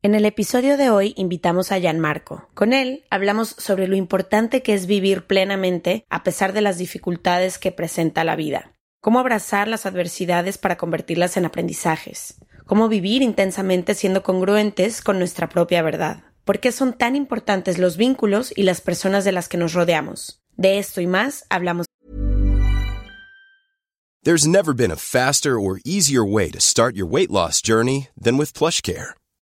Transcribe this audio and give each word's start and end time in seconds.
En 0.00 0.14
el 0.14 0.24
episodio 0.26 0.76
de 0.76 0.90
hoy 0.90 1.12
invitamos 1.16 1.72
a 1.72 1.78
Gianmarco. 1.80 2.48
Con 2.54 2.72
él 2.72 3.04
hablamos 3.10 3.48
sobre 3.58 3.88
lo 3.88 3.96
importante 3.96 4.62
que 4.62 4.72
es 4.72 4.86
vivir 4.86 5.26
plenamente 5.26 6.06
a 6.08 6.22
pesar 6.22 6.52
de 6.52 6.60
las 6.60 6.78
dificultades 6.78 7.58
que 7.58 7.72
presenta 7.72 8.22
la 8.22 8.36
vida. 8.36 8.74
Cómo 9.00 9.18
abrazar 9.18 9.66
las 9.66 9.86
adversidades 9.86 10.56
para 10.56 10.76
convertirlas 10.76 11.36
en 11.36 11.46
aprendizajes. 11.46 12.36
Cómo 12.64 12.88
vivir 12.88 13.22
intensamente 13.22 13.96
siendo 13.96 14.22
congruentes 14.22 15.02
con 15.02 15.18
nuestra 15.18 15.48
propia 15.48 15.82
verdad. 15.82 16.22
¿Por 16.44 16.60
qué 16.60 16.70
son 16.70 16.92
tan 16.92 17.16
importantes 17.16 17.78
los 17.78 17.96
vínculos 17.96 18.52
y 18.54 18.62
las 18.62 18.80
personas 18.80 19.24
de 19.24 19.32
las 19.32 19.48
que 19.48 19.56
nos 19.56 19.72
rodeamos? 19.72 20.44
De 20.56 20.78
esto 20.78 21.00
y 21.00 21.08
más 21.08 21.44
hablamos. 21.50 21.86
There's 24.22 24.46
never 24.46 24.72
been 24.72 24.92
a 24.92 24.96
faster 24.96 25.58
or 25.58 25.80
easier 25.84 26.22
way 26.22 26.52
to 26.52 26.60
start 26.60 26.94
your 26.94 27.08
weight 27.08 27.32
loss 27.32 27.60
journey 27.60 28.08
than 28.16 28.36
with 28.38 28.52
PlushCare. 28.52 29.17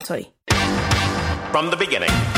Soy. 0.00 0.28
From 1.50 1.70
the 1.70 1.76
beginning. 1.76 2.37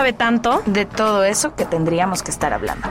tanto. 0.11 0.63
de 0.65 0.85
todo 0.85 1.23
eso 1.23 1.55
que 1.55 1.63
tendríamos 1.63 2.23
que 2.23 2.31
estar 2.31 2.53
hablando. 2.53 2.87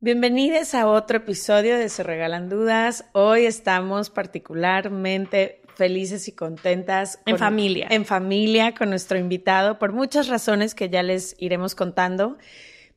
Bienvenidos 0.00 0.74
a 0.74 0.86
otro 0.86 1.18
episodio 1.18 1.78
de 1.78 1.88
Se 1.88 2.02
Regalan 2.02 2.48
Dudas. 2.48 3.04
Hoy 3.12 3.46
estamos 3.46 4.10
particularmente 4.10 5.62
felices 5.76 6.26
y 6.26 6.32
contentas. 6.32 7.20
En 7.24 7.38
familia. 7.38 7.86
En 7.90 8.04
familia 8.04 8.74
con 8.74 8.90
nuestro 8.90 9.16
invitado 9.16 9.78
por 9.78 9.92
muchas 9.92 10.26
razones 10.26 10.74
que 10.74 10.90
ya 10.90 11.04
les 11.04 11.36
iremos 11.38 11.76
contando. 11.76 12.36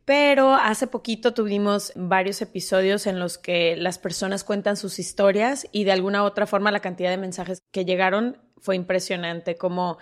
Pero 0.05 0.53
hace 0.53 0.87
poquito 0.87 1.33
tuvimos 1.33 1.93
varios 1.95 2.41
episodios 2.41 3.07
en 3.07 3.19
los 3.19 3.37
que 3.37 3.77
las 3.77 3.97
personas 3.97 4.43
cuentan 4.43 4.75
sus 4.75 4.99
historias 4.99 5.67
y 5.71 5.85
de 5.85 5.93
alguna 5.93 6.23
u 6.23 6.25
otra 6.25 6.45
forma 6.45 6.71
la 6.71 6.81
cantidad 6.81 7.09
de 7.09 7.17
mensajes 7.17 7.61
que 7.71 7.85
llegaron 7.85 8.37
fue 8.59 8.75
impresionante. 8.75 9.55
Como 9.55 9.97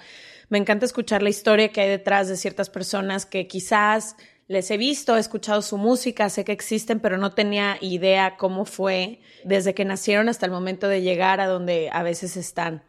me 0.50 0.57
encanta 0.57 0.85
escuchar 0.85 1.22
la 1.22 1.29
historia 1.29 1.69
que 1.69 1.81
hay 1.81 1.89
detrás 1.89 2.28
de 2.29 2.38
ciertas 2.38 2.69
personas 2.69 3.25
que 3.25 3.47
quizás 3.47 4.16
les 4.47 4.69
he 4.72 4.78
visto, 4.78 5.16
he 5.16 5.19
escuchado 5.19 5.62
su 5.62 5.78
música, 5.78 6.29
sé 6.29 6.44
que 6.44 6.51
existen, 6.51 7.00
pero 7.00 7.18
no 7.18 7.33
tenía 7.33 7.78
idea 7.79 8.35
cómo 8.38 8.66
fue 8.66 9.22
desde 9.45 9.73
que 9.73 9.85
nacieron 9.85 10.29
hasta 10.29 10.45
el 10.45 10.51
momento 10.51 10.88
de 10.88 11.01
llegar 11.01 11.39
a 11.39 11.47
donde 11.47 11.89
a 11.91 12.03
veces 12.03 12.35
están. 12.35 12.83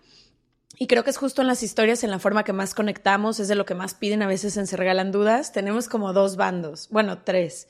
Y 0.78 0.86
creo 0.86 1.04
que 1.04 1.10
es 1.10 1.18
justo 1.18 1.42
en 1.42 1.48
las 1.48 1.62
historias, 1.62 2.02
en 2.02 2.10
la 2.10 2.18
forma 2.18 2.44
que 2.44 2.52
más 2.52 2.74
conectamos, 2.74 3.40
es 3.40 3.48
de 3.48 3.54
lo 3.54 3.66
que 3.66 3.74
más 3.74 3.94
piden 3.94 4.22
a 4.22 4.26
veces 4.26 4.56
en 4.56 4.66
Se 4.66 4.76
Regalan 4.76 5.12
Dudas. 5.12 5.52
Tenemos 5.52 5.88
como 5.88 6.12
dos 6.12 6.36
bandos, 6.36 6.88
bueno, 6.90 7.18
tres. 7.22 7.68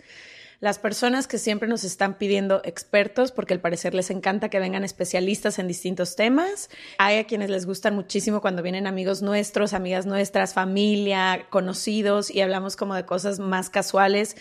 Las 0.60 0.78
personas 0.78 1.26
que 1.26 1.38
siempre 1.38 1.68
nos 1.68 1.82
están 1.82 2.18
pidiendo 2.18 2.62
expertos, 2.64 3.32
porque 3.32 3.52
al 3.52 3.60
parecer 3.60 3.94
les 3.94 4.10
encanta 4.10 4.48
que 4.48 4.60
vengan 4.60 4.84
especialistas 4.84 5.58
en 5.58 5.66
distintos 5.66 6.14
temas. 6.14 6.70
Hay 6.98 7.18
a 7.18 7.26
quienes 7.26 7.50
les 7.50 7.66
gustan 7.66 7.96
muchísimo 7.96 8.40
cuando 8.40 8.62
vienen 8.62 8.86
amigos 8.86 9.22
nuestros, 9.22 9.72
amigas 9.72 10.06
nuestras, 10.06 10.54
familia, 10.54 11.46
conocidos, 11.50 12.30
y 12.30 12.42
hablamos 12.42 12.76
como 12.76 12.94
de 12.94 13.04
cosas 13.04 13.40
más 13.40 13.70
casuales 13.70 14.36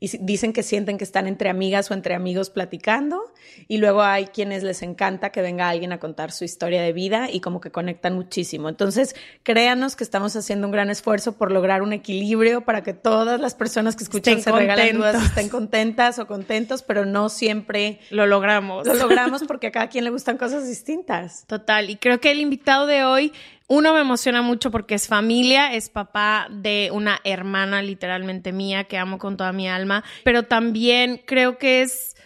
y 0.00 0.08
dicen 0.18 0.52
que 0.54 0.62
sienten 0.62 0.96
que 0.96 1.04
están 1.04 1.26
entre 1.26 1.50
amigas 1.50 1.90
o 1.90 1.94
entre 1.94 2.14
amigos 2.14 2.48
platicando 2.48 3.22
y 3.68 3.76
luego 3.76 4.02
hay 4.02 4.26
quienes 4.26 4.62
les 4.62 4.82
encanta 4.82 5.30
que 5.30 5.42
venga 5.42 5.68
alguien 5.68 5.92
a 5.92 6.00
contar 6.00 6.32
su 6.32 6.44
historia 6.44 6.82
de 6.82 6.92
vida 6.94 7.28
y 7.30 7.40
como 7.40 7.60
que 7.60 7.70
conectan 7.70 8.14
muchísimo. 8.14 8.70
Entonces, 8.70 9.14
créanos 9.42 9.96
que 9.96 10.04
estamos 10.04 10.34
haciendo 10.36 10.66
un 10.66 10.72
gran 10.72 10.88
esfuerzo 10.88 11.32
por 11.36 11.52
lograr 11.52 11.82
un 11.82 11.92
equilibrio 11.92 12.62
para 12.62 12.82
que 12.82 12.94
todas 12.94 13.38
las 13.40 13.54
personas 13.54 13.94
que 13.94 14.04
escuchan 14.04 14.38
Estén 14.38 14.54
se 14.54 14.58
regalan 14.58 14.86
contentos. 14.88 15.12
dudas 15.12 15.28
estén 15.28 15.48
contentas 15.50 16.18
o 16.18 16.26
contentos, 16.26 16.82
pero 16.82 17.04
no 17.04 17.28
siempre 17.28 17.98
Lo 18.10 18.26
logramos. 18.26 18.86
lo 18.86 18.94
logramos 18.94 19.42
porque 19.44 19.66
a 19.66 19.70
cada 19.70 19.88
quien 19.88 20.04
le 20.04 20.10
gustan 20.10 20.38
cosas 20.38 20.66
distintas. 20.66 21.44
Total. 21.46 21.90
Y 21.90 21.96
creo 21.96 22.20
que 22.20 22.30
el 22.30 22.40
invitado 22.40 22.86
de 22.86 23.04
hoy, 23.04 23.32
uno 23.70 23.94
me 23.94 24.00
emociona 24.00 24.42
mucho 24.42 24.72
porque 24.72 24.96
es 24.96 25.06
familia, 25.06 25.72
es 25.72 25.90
papá 25.90 26.48
de 26.50 26.90
una 26.92 27.20
hermana 27.22 27.82
literalmente 27.82 28.50
mía 28.50 28.82
que 28.82 28.98
amo 28.98 29.16
con 29.16 29.36
toda 29.36 29.52
mi 29.52 29.68
alma, 29.68 30.02
pero 30.24 30.42
también 30.42 31.22
creo 31.24 31.56
que 31.56 31.82
es 31.82 32.16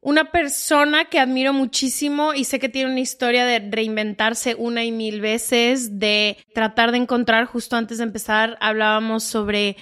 una 0.00 0.32
persona 0.32 1.04
que 1.04 1.20
admiro 1.20 1.52
muchísimo 1.52 2.34
y 2.34 2.42
sé 2.42 2.58
que 2.58 2.68
tiene 2.68 2.90
una 2.90 2.98
historia 2.98 3.46
de 3.46 3.60
reinventarse 3.60 4.56
una 4.56 4.84
y 4.84 4.90
mil 4.90 5.20
veces, 5.20 6.00
de 6.00 6.36
tratar 6.52 6.90
de 6.90 6.98
encontrar, 6.98 7.44
justo 7.44 7.76
antes 7.76 7.98
de 7.98 8.04
empezar, 8.04 8.58
hablábamos 8.60 9.22
sobre 9.22 9.76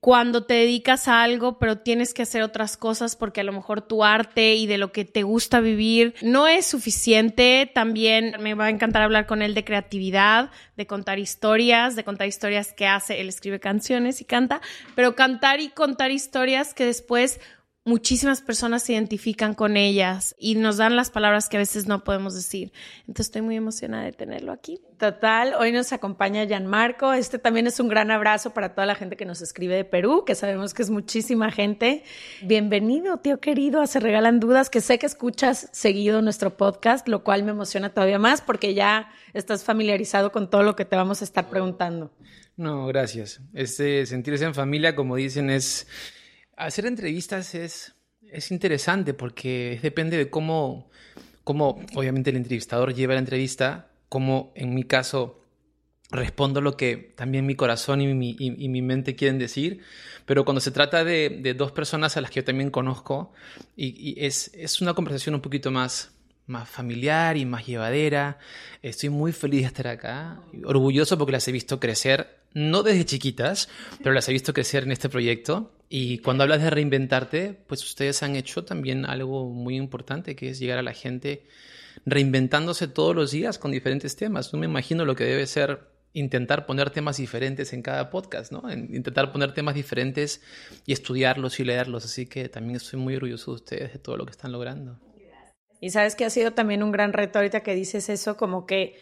cuando 0.00 0.44
te 0.44 0.54
dedicas 0.54 1.08
a 1.08 1.22
algo, 1.22 1.58
pero 1.58 1.78
tienes 1.78 2.14
que 2.14 2.22
hacer 2.22 2.42
otras 2.42 2.76
cosas 2.76 3.16
porque 3.16 3.40
a 3.40 3.44
lo 3.44 3.52
mejor 3.52 3.82
tu 3.82 4.04
arte 4.04 4.54
y 4.54 4.66
de 4.66 4.78
lo 4.78 4.92
que 4.92 5.04
te 5.04 5.24
gusta 5.24 5.60
vivir 5.60 6.14
no 6.22 6.46
es 6.46 6.66
suficiente. 6.66 7.70
También 7.74 8.36
me 8.40 8.54
va 8.54 8.66
a 8.66 8.70
encantar 8.70 9.02
hablar 9.02 9.26
con 9.26 9.42
él 9.42 9.54
de 9.54 9.64
creatividad, 9.64 10.50
de 10.76 10.86
contar 10.86 11.18
historias, 11.18 11.96
de 11.96 12.04
contar 12.04 12.28
historias 12.28 12.72
que 12.72 12.86
hace. 12.86 13.20
Él 13.20 13.28
escribe 13.28 13.58
canciones 13.58 14.20
y 14.20 14.24
canta, 14.24 14.60
pero 14.94 15.16
cantar 15.16 15.60
y 15.60 15.70
contar 15.70 16.12
historias 16.12 16.74
que 16.74 16.84
después 16.84 17.40
muchísimas 17.88 18.42
personas 18.42 18.82
se 18.82 18.92
identifican 18.92 19.54
con 19.54 19.78
ellas 19.78 20.36
y 20.38 20.56
nos 20.56 20.76
dan 20.76 20.94
las 20.94 21.10
palabras 21.10 21.48
que 21.48 21.56
a 21.56 21.60
veces 21.60 21.88
no 21.88 22.04
podemos 22.04 22.34
decir. 22.34 22.70
Entonces 23.00 23.26
estoy 23.26 23.40
muy 23.40 23.56
emocionada 23.56 24.04
de 24.04 24.12
tenerlo 24.12 24.52
aquí. 24.52 24.82
Total, 24.98 25.54
hoy 25.54 25.72
nos 25.72 25.92
acompaña 25.92 26.44
Gianmarco. 26.44 27.14
Este 27.14 27.38
también 27.38 27.66
es 27.66 27.80
un 27.80 27.88
gran 27.88 28.10
abrazo 28.10 28.52
para 28.52 28.74
toda 28.74 28.86
la 28.86 28.94
gente 28.94 29.16
que 29.16 29.24
nos 29.24 29.40
escribe 29.40 29.74
de 29.74 29.86
Perú, 29.86 30.24
que 30.26 30.34
sabemos 30.34 30.74
que 30.74 30.82
es 30.82 30.90
muchísima 30.90 31.50
gente. 31.50 32.04
Bienvenido, 32.42 33.16
tío 33.20 33.40
querido, 33.40 33.80
a 33.80 33.86
Se 33.86 34.00
Regalan 34.00 34.38
Dudas, 34.38 34.68
que 34.68 34.82
sé 34.82 34.98
que 34.98 35.06
escuchas 35.06 35.70
seguido 35.72 36.20
nuestro 36.20 36.58
podcast, 36.58 37.08
lo 37.08 37.24
cual 37.24 37.42
me 37.42 37.52
emociona 37.52 37.94
todavía 37.94 38.18
más 38.18 38.42
porque 38.42 38.74
ya 38.74 39.10
estás 39.32 39.64
familiarizado 39.64 40.30
con 40.30 40.50
todo 40.50 40.62
lo 40.62 40.76
que 40.76 40.84
te 40.84 40.94
vamos 40.94 41.22
a 41.22 41.24
estar 41.24 41.48
preguntando. 41.48 42.12
No, 42.58 42.86
gracias. 42.86 43.40
Este 43.54 44.04
sentirse 44.04 44.44
en 44.44 44.52
familia, 44.52 44.94
como 44.94 45.16
dicen, 45.16 45.48
es 45.48 45.86
hacer 46.58 46.86
entrevistas 46.86 47.54
es, 47.54 47.94
es 48.20 48.50
interesante 48.50 49.14
porque 49.14 49.78
depende 49.82 50.16
de 50.16 50.28
cómo, 50.28 50.90
cómo, 51.44 51.80
obviamente, 51.94 52.30
el 52.30 52.36
entrevistador 52.36 52.94
lleva 52.94 53.14
la 53.14 53.20
entrevista, 53.20 53.90
como 54.08 54.52
en 54.54 54.74
mi 54.74 54.84
caso, 54.84 55.42
respondo 56.10 56.60
lo 56.60 56.76
que 56.76 57.14
también 57.16 57.46
mi 57.46 57.54
corazón 57.54 58.00
y 58.00 58.12
mi, 58.14 58.34
y, 58.38 58.68
mi 58.68 58.82
mente 58.82 59.14
quieren 59.14 59.38
decir, 59.38 59.82
pero 60.24 60.44
cuando 60.44 60.60
se 60.60 60.70
trata 60.70 61.04
de, 61.04 61.40
de, 61.42 61.54
dos 61.54 61.72
personas 61.72 62.16
a 62.16 62.20
las 62.20 62.30
que 62.30 62.40
yo 62.40 62.44
también 62.44 62.70
conozco, 62.70 63.32
y, 63.76 64.10
y 64.10 64.24
es, 64.24 64.50
es, 64.54 64.80
una 64.80 64.94
conversación 64.94 65.34
un 65.34 65.42
poquito 65.42 65.70
más, 65.70 66.12
más 66.46 66.68
familiar 66.68 67.36
y 67.36 67.44
más 67.44 67.66
llevadera, 67.66 68.38
estoy 68.82 69.10
muy 69.10 69.32
feliz 69.32 69.62
de 69.62 69.66
estar 69.66 69.88
acá, 69.88 70.40
orgulloso 70.64 71.18
porque 71.18 71.32
las 71.32 71.46
he 71.46 71.52
visto 71.52 71.78
crecer, 71.78 72.38
no 72.54 72.82
desde 72.82 73.04
chiquitas, 73.04 73.68
pero 74.02 74.14
las 74.14 74.28
he 74.28 74.32
visto 74.32 74.54
crecer 74.54 74.84
en 74.84 74.92
este 74.92 75.10
proyecto. 75.10 75.72
Y 75.88 76.18
cuando 76.18 76.42
hablas 76.42 76.62
de 76.62 76.70
reinventarte, 76.70 77.58
pues 77.66 77.82
ustedes 77.82 78.22
han 78.22 78.36
hecho 78.36 78.64
también 78.64 79.06
algo 79.06 79.48
muy 79.48 79.76
importante, 79.76 80.36
que 80.36 80.50
es 80.50 80.58
llegar 80.58 80.78
a 80.78 80.82
la 80.82 80.92
gente 80.92 81.46
reinventándose 82.04 82.88
todos 82.88 83.16
los 83.16 83.30
días 83.30 83.58
con 83.58 83.70
diferentes 83.70 84.16
temas. 84.16 84.52
No 84.52 84.58
me 84.58 84.66
imagino 84.66 85.04
lo 85.04 85.14
que 85.14 85.24
debe 85.24 85.46
ser 85.46 85.88
intentar 86.12 86.66
poner 86.66 86.90
temas 86.90 87.16
diferentes 87.16 87.72
en 87.72 87.82
cada 87.82 88.10
podcast, 88.10 88.52
¿no? 88.52 88.70
Intentar 88.72 89.32
poner 89.32 89.52
temas 89.52 89.74
diferentes 89.74 90.42
y 90.84 90.92
estudiarlos 90.92 91.60
y 91.60 91.64
leerlos. 91.64 92.04
Así 92.04 92.26
que 92.26 92.48
también 92.48 92.76
estoy 92.76 92.98
muy 92.98 93.16
orgulloso 93.16 93.52
de 93.52 93.54
ustedes, 93.54 93.92
de 93.92 93.98
todo 93.98 94.16
lo 94.16 94.26
que 94.26 94.32
están 94.32 94.52
logrando. 94.52 94.98
Y 95.80 95.90
sabes 95.90 96.16
que 96.16 96.24
ha 96.24 96.30
sido 96.30 96.52
también 96.52 96.82
un 96.82 96.92
gran 96.92 97.12
reto 97.12 97.38
ahorita 97.38 97.62
que 97.62 97.74
dices 97.74 98.08
eso, 98.08 98.36
como 98.36 98.66
que 98.66 98.98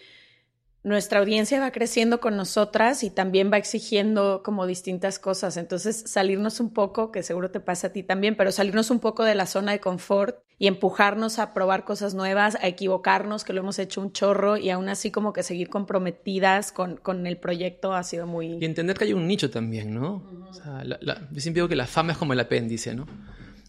nuestra 0.86 1.18
audiencia 1.18 1.58
va 1.58 1.72
creciendo 1.72 2.20
con 2.20 2.36
nosotras 2.36 3.02
y 3.02 3.10
también 3.10 3.50
va 3.52 3.56
exigiendo 3.56 4.44
como 4.44 4.68
distintas 4.68 5.18
cosas. 5.18 5.56
Entonces, 5.56 6.04
salirnos 6.06 6.60
un 6.60 6.72
poco, 6.72 7.10
que 7.10 7.24
seguro 7.24 7.50
te 7.50 7.58
pasa 7.58 7.88
a 7.88 7.92
ti 7.92 8.04
también, 8.04 8.36
pero 8.36 8.52
salirnos 8.52 8.92
un 8.92 9.00
poco 9.00 9.24
de 9.24 9.34
la 9.34 9.46
zona 9.46 9.72
de 9.72 9.80
confort 9.80 10.38
y 10.60 10.68
empujarnos 10.68 11.40
a 11.40 11.52
probar 11.54 11.84
cosas 11.84 12.14
nuevas, 12.14 12.56
a 12.62 12.68
equivocarnos, 12.68 13.42
que 13.42 13.52
lo 13.52 13.62
hemos 13.62 13.80
hecho 13.80 14.00
un 14.00 14.12
chorro 14.12 14.58
y 14.58 14.70
aún 14.70 14.88
así 14.88 15.10
como 15.10 15.32
que 15.32 15.42
seguir 15.42 15.70
comprometidas 15.70 16.70
con, 16.70 16.98
con 16.98 17.26
el 17.26 17.36
proyecto 17.36 17.92
ha 17.92 18.04
sido 18.04 18.28
muy... 18.28 18.56
Y 18.60 18.64
entender 18.64 18.96
que 18.96 19.06
hay 19.06 19.12
un 19.12 19.26
nicho 19.26 19.50
también, 19.50 19.92
¿no? 19.92 20.22
o 20.48 20.52
sea, 20.54 20.84
yo 20.84 21.40
siempre 21.40 21.62
digo 21.62 21.68
que 21.68 21.74
la 21.74 21.88
fama 21.88 22.12
es 22.12 22.18
como 22.18 22.32
el 22.32 22.38
apéndice, 22.38 22.94
¿no? 22.94 23.08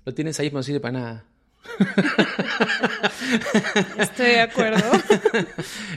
Lo 0.05 0.13
tienes 0.13 0.39
ahí, 0.39 0.49
pero 0.49 0.59
no 0.59 0.63
sirve 0.63 0.79
para 0.79 0.99
nada. 0.99 1.25
Estoy 3.97 4.27
de 4.27 4.41
acuerdo. 4.41 4.83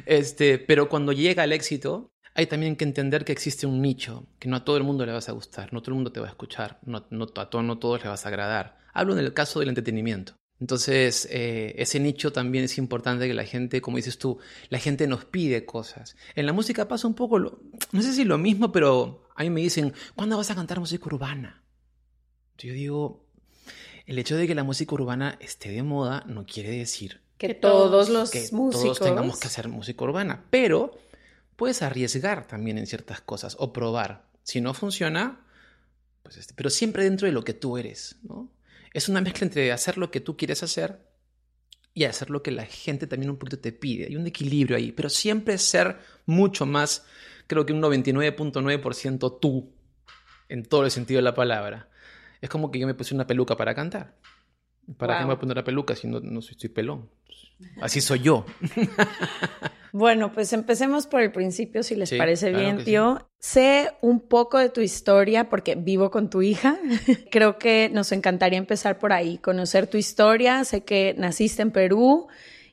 Este, 0.07 0.59
pero 0.59 0.89
cuando 0.89 1.13
llega 1.13 1.45
el 1.45 1.53
éxito, 1.53 2.13
hay 2.35 2.47
también 2.47 2.77
que 2.77 2.85
entender 2.85 3.25
que 3.25 3.33
existe 3.33 3.67
un 3.67 3.83
nicho, 3.83 4.27
que 4.39 4.49
no 4.49 4.57
a 4.57 4.65
todo 4.65 4.77
el 4.77 4.83
mundo 4.83 5.07
le 5.07 5.13
vas 5.13 5.29
a 5.29 5.33
gustar, 5.33 5.73
no 5.73 5.83
todo 5.83 5.93
el 5.93 5.97
mundo 5.97 6.13
te 6.13 6.21
va 6.21 6.27
a 6.27 6.31
escuchar, 6.31 6.79
no, 6.85 7.07
no 7.11 7.27
a 7.37 7.51
todos 7.51 7.65
no 7.65 7.79
todos 7.79 8.03
le 8.03 8.09
vas 8.09 8.25
a 8.25 8.29
agradar. 8.29 8.79
Hablo 8.93 9.13
en 9.13 9.21
el 9.21 9.33
caso 9.33 9.61
del 9.61 9.69
entretenimiento. 9.69 10.35
Entonces, 10.61 11.27
eh, 11.31 11.75
ese 11.79 11.99
nicho 12.01 12.33
también 12.33 12.65
es 12.65 12.77
importante 12.77 13.27
que 13.27 13.35
la 13.35 13.45
gente, 13.45 13.81
como 13.81 13.97
dices 13.97 14.19
tú, 14.19 14.39
la 14.69 14.79
gente 14.79 15.07
nos 15.07 15.25
pide 15.25 15.65
cosas. 15.65 16.17
En 16.35 16.45
la 16.45 16.53
música 16.53 16.87
pasa 16.87 17.09
un 17.09 17.15
poco, 17.15 17.39
no 17.39 18.03
sé 18.03 18.13
si 18.13 18.25
lo 18.25 18.37
mismo, 18.37 18.71
pero 18.71 19.27
a 19.35 19.43
mí 19.43 19.49
me 19.49 19.63
dicen, 19.63 19.95
¿cuándo 20.15 20.37
vas 20.37 20.51
a 20.51 20.55
cantar 20.55 20.79
música 20.79 21.07
urbana? 21.07 21.65
Yo 22.59 22.75
digo, 22.75 23.27
el 24.11 24.19
hecho 24.19 24.37
de 24.37 24.49
que 24.49 24.57
la 24.57 24.65
música 24.65 24.93
urbana 24.93 25.39
esté 25.39 25.71
de 25.71 25.85
moda 25.85 26.25
no 26.27 26.45
quiere 26.45 26.71
decir 26.71 27.21
que 27.39 27.55
todos 27.55 28.09
los 28.09 28.33
que 28.33 28.45
músicos 28.51 28.99
todos 28.99 29.09
tengamos 29.09 29.39
que 29.39 29.47
hacer 29.47 29.69
música 29.69 30.03
urbana, 30.03 30.47
pero 30.51 30.99
puedes 31.55 31.81
arriesgar 31.81 32.49
también 32.49 32.77
en 32.77 32.89
ciertas 32.89 33.21
cosas 33.21 33.55
o 33.61 33.73
probar. 33.73 34.27
Si 34.43 34.61
no 34.61 34.75
funciona, 34.75 35.47
pues 36.25 36.39
este, 36.39 36.55
pero 36.55 36.71
siempre 36.71 37.05
dentro 37.05 37.27
de 37.27 37.33
lo 37.33 37.45
que 37.45 37.55
tú 37.55 37.79
eres, 37.79 38.17
¿no? 38.25 38.51
Es 38.93 39.09
una 39.09 39.21
mezcla 39.21 39.45
entre 39.47 39.71
hacer 39.71 39.97
lo 39.97 40.11
que 40.11 40.19
tú 40.19 40.37
quieres 40.37 40.65
hacer 40.65 41.07
y 41.95 42.03
hacer 42.03 42.31
lo 42.31 42.43
que 42.43 42.51
la 42.51 42.67
gente 42.67 43.07
también 43.07 43.31
un 43.31 43.37
poquito 43.37 43.61
te 43.61 43.71
pide. 43.71 44.07
Hay 44.07 44.17
un 44.17 44.27
equilibrio 44.27 44.77
ahí, 44.77 44.91
pero 44.91 45.09
siempre 45.09 45.57
ser 45.57 46.01
mucho 46.27 46.67
más, 46.67 47.05
creo 47.47 47.65
que 47.65 47.73
un 47.73 47.81
99.9% 47.81 49.39
tú, 49.41 49.73
en 50.49 50.65
todo 50.65 50.85
el 50.85 50.91
sentido 50.91 51.19
de 51.19 51.23
la 51.23 51.35
palabra. 51.37 51.90
Es 52.41 52.49
como 52.49 52.71
que 52.71 52.79
yo 52.79 52.87
me 52.87 52.95
puse 52.95 53.15
una 53.15 53.27
peluca 53.27 53.57
para 53.57 53.75
cantar. 53.75 54.17
¿Para 54.97 55.15
qué 55.15 55.21
me 55.21 55.27
voy 55.27 55.37
a 55.37 55.39
poner 55.39 55.57
una 55.57 55.65
peluca 55.65 55.95
si 55.95 56.09
no, 56.09 56.21
no 56.21 56.41
estoy 56.41 56.69
pelón? 56.69 57.09
Así 57.81 58.01
soy 58.01 58.21
yo. 58.21 58.45
Bueno, 59.93 60.33
pues 60.33 60.53
empecemos 60.53 61.07
por 61.07 61.21
el 61.21 61.33
principio, 61.33 61.83
si 61.83 61.97
les 61.97 62.13
parece 62.13 62.53
bien, 62.53 62.85
tío. 62.85 63.27
Sé 63.39 63.91
un 64.03 64.21
poco 64.21 64.59
de 64.59 64.69
tu 64.69 64.81
historia 64.81 65.49
porque 65.49 65.75
vivo 65.75 66.11
con 66.11 66.31
tu 66.31 66.43
hija. 66.43 66.79
Creo 67.31 67.59
que 67.59 67.91
nos 67.93 68.13
encantaría 68.13 68.59
empezar 68.59 68.99
por 68.99 69.13
ahí, 69.13 69.39
conocer 69.39 69.89
tu 69.89 69.97
historia. 69.97 70.65
Sé 70.65 70.85
que 70.85 71.15
naciste 71.19 71.63
en 71.63 71.73
Perú 71.73 72.29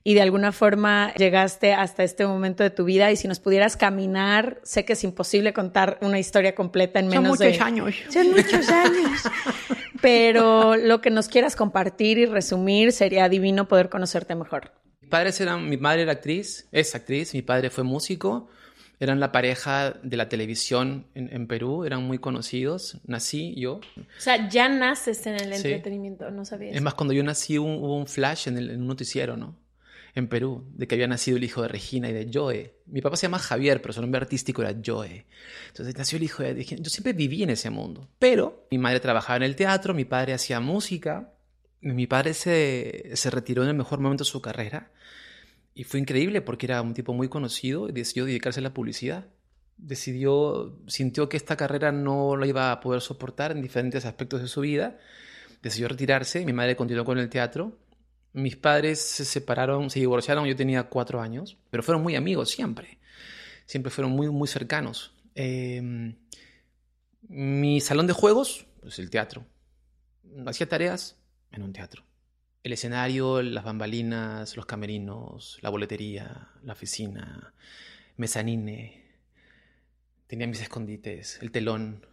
y 0.07 0.13
de 0.13 0.21
alguna 0.21 0.53
forma 0.53 1.13
llegaste 1.15 1.73
hasta 1.73 2.01
este 2.01 2.25
momento 2.25 2.63
de 2.63 2.69
tu 2.69 2.85
vida 2.85 3.11
y 3.11 3.17
si 3.17 3.27
nos 3.27 3.41
pudieras 3.41 3.75
caminar, 3.75 4.57
sé 4.63 4.85
que 4.85 4.93
es 4.93 5.03
imposible 5.03 5.51
contar 5.51 5.97
una 5.99 6.17
historia 6.17 6.55
completa 6.55 7.01
en 7.01 7.09
menos 7.09 7.37
de... 7.37 7.53
Son 7.53 7.73
muchos 7.73 7.89
años. 7.89 7.95
Son 8.09 8.31
muchos 8.31 8.69
años. 8.69 9.21
Pero 10.01 10.77
lo 10.77 11.01
que 11.01 11.09
nos 11.09 11.27
quieras 11.27 11.57
compartir 11.57 12.19
y 12.19 12.25
resumir 12.25 12.93
sería 12.93 13.27
divino 13.27 13.67
poder 13.67 13.89
conocerte 13.89 14.33
mejor. 14.33 14.71
Padres 15.09 15.41
eran, 15.41 15.67
mi 15.67 15.75
madre 15.75 16.03
era 16.03 16.13
actriz, 16.13 16.69
es 16.71 16.95
actriz, 16.95 17.33
mi 17.33 17.41
padre 17.41 17.69
fue 17.69 17.83
músico, 17.83 18.47
eran 19.01 19.19
la 19.19 19.33
pareja 19.33 19.93
de 20.03 20.15
la 20.15 20.29
televisión 20.29 21.07
en, 21.15 21.47
Perú, 21.47 21.83
eran 21.83 22.03
muy 22.03 22.19
conocidos, 22.19 23.01
nací 23.05 23.53
yo. 23.57 23.81
O 23.97 24.19
sea, 24.19 24.47
ya 24.47 24.69
naces 24.69 25.27
en 25.27 25.35
el 25.35 25.51
entretenimiento, 25.51 26.31
no 26.31 26.45
sabía. 26.45 26.71
Es 26.71 26.81
más, 26.81 26.93
cuando 26.93 27.13
yo 27.13 27.23
nací 27.23 27.59
hubo 27.59 27.97
un 27.97 28.07
flash 28.07 28.47
en, 28.47 28.57
el, 28.57 28.69
en 28.69 28.79
un 28.83 28.87
noticiero, 28.87 29.35
¿no? 29.35 29.66
En 30.17 30.27
Perú, 30.27 30.65
de 30.73 30.87
que 30.87 30.95
había 30.95 31.07
nacido 31.07 31.37
el 31.37 31.43
hijo 31.43 31.61
de 31.61 31.67
Regina 31.67 32.09
y 32.09 32.13
de 32.13 32.29
Joe. 32.33 32.73
Mi 32.87 33.01
papá 33.01 33.17
se 33.17 33.27
llama 33.27 33.37
Javier, 33.37 33.81
pero 33.83 33.93
su 33.93 34.01
nombre 34.01 34.19
artístico 34.19 34.63
era 34.63 34.75
Joe. 34.83 35.27
Entonces 35.67 35.95
nació 35.95 36.17
el 36.17 36.23
hijo 36.23 36.41
de 36.41 36.55
Regina. 36.55 36.81
Yo 36.81 36.89
siempre 36.89 37.13
viví 37.13 37.43
en 37.43 37.51
ese 37.51 37.69
mundo. 37.69 38.09
Pero 38.17 38.65
mi 38.71 38.79
madre 38.79 38.99
trabajaba 38.99 39.37
en 39.37 39.43
el 39.43 39.55
teatro, 39.55 39.93
mi 39.93 40.05
padre 40.05 40.33
hacía 40.33 40.59
música. 40.59 41.33
Mi 41.81 42.07
padre 42.07 42.33
se, 42.33 43.11
se 43.13 43.29
retiró 43.29 43.61
en 43.61 43.69
el 43.69 43.75
mejor 43.75 43.99
momento 43.99 44.23
de 44.23 44.29
su 44.29 44.41
carrera. 44.41 44.91
Y 45.75 45.83
fue 45.83 45.99
increíble 45.99 46.41
porque 46.41 46.65
era 46.65 46.81
un 46.81 46.95
tipo 46.95 47.13
muy 47.13 47.29
conocido 47.29 47.87
y 47.87 47.91
decidió 47.91 48.25
dedicarse 48.25 48.59
a 48.59 48.63
la 48.63 48.73
publicidad. 48.73 49.27
Decidió, 49.77 50.79
sintió 50.87 51.29
que 51.29 51.37
esta 51.37 51.55
carrera 51.55 51.91
no 51.91 52.35
la 52.35 52.47
iba 52.47 52.71
a 52.71 52.79
poder 52.79 53.01
soportar 53.01 53.51
en 53.51 53.61
diferentes 53.61 54.03
aspectos 54.03 54.41
de 54.41 54.47
su 54.47 54.61
vida. 54.61 54.97
Decidió 55.61 55.87
retirarse. 55.87 56.43
Mi 56.43 56.53
madre 56.53 56.75
continuó 56.75 57.05
con 57.05 57.19
el 57.19 57.29
teatro 57.29 57.77
mis 58.33 58.55
padres 58.55 59.01
se 59.01 59.25
separaron, 59.25 59.89
se 59.89 59.99
divorciaron, 59.99 60.45
yo 60.45 60.55
tenía 60.55 60.83
cuatro 60.83 61.21
años, 61.21 61.57
pero 61.69 61.83
fueron 61.83 62.03
muy 62.03 62.15
amigos 62.15 62.49
siempre. 62.49 62.99
Siempre 63.65 63.91
fueron 63.91 64.11
muy, 64.13 64.29
muy 64.29 64.47
cercanos. 64.47 65.13
Em, 65.35 66.15
mi 67.27 67.81
salón 67.81 68.07
de 68.07 68.13
juegos, 68.13 68.65
pues 68.81 68.99
el 68.99 69.09
teatro. 69.09 69.45
Hacía 70.45 70.69
tareas 70.69 71.17
en 71.51 71.63
un 71.63 71.73
teatro. 71.73 72.03
El 72.63 72.73
escenario, 72.73 73.41
las 73.41 73.63
bambalinas, 73.63 74.55
los 74.55 74.65
camerinos, 74.65 75.57
la 75.61 75.69
boletería, 75.69 76.49
la 76.63 76.73
oficina, 76.73 77.53
mezanine. 78.17 79.05
Tenía 80.27 80.47
mis 80.47 80.61
escondites, 80.61 81.39
el 81.41 81.51
telón. 81.51 82.05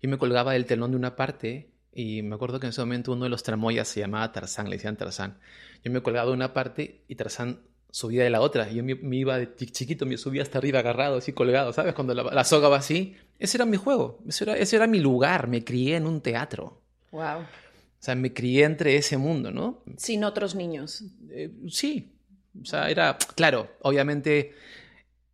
Yo 0.00 0.08
me 0.08 0.18
colgaba 0.18 0.52
del 0.52 0.66
telón 0.66 0.92
de 0.92 0.96
una 0.96 1.16
parte 1.16 1.70
y 1.92 2.22
me 2.22 2.34
acuerdo 2.34 2.60
que 2.60 2.66
en 2.66 2.70
ese 2.70 2.80
momento 2.80 3.12
uno 3.12 3.24
de 3.24 3.30
los 3.30 3.42
tramoyas 3.42 3.88
se 3.88 4.00
llamaba 4.00 4.30
Tarzán, 4.32 4.68
le 4.68 4.76
decían 4.76 4.96
Tarzán. 4.96 5.38
Yo 5.82 5.90
me 5.90 6.02
colgaba 6.02 6.28
de 6.28 6.34
una 6.34 6.52
parte 6.52 7.02
y 7.08 7.14
Tarzán 7.14 7.60
subía 7.90 8.24
de 8.24 8.30
la 8.30 8.40
otra. 8.40 8.70
Yo 8.70 8.84
me, 8.84 9.16
iba 9.16 9.38
de 9.38 9.54
chiquito, 9.54 10.06
me 10.06 10.16
subía 10.16 10.42
hasta 10.42 10.58
arriba 10.58 10.80
agarrado, 10.80 11.18
así 11.18 11.32
colgado, 11.32 11.72
¿sabes? 11.72 11.94
Cuando 11.94 12.14
la, 12.14 12.44
soga 12.44 12.68
va 12.68 12.78
así. 12.78 13.16
Ese 13.38 13.56
era 13.56 13.66
mi 13.66 13.76
juego, 13.76 14.20
ese 14.28 14.44
era, 14.44 14.56
ese 14.56 14.76
era 14.76 14.86
mi 14.86 15.00
lugar. 15.00 15.48
Me 15.48 15.64
crié 15.64 15.96
en 15.96 16.06
un 16.06 16.20
teatro. 16.20 16.82
Wow. 17.10 17.40
O 17.40 18.00
sea, 18.00 18.14
me 18.14 18.32
crié 18.32 18.64
entre 18.64 18.96
ese 18.96 19.16
mundo, 19.16 19.50
¿no? 19.50 19.82
Sin 19.96 20.24
otros 20.24 20.54
niños. 20.54 21.02
Eh, 21.30 21.50
sí. 21.68 22.12
O 22.60 22.64
sea, 22.64 22.90
era, 22.90 23.16
claro, 23.34 23.70
obviamente 23.82 24.54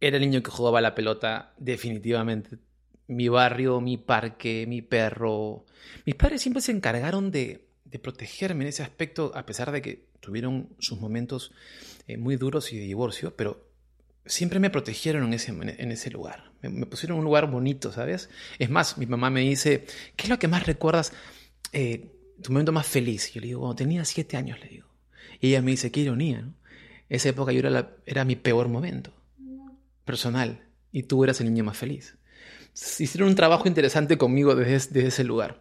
era 0.00 0.16
el 0.16 0.22
niño 0.22 0.42
que 0.42 0.50
jugaba 0.50 0.80
la 0.80 0.94
pelota, 0.94 1.52
definitivamente 1.58 2.58
mi 3.06 3.28
barrio, 3.28 3.80
mi 3.80 3.96
parque, 3.96 4.66
mi 4.66 4.82
perro. 4.82 5.64
Mis 6.06 6.14
padres 6.14 6.42
siempre 6.42 6.62
se 6.62 6.72
encargaron 6.72 7.30
de, 7.30 7.66
de 7.84 7.98
protegerme 7.98 8.64
en 8.64 8.68
ese 8.68 8.82
aspecto, 8.82 9.32
a 9.34 9.46
pesar 9.46 9.72
de 9.72 9.82
que 9.82 10.06
tuvieron 10.20 10.68
sus 10.78 11.00
momentos 11.00 11.52
eh, 12.06 12.16
muy 12.16 12.36
duros 12.36 12.72
y 12.72 12.78
de 12.78 12.84
divorcio, 12.84 13.36
pero 13.36 13.68
siempre 14.26 14.58
me 14.58 14.70
protegieron 14.70 15.24
en 15.24 15.34
ese, 15.34 15.52
en 15.52 15.92
ese 15.92 16.10
lugar. 16.10 16.52
Me, 16.62 16.86
pusieron 16.86 17.16
en 17.16 17.20
un 17.20 17.24
lugar 17.26 17.50
bonito, 17.50 17.92
¿sabes? 17.92 18.30
Es 18.58 18.70
más, 18.70 18.96
mi 18.96 19.06
mamá 19.06 19.30
me 19.30 19.40
dice, 19.40 19.84
¿qué 20.16 20.24
es 20.24 20.28
lo 20.28 20.38
que 20.38 20.48
más 20.48 20.66
recuerdas? 20.66 21.12
Eh, 21.72 22.10
tu 22.42 22.52
momento 22.52 22.72
más 22.72 22.86
feliz. 22.86 23.32
Yo 23.32 23.40
le 23.40 23.48
digo, 23.48 23.60
cuando 23.60 23.76
tenía 23.76 24.04
siete 24.04 24.36
años, 24.36 24.58
le 24.60 24.68
digo. 24.68 24.88
Y 25.40 25.48
ella 25.48 25.62
me 25.62 25.72
dice, 25.72 25.90
qué 25.92 26.00
ironía, 26.00 26.42
¿no? 26.42 26.54
Esa 27.10 27.28
época 27.28 27.52
yo 27.52 27.60
era, 27.60 27.94
era 28.06 28.24
mi 28.24 28.34
peor 28.34 28.68
momento 28.68 29.12
personal 30.06 30.66
y 30.90 31.04
tú 31.04 31.22
eras 31.22 31.40
el 31.40 31.46
niño 31.46 31.64
más 31.64 31.76
feliz 31.76 32.16
hicieron 32.98 33.28
un 33.28 33.34
trabajo 33.34 33.68
interesante 33.68 34.18
conmigo 34.18 34.54
desde, 34.54 35.06
ese 35.06 35.24
lugar. 35.24 35.60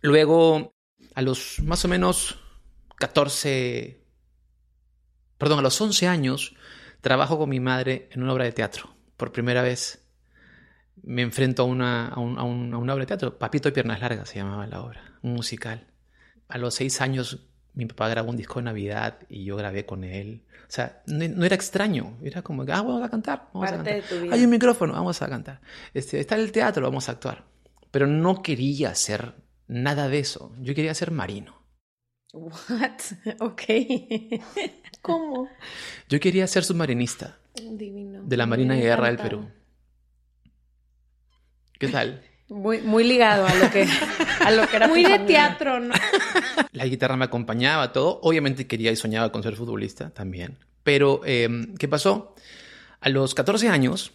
Luego, 0.00 0.74
a 1.14 1.22
los 1.22 1.60
más 1.60 1.84
o 1.84 1.88
menos 1.88 2.38
14, 2.96 4.04
perdón, 5.38 5.60
a 5.60 5.62
los 5.62 5.80
11 5.80 6.08
años, 6.08 6.54
trabajo 7.00 7.38
con 7.38 7.48
mi 7.48 7.60
madre 7.60 8.08
en 8.12 8.22
una 8.22 8.32
obra 8.32 8.44
de 8.44 8.52
teatro, 8.52 8.94
por 9.16 9.32
primera 9.32 9.62
vez 9.62 9.98
me 11.02 11.22
enfrento 11.22 11.62
a 11.62 11.66
una, 11.66 12.08
a, 12.08 12.20
un, 12.20 12.38
a, 12.38 12.42
un, 12.44 12.74
a 12.74 12.78
una 12.78 12.94
obra 12.94 13.02
de 13.02 13.08
teatro. 13.08 13.38
Papito 13.38 13.68
y 13.68 13.72
Piernas 13.72 14.00
Largas 14.00 14.28
se 14.28 14.36
llamaba 14.36 14.66
la 14.66 14.82
obra, 14.82 15.18
un 15.22 15.32
musical. 15.32 15.88
A 16.48 16.58
los 16.58 16.74
seis 16.74 17.00
años 17.00 17.51
mi 17.74 17.86
papá 17.86 18.08
grabó 18.08 18.30
un 18.30 18.36
disco 18.36 18.58
de 18.60 18.64
Navidad 18.64 19.18
y 19.28 19.44
yo 19.44 19.56
grabé 19.56 19.86
con 19.86 20.04
él. 20.04 20.42
O 20.68 20.74
sea, 20.74 21.02
no, 21.06 21.26
no 21.28 21.44
era 21.44 21.54
extraño, 21.54 22.18
era 22.22 22.42
como, 22.42 22.62
ah, 22.62 22.66
vamos 22.82 23.02
a 23.02 23.08
cantar, 23.10 23.48
vamos 23.52 23.70
Parte 23.70 23.90
a 23.90 23.94
de 23.94 24.00
cantar. 24.00 24.18
tu 24.18 24.22
vida. 24.24 24.34
Hay 24.34 24.44
un 24.44 24.50
micrófono, 24.50 24.92
vamos 24.94 25.20
a 25.22 25.28
cantar. 25.28 25.60
Este, 25.94 26.20
está 26.20 26.36
el 26.36 26.52
teatro, 26.52 26.82
vamos 26.82 27.08
a 27.08 27.12
actuar. 27.12 27.44
Pero 27.90 28.06
no 28.06 28.42
quería 28.42 28.90
hacer 28.90 29.34
nada 29.68 30.08
de 30.08 30.18
eso. 30.18 30.54
Yo 30.60 30.74
quería 30.74 30.94
ser 30.94 31.10
marino. 31.10 31.60
What? 32.32 33.00
Ok. 33.40 33.62
¿Cómo? 35.02 35.48
Yo 36.08 36.20
quería 36.20 36.46
ser 36.46 36.64
submarinista 36.64 37.38
Divino. 37.54 38.22
de 38.24 38.36
la 38.36 38.46
Marina 38.46 38.74
de 38.74 38.80
Guerra 38.82 39.08
del. 39.08 39.16
Perú. 39.18 39.48
¿Qué 41.78 41.88
tal? 41.88 42.22
Muy, 42.48 42.80
muy 42.82 43.02
ligado 43.04 43.46
a 43.46 43.54
lo 43.54 43.70
que, 43.70 43.86
a 44.44 44.50
lo 44.50 44.66
que 44.68 44.76
era 44.76 44.86
Muy 44.88 45.02
tu 45.02 45.08
de 45.08 45.16
familia. 45.18 45.48
teatro, 45.48 45.80
¿no? 45.80 45.94
La 46.72 46.86
guitarra 46.86 47.16
me 47.16 47.24
acompañaba, 47.24 47.92
todo. 47.92 48.20
Obviamente 48.22 48.66
quería 48.66 48.90
y 48.90 48.96
soñaba 48.96 49.32
con 49.32 49.42
ser 49.42 49.56
futbolista 49.56 50.10
también. 50.10 50.58
Pero, 50.82 51.20
eh, 51.24 51.48
¿qué 51.78 51.88
pasó? 51.88 52.34
A 53.00 53.08
los 53.08 53.34
14 53.34 53.68
años, 53.68 54.12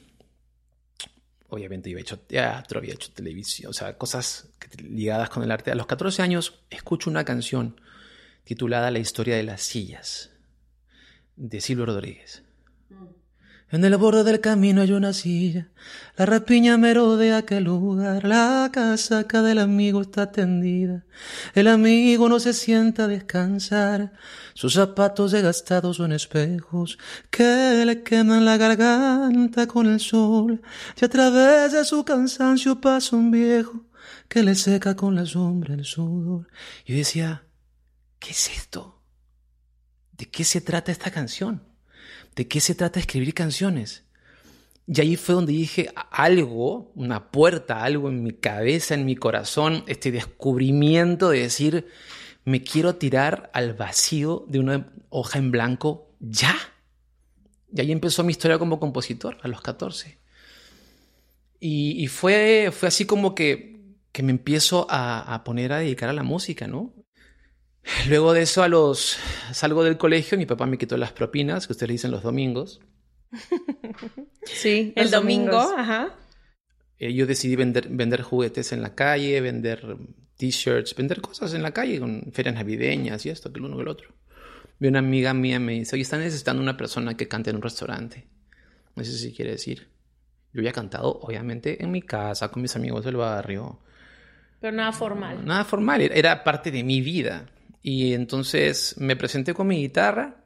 obviamente 1.50 1.89
había 1.89 2.01
hecho 2.01 2.20
teatro, 2.20 2.79
había 2.79 2.94
hecho 2.94 3.12
televisión, 3.12 3.70
o 3.70 3.74
sea, 3.74 3.98
cosas 3.98 4.50
ligadas 4.77 5.29
con 5.29 5.44
el 5.44 5.51
arte. 5.51 5.72
A 5.72 5.75
los 5.75 5.88
14 5.88 6.22
años 6.22 6.60
escucho 6.70 7.10
una 7.10 7.25
canción 7.25 7.79
titulada 8.44 8.91
La 8.91 9.00
historia 9.00 9.36
de 9.36 9.44
las 9.44 9.62
sillas, 9.62 10.32
de 11.36 11.62
Silvio 11.62 11.86
Rodríguez. 11.86 12.44
En 13.69 13.83
el 13.83 13.97
borde 13.97 14.24
del 14.24 14.39
camino 14.39 14.81
hay 14.81 14.93
una 14.93 15.12
silla, 15.12 15.67
la 16.15 16.25
rapiña 16.25 16.77
merodea 16.77 17.39
aquel 17.39 17.65
lugar, 17.65 18.24
la 18.24 18.69
casaca 18.71 19.41
del 19.41 19.59
amigo 19.59 20.01
está 20.01 20.31
tendida, 20.31 21.03
el 21.53 21.67
amigo 21.67 22.29
no 22.29 22.39
se 22.39 22.53
sienta 22.53 23.03
a 23.03 23.07
descansar, 23.07 24.13
sus 24.53 24.75
zapatos 24.75 25.33
desgastados 25.33 25.97
son 25.97 26.13
espejos 26.13 26.97
que 27.29 27.83
le 27.86 28.03
queman 28.03 28.45
la 28.45 28.55
garganta 28.55 29.67
con 29.67 29.88
el 29.88 30.00
sol, 30.00 30.62
y 31.01 31.03
a 31.03 31.09
través 31.09 31.74
de 31.74 31.83
su 31.83 32.05
cansancio 32.05 32.79
pasa 32.79 33.17
un 33.17 33.31
viejo 33.31 33.83
que 34.29 34.43
le 34.43 34.55
seca 34.55 34.95
con 34.95 35.13
la 35.13 35.25
sombra 35.25 35.74
el 35.74 35.83
sudor. 35.83 36.47
Yo 36.86 36.95
decía, 36.95 37.43
¿qué 38.17 38.31
es 38.31 38.50
esto? 38.50 39.01
¿De 40.13 40.29
qué 40.29 40.45
se 40.45 40.62
trata 40.62 40.93
esta 40.93 41.12
canción? 41.12 41.66
¿De 42.38 42.48
qué 42.48 42.62
se 42.62 42.75
trata 42.75 43.00
escribir 43.01 43.34
canciones? 43.34 44.06
Y 44.88 45.01
ahí 45.01 45.15
fue 45.17 45.36
donde 45.36 45.51
dije 45.51 45.89
"A- 45.96 46.01
algo, 46.24 46.91
una 46.96 47.32
puerta, 47.32 47.84
algo 47.84 48.08
en 48.10 48.24
mi 48.24 48.32
cabeza, 48.32 48.94
en 48.94 49.06
mi 49.06 49.15
corazón, 49.17 49.84
este 49.88 50.12
descubrimiento 50.12 51.29
de 51.29 51.39
decir, 51.41 51.88
me 52.46 52.63
quiero 52.63 52.96
tirar 52.96 53.50
al 53.53 53.74
vacío 53.74 54.46
de 54.48 54.60
una 54.60 54.94
hoja 55.10 55.39
en 55.39 55.51
blanco 55.51 56.13
ya. 56.22 56.56
Y 57.75 57.82
ahí 57.82 57.91
empezó 57.91 58.24
mi 58.24 58.32
historia 58.32 58.60
como 58.60 58.79
compositor 58.79 59.38
a 59.41 59.48
los 59.50 59.62
14. 59.62 60.20
Y, 61.60 62.03
y 62.03 62.08
fue, 62.08 62.70
fue 62.72 62.88
así 62.88 63.06
como 63.06 63.34
que, 63.36 63.82
que 64.12 64.24
me 64.24 64.32
empiezo 64.32 64.86
a, 64.89 65.34
a 65.34 65.44
poner 65.44 65.74
a 65.74 65.79
dedicar 65.79 66.10
a 66.10 66.13
la 66.13 66.24
música, 66.24 66.67
¿no? 66.67 66.94
Luego 68.10 68.34
de 68.34 68.41
eso, 68.44 68.63
a 68.63 68.67
los 68.67 69.17
salgo 69.53 69.84
del 69.84 69.98
colegio, 69.98 70.38
mi 70.38 70.46
papá 70.46 70.65
me 70.65 70.77
quitó 70.77 70.98
las 70.98 71.12
propinas, 71.13 71.67
que 71.67 71.74
ustedes 71.74 71.88
le 71.89 71.94
dicen 71.94 72.12
los 72.12 72.24
domingos. 72.24 72.82
Sí, 74.46 74.94
El 74.96 75.12
domingo, 75.12 75.51
domingos. 75.51 75.74
ajá. 75.77 76.15
Eh, 77.00 77.13
yo 77.13 77.25
decidí 77.27 77.56
vender, 77.56 77.89
vender 77.89 78.22
juguetes 78.22 78.72
en 78.72 78.82
la 78.82 78.96
calle, 78.96 79.39
vender 79.41 79.98
t-shirts, 80.38 80.96
vender 80.96 81.22
cosas 81.22 81.53
en 81.53 81.62
la 81.63 81.72
calle, 81.72 82.00
con 82.00 82.32
ferias 82.32 82.56
navideñas 82.56 83.25
y 83.25 83.29
esto, 83.29 83.51
que 83.51 83.60
el 83.60 83.65
uno 83.65 83.75
que 83.75 83.82
el 83.84 83.88
otro. 83.89 84.13
Vi 84.79 84.88
una 84.88 85.00
amiga 85.00 85.34
mía 85.34 85.60
me 85.60 85.74
dice, 85.74 85.96
oye, 85.96 86.03
están 86.03 86.22
necesitando 86.22 86.62
una 86.62 86.77
persona 86.77 87.17
que 87.17 87.27
cante 87.27 87.50
en 87.50 87.58
un 87.58 87.62
restaurante. 87.62 88.27
No 88.96 89.03
sé 89.03 89.12
si 89.17 89.34
quiere 89.34 89.51
decir. 89.51 89.89
Yo 90.53 90.62
había 90.62 90.72
cantado, 90.72 91.20
obviamente, 91.22 91.84
en 91.84 91.91
mi 91.91 92.01
casa, 92.01 92.50
con 92.50 92.62
mis 92.62 92.75
amigos 92.75 93.03
del 93.06 93.17
barrio. 93.17 93.79
Pero 94.62 94.75
nada 94.75 94.91
formal. 94.91 95.46
Nada 95.46 95.65
formal, 95.65 96.01
era- 96.01 96.15
era 96.15 96.44
parte 96.44 96.72
de 96.72 96.84
mi 96.84 97.01
vida. 97.01 97.48
Y 97.81 98.13
entonces 98.13 98.96
me 98.98 99.15
presenté 99.15 99.53
con 99.53 99.67
mi 99.67 99.77
guitarra, 99.77 100.43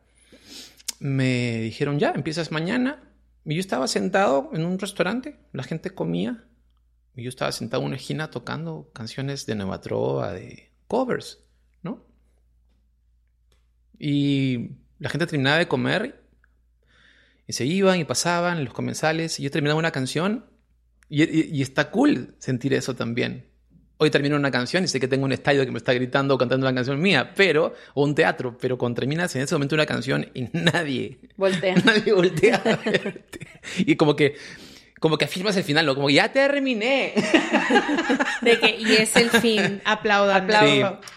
me 0.99 1.61
dijeron, 1.61 1.99
ya, 1.99 2.11
empiezas 2.11 2.51
mañana. 2.51 3.03
Y 3.43 3.55
yo 3.55 3.59
estaba 3.59 3.87
sentado 3.87 4.51
en 4.53 4.65
un 4.65 4.77
restaurante, 4.77 5.39
la 5.51 5.63
gente 5.63 5.89
comía, 5.89 6.45
y 7.15 7.23
yo 7.23 7.29
estaba 7.29 7.51
sentado 7.51 7.81
en 7.81 7.87
una 7.87 7.95
esquina 7.95 8.29
tocando 8.29 8.91
canciones 8.93 9.45
de 9.45 9.55
Nueva 9.55 9.81
Trova, 9.81 10.31
de 10.31 10.71
covers, 10.87 11.43
¿no? 11.81 12.05
Y 13.97 14.77
la 14.99 15.09
gente 15.09 15.25
terminaba 15.25 15.57
de 15.57 15.67
comer 15.67 16.23
y 17.47 17.53
se 17.53 17.65
iban 17.65 17.99
y 17.99 18.05
pasaban 18.05 18.63
los 18.63 18.73
comensales, 18.73 19.39
y 19.39 19.43
yo 19.43 19.51
terminaba 19.51 19.79
una 19.79 19.91
canción, 19.91 20.45
y, 21.09 21.61
está 21.61 21.91
cool 21.91 22.35
sentir 22.39 22.73
eso 22.73 22.95
también. 22.95 23.50
Hoy 24.03 24.09
termino 24.09 24.35
una 24.35 24.49
canción 24.49 24.83
y 24.83 24.87
sé 24.87 24.99
que 24.99 25.07
tengo 25.07 25.25
un 25.25 25.31
estadio 25.31 25.63
que 25.63 25.69
me 25.69 25.77
está 25.77 25.93
gritando 25.93 26.33
o 26.33 26.37
cantando 26.39 26.65
una 26.65 26.73
canción 26.73 26.99
mía, 26.99 27.33
pero, 27.35 27.75
o 27.93 28.03
un 28.03 28.15
teatro, 28.15 28.57
pero 28.59 28.75
cuando 28.75 28.99
terminas 28.99 29.35
en 29.35 29.43
ese 29.43 29.53
momento 29.53 29.75
una 29.75 29.85
canción 29.85 30.27
y 30.33 30.47
nadie, 30.53 31.19
Voltea. 31.37 31.75
nadie 31.85 32.11
voltea 32.11 32.55
a 32.55 32.77
verte. 32.77 33.47
Y 33.77 33.95
como 33.97 34.15
que, 34.15 34.33
como 34.99 35.19
que 35.19 35.25
afirmas 35.25 35.55
el 35.55 35.63
final, 35.63 35.85
¿no? 35.85 35.93
Como 35.93 36.09
ya 36.09 36.33
terminé. 36.33 37.13
De 38.41 38.59
que, 38.59 38.75
y 38.79 38.93
es 38.93 39.15
el 39.17 39.29
fin, 39.29 39.83
aplaudan. 39.85 40.45
Aplaudo. 40.45 40.99
Sí. 40.99 41.09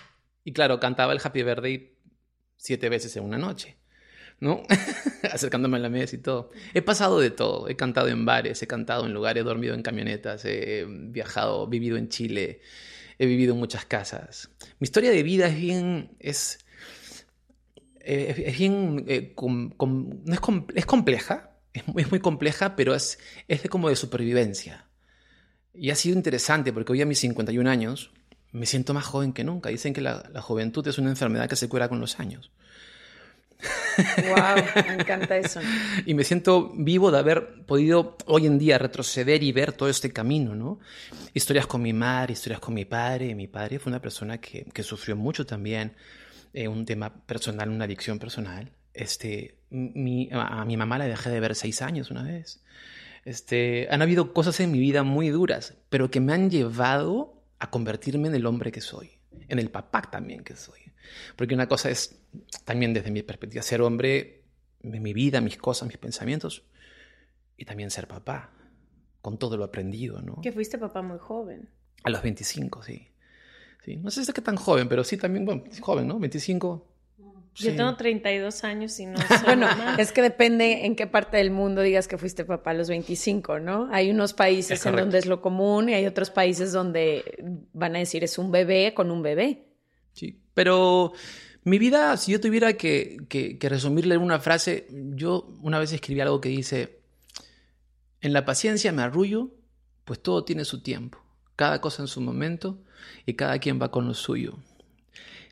Y 0.45 0.53
claro, 0.53 0.79
cantaba 0.79 1.15
el 1.15 1.21
Happy 1.25 1.43
Birthday 1.43 1.91
siete 2.55 2.91
veces 2.91 3.17
en 3.17 3.25
una 3.25 3.39
noche, 3.39 3.79
¿no? 4.41 4.63
Acercándome 5.33 5.77
a 5.79 5.81
la 5.81 5.89
mesa 5.89 6.17
y 6.17 6.19
todo. 6.19 6.51
He 6.75 6.83
pasado 6.83 7.19
de 7.21 7.31
todo. 7.31 7.69
He 7.69 7.77
cantado 7.77 8.09
en 8.09 8.25
bares, 8.25 8.63
he 8.63 8.67
cantado 8.67 9.07
en 9.07 9.13
lugares, 9.15 9.41
he 9.41 9.45
dormido 9.45 9.75
en 9.75 9.83
camionetas, 9.83 10.45
he 10.45 10.85
viajado, 10.89 11.67
vivido 11.67 11.97
en 11.97 12.09
Chile, 12.09 12.61
he 13.19 13.27
vivido 13.27 13.55
en 13.55 13.61
muchas 13.61 13.85
casas. 13.87 14.51
Mi 14.81 14.85
historia 14.85 15.11
de 15.11 15.23
vida 15.23 15.47
es 15.47 15.57
bien, 15.57 16.11
es, 16.21 16.59
eh, 18.01 18.45
es 18.47 18.59
bien, 18.59 19.05
eh, 19.09 19.33
com- 19.35 19.71
com- 19.71 20.21
no 20.25 20.35
es, 20.35 20.41
com- 20.41 20.67
es 20.75 20.87
compleja, 20.87 21.51
es 21.73 21.87
muy, 21.89 22.03
es 22.03 22.11
muy 22.11 22.21
compleja, 22.21 22.77
pero 22.77 22.95
es, 22.95 23.19
es 23.49 23.63
de 23.63 23.69
como 23.69 23.89
de 23.89 23.97
supervivencia. 23.97 24.87
Y 25.73 25.91
ha 25.91 25.97
sido 25.97 26.17
interesante 26.17 26.73
porque 26.73 26.93
hoy 26.93 27.03
a 27.03 27.07
mis 27.07 27.19
51 27.19 27.69
años 27.69 28.13
me 28.53 28.67
siento 28.67 28.95
más 28.95 29.05
joven 29.05 29.33
que 29.33 29.43
nunca. 29.43 29.71
Dicen 29.71 29.93
que 29.93 30.01
la, 30.01 30.29
la 30.33 30.41
juventud 30.41 30.87
es 30.87 30.99
una 30.99 31.11
enfermedad 31.11 31.49
que 31.49 31.57
se 31.57 31.69
cura 31.69 31.89
con 31.89 31.99
los 32.01 32.21
años. 32.21 32.53
Wow, 34.29 34.93
encanta 34.99 35.37
eso. 35.37 35.61
Y 36.07 36.15
me 36.15 36.25
siento 36.25 36.73
vivo 36.75 37.11
de 37.11 37.19
haber 37.19 37.65
podido 37.65 38.17
hoy 38.27 38.47
en 38.47 38.59
día 38.59 38.79
retroceder 38.79 39.43
y 39.43 39.53
ver 39.53 39.73
todo 39.73 39.89
este 39.89 40.13
camino, 40.13 40.55
¿no? 40.55 40.81
Historias 41.33 41.67
con 41.67 41.83
mi 41.83 41.93
madre, 41.93 42.33
historias 42.33 42.61
con 42.61 42.75
mi 42.75 42.85
padre. 42.85 43.35
Mi 43.35 43.47
padre 43.47 43.79
fue 43.79 43.91
una 43.91 44.01
persona 44.01 44.39
que, 44.39 44.67
sufrió 44.83 45.17
mucho 45.17 45.47
también, 45.47 45.95
eh, 46.53 46.69
un 46.69 46.85
tema 46.85 47.15
personal, 47.27 47.69
una 47.69 47.85
adicción 47.85 48.19
personal. 48.19 48.73
Este, 48.93 49.59
a 50.33 50.65
mi 50.65 50.77
mamá 50.77 50.99
la 50.99 51.07
dejé 51.07 51.31
de 51.31 51.41
ver 51.41 51.55
seis 51.55 51.83
años 51.83 52.11
una 52.11 52.23
vez. 52.23 52.63
Este, 53.25 53.89
han 53.91 54.03
habido 54.03 54.33
cosas 54.33 54.61
en 54.61 54.71
mi 54.71 54.79
vida 54.79 55.03
muy 55.03 55.31
duras, 55.31 55.75
pero 55.89 56.11
que 56.11 56.21
me 56.21 56.35
han 56.35 56.51
llevado 56.51 57.43
a 57.59 57.71
convertirme 57.71 58.29
en 58.29 58.35
el 58.35 58.47
hombre 58.47 58.71
que 58.71 58.81
soy, 58.81 59.14
en 59.49 59.59
el 59.59 59.71
papá 59.71 60.03
también 60.03 60.45
que 60.45 60.57
soy. 60.57 60.81
Porque 61.37 61.55
una 61.55 61.69
cosa 61.69 61.91
es, 61.91 62.23
también 62.65 62.95
desde 62.95 63.11
mi 63.11 63.23
perspectiva, 63.23 63.63
ser 63.63 63.83
hombre 63.83 64.45
mi 64.83 65.13
vida, 65.13 65.41
mis 65.41 65.57
cosas, 65.57 65.89
mis 65.89 65.99
pensamientos, 65.99 66.63
y 67.57 67.65
también 67.65 67.91
ser 67.91 68.07
papá, 68.07 68.51
con 69.23 69.39
todo 69.39 69.57
lo 69.57 69.65
aprendido, 69.65 70.21
¿no? 70.21 70.41
Que 70.43 70.53
fuiste 70.53 70.79
papá 70.79 71.03
muy 71.03 71.19
joven. 71.19 71.69
A 72.03 72.11
los 72.11 72.23
25, 72.23 72.83
sí. 72.83 73.09
sí. 73.85 73.97
No 73.97 74.11
sé 74.11 74.25
si 74.25 74.31
es 74.31 74.35
que 74.35 74.43
tan 74.43 74.57
joven, 74.57 74.89
pero 74.89 75.05
sí 75.05 75.17
también, 75.17 75.45
bueno, 75.45 75.65
joven, 75.81 76.07
¿no? 76.07 76.19
25. 76.19 76.94
Yo 77.57 77.71
sí. 77.71 77.77
tengo 77.77 77.95
32 77.97 78.65
años 78.65 78.99
y 78.99 79.07
no 79.07 79.19
soy 79.29 79.39
Bueno, 79.45 79.67
mamá. 79.67 79.95
es 79.99 80.13
que 80.13 80.23
depende 80.23 80.87
en 80.87 80.97
qué 80.97 81.07
parte 81.07 81.37
del 81.37 81.51
mundo 81.51 81.83
digas 81.83 82.09
que 82.09 82.19
fuiste 82.19 82.45
papá 82.45 82.71
a 82.71 82.75
los 82.75 82.89
25, 82.89 83.61
¿no? 83.61 83.89
Hay 83.93 84.11
unos 84.11 84.33
países 84.35 84.81
Es 84.81 84.87
en 84.87 84.97
donde 84.97 85.19
es 85.19 85.27
lo 85.27 85.41
común 85.41 85.89
y 85.89 85.95
hay 85.95 86.07
otros 86.07 86.31
países 86.31 86.73
donde 86.73 87.25
van 87.73 87.95
a 87.97 88.01
decir 88.01 88.25
es 88.25 88.39
un 88.39 88.51
bebé 88.51 88.93
con 88.95 89.11
un 89.11 89.23
bebé. 89.23 89.67
Sí, 90.13 90.41
pero 90.55 91.13
mi 91.65 91.79
vida, 91.79 92.17
si 92.17 92.33
yo 92.33 92.41
tuviera 92.41 92.75
que, 92.75 93.19
que, 93.29 93.59
que 93.59 93.69
resumirle 93.69 94.17
en 94.17 94.21
una 94.23 94.41
frase, 94.41 94.87
yo 94.91 95.47
una 95.63 95.79
vez 95.79 95.93
escribí 95.93 96.21
algo 96.21 96.41
que 96.41 96.49
dice, 96.49 96.99
en 98.21 98.33
la 98.33 98.45
paciencia 98.45 98.91
me 98.93 99.03
arrullo, 99.03 99.51
pues 100.05 100.21
todo 100.21 100.45
tiene 100.45 100.65
su 100.65 100.83
tiempo, 100.83 101.19
cada 101.57 101.81
cosa 101.81 102.03
en 102.03 102.09
su 102.09 102.21
momento 102.21 102.79
y 103.27 103.35
cada 103.35 103.59
quien 103.59 103.81
va 103.81 103.91
con 103.91 104.07
lo 104.09 104.15
suyo. 104.15 104.59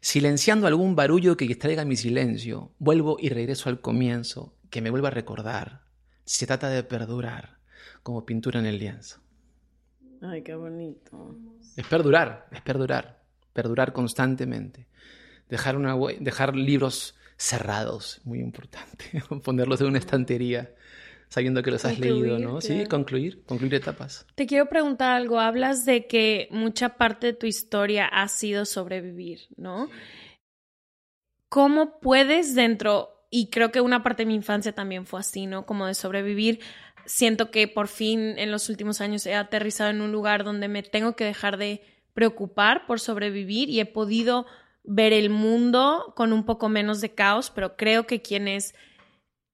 Silenciando 0.04 0.66
algún 0.66 0.96
barullo 0.96 1.36
que 1.36 1.46
distraiga 1.46 1.84
mi 1.84 1.94
silencio, 1.94 2.72
vuelvo 2.80 3.18
y 3.20 3.28
regreso 3.28 3.68
al 3.68 3.80
comienzo, 3.80 4.52
que 4.68 4.82
me 4.82 4.90
vuelva 4.90 5.08
a 5.08 5.12
recordar. 5.12 5.82
Se 6.24 6.44
trata 6.44 6.68
de 6.68 6.82
perdurar, 6.82 7.58
como 8.02 8.26
pintura 8.26 8.58
en 8.58 8.66
el 8.66 8.80
lienzo. 8.80 9.20
Ay, 10.20 10.42
qué 10.42 10.56
bonito. 10.56 11.36
Es 11.76 11.86
perdurar, 11.86 12.48
es 12.50 12.60
perdurar, 12.62 13.22
perdurar 13.52 13.92
constantemente. 13.92 14.88
Dejar, 15.48 15.76
una, 15.76 15.96
dejar 16.18 16.56
libros 16.56 17.14
cerrados, 17.36 18.20
muy 18.24 18.40
importante. 18.40 19.22
Ponerlos 19.44 19.80
en 19.82 19.86
una 19.86 19.98
estantería 19.98 20.74
sabiendo 21.32 21.62
que 21.62 21.70
los 21.70 21.82
has 21.86 21.98
leído, 21.98 22.38
¿no? 22.38 22.60
Sí, 22.60 22.84
concluir, 22.84 23.42
concluir 23.46 23.74
etapas. 23.74 24.26
Te 24.34 24.46
quiero 24.46 24.68
preguntar 24.68 25.12
algo. 25.12 25.40
Hablas 25.40 25.86
de 25.86 26.06
que 26.06 26.46
mucha 26.50 26.98
parte 26.98 27.28
de 27.28 27.32
tu 27.32 27.46
historia 27.46 28.06
ha 28.06 28.28
sido 28.28 28.66
sobrevivir, 28.66 29.40
¿no? 29.56 29.88
¿Cómo 31.48 32.00
puedes 32.00 32.54
dentro, 32.54 33.26
y 33.30 33.48
creo 33.48 33.72
que 33.72 33.80
una 33.80 34.02
parte 34.02 34.24
de 34.24 34.26
mi 34.26 34.34
infancia 34.34 34.72
también 34.72 35.06
fue 35.06 35.20
así, 35.20 35.46
¿no? 35.46 35.64
Como 35.64 35.86
de 35.86 35.94
sobrevivir. 35.94 36.60
Siento 37.06 37.50
que 37.50 37.66
por 37.66 37.88
fin 37.88 38.38
en 38.38 38.50
los 38.50 38.68
últimos 38.68 39.00
años 39.00 39.24
he 39.24 39.34
aterrizado 39.34 39.88
en 39.88 40.02
un 40.02 40.12
lugar 40.12 40.44
donde 40.44 40.68
me 40.68 40.82
tengo 40.82 41.16
que 41.16 41.24
dejar 41.24 41.56
de 41.56 41.80
preocupar 42.12 42.84
por 42.86 43.00
sobrevivir 43.00 43.70
y 43.70 43.80
he 43.80 43.86
podido 43.86 44.44
ver 44.84 45.14
el 45.14 45.30
mundo 45.30 46.12
con 46.14 46.34
un 46.34 46.44
poco 46.44 46.68
menos 46.68 47.00
de 47.00 47.14
caos, 47.14 47.50
pero 47.50 47.76
creo 47.78 48.06
que 48.06 48.20
quienes 48.20 48.74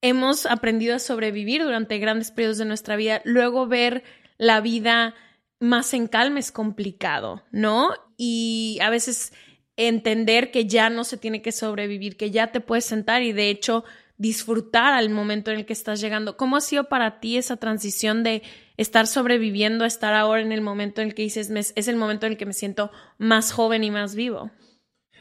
hemos 0.01 0.47
aprendido 0.47 0.95
a 0.95 0.99
sobrevivir 0.99 1.63
durante 1.63 1.99
grandes 1.99 2.31
periodos 2.31 2.59
de 2.59 2.65
nuestra 2.65 2.97
vida, 2.97 3.21
luego 3.25 3.67
ver 3.67 4.05
la 4.37 4.61
vida 4.61 5.15
más 5.61 5.93
en 5.95 6.07
calma 6.07 6.39
es 6.39 6.53
complicado, 6.53 7.43
¿no? 7.51 7.91
Y 8.17 8.79
a 8.81 8.91
veces 8.91 9.33
entender 9.77 10.51
que 10.51 10.67
ya 10.67 10.91
no 10.91 11.05
se 11.05 11.17
tiene 11.17 11.43
que 11.43 11.53
sobrevivir, 11.53 12.17
que 12.17 12.31
ya 12.31 12.53
te 12.53 12.61
puedes 12.61 12.85
sentar 12.85 13.23
y 13.23 13.33
de 13.33 13.51
hecho 13.51 13.85
disfrutar 14.17 14.95
al 14.95 15.11
momento 15.11 15.51
en 15.51 15.59
el 15.59 15.67
que 15.67 15.73
estás 15.73 16.01
llegando. 16.01 16.37
¿Cómo 16.37 16.57
ha 16.57 16.61
sido 16.61 16.89
para 16.89 17.21
ti 17.21 17.37
esa 17.37 17.57
transición 17.57 18.25
de 18.25 18.43
estar 18.77 19.07
sobreviviendo 19.07 19.85
a 19.85 19.87
estar 19.87 20.15
ahora 20.15 20.43
en 20.43 20.53
el 20.53 20.61
momento 20.61 21.01
en 21.01 21.09
el 21.09 21.15
que 21.15 21.23
dices, 21.23 21.51
es 21.51 21.89
el 21.89 21.97
momento 21.97 22.27
en 22.27 22.33
el 22.33 22.39
que 22.39 22.47
me 22.47 22.53
siento 22.53 22.91
más 23.17 23.53
joven 23.53 23.85
y 23.85 23.91
más 23.91 24.17
vivo? 24.17 24.51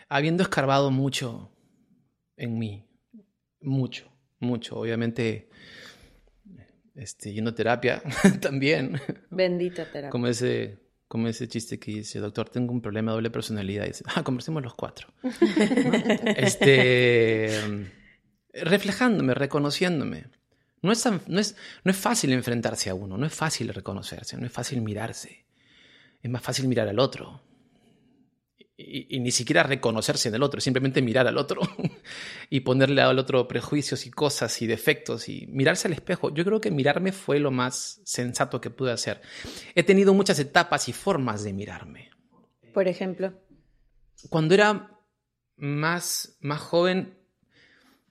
Habiendo 0.10 0.42
escarbado 0.42 0.90
mucho 0.90 1.52
en 2.38 2.58
mí, 2.58 2.88
mucho, 3.62 4.12
mucho. 4.40 4.78
Obviamente, 4.78 5.50
este, 6.96 7.34
yendo 7.34 7.52
a 7.52 7.56
terapia 7.56 8.02
también. 8.42 9.00
Bendita 9.30 9.86
terapia. 9.86 10.10
Como 10.10 10.28
ese, 10.28 10.80
como 11.08 11.28
ese 11.28 11.48
chiste 11.48 11.80
que 11.80 11.92
dice, 11.92 12.20
doctor, 12.20 12.50
tengo 12.50 12.74
un 12.74 12.82
problema 12.82 13.12
de 13.12 13.16
doble 13.16 13.30
personalidad. 13.30 13.86
Y 13.86 13.90
dice, 13.90 14.04
ah, 14.16 14.24
conversemos 14.24 14.64
los 14.64 14.76
cuatro. 14.76 15.08
este, 16.38 17.52
reflejándome, 18.54 19.34
reconociéndome. 19.34 20.26
No 20.82 20.92
es, 20.92 21.06
no, 21.28 21.40
es, 21.40 21.56
no 21.84 21.92
es 21.92 21.98
fácil 21.98 22.32
enfrentarse 22.34 22.90
a 22.90 22.94
uno, 22.94 23.18
no 23.18 23.26
es 23.26 23.34
fácil 23.34 23.74
reconocerse, 23.74 24.38
no 24.38 24.46
es 24.46 24.52
fácil 24.52 24.82
mirarse. 24.82 25.46
Es 26.22 26.30
más 26.30 26.42
fácil 26.42 26.68
mirar 26.68 26.88
al 26.88 27.00
otro 27.00 27.42
y, 28.78 29.20
ni 29.20 29.32
siquiera 29.32 29.64
reconocerse 29.64 30.30
en 30.30 30.36
el 30.36 30.44
otro, 30.44 30.62
simplemente 30.62 31.02
mirar 31.02 31.28
al 31.28 31.38
otro 31.38 31.62
y 32.50 32.60
ponerle 32.60 33.02
al 33.02 33.18
otro 33.18 33.48
prejuicios 33.48 34.06
y 34.06 34.12
cosas 34.12 34.62
y 34.62 34.68
defectos 34.68 35.28
y 35.30 35.48
mirarse 35.48 35.88
al 35.88 35.94
espejo. 35.94 36.34
Yo 36.34 36.46
creo 36.46 36.62
que 36.62 36.70
mirarme 36.70 37.12
fue 37.12 37.40
lo 37.40 37.50
más 37.50 38.02
sensato 38.06 38.62
que 38.62 38.70
pude 38.70 38.92
hacer. 38.92 39.22
He 39.74 39.82
tenido 39.82 40.14
muchas 40.14 40.38
etapas 40.38 40.88
y 40.90 40.94
formas 40.94 41.44
de 41.44 41.54
mirarme. 41.54 42.12
Por 42.74 42.88
ejemplo. 42.88 43.34
Cuando 44.30 44.54
era 44.54 45.02
más, 45.56 46.38
más 46.42 46.62
joven, 46.62 47.18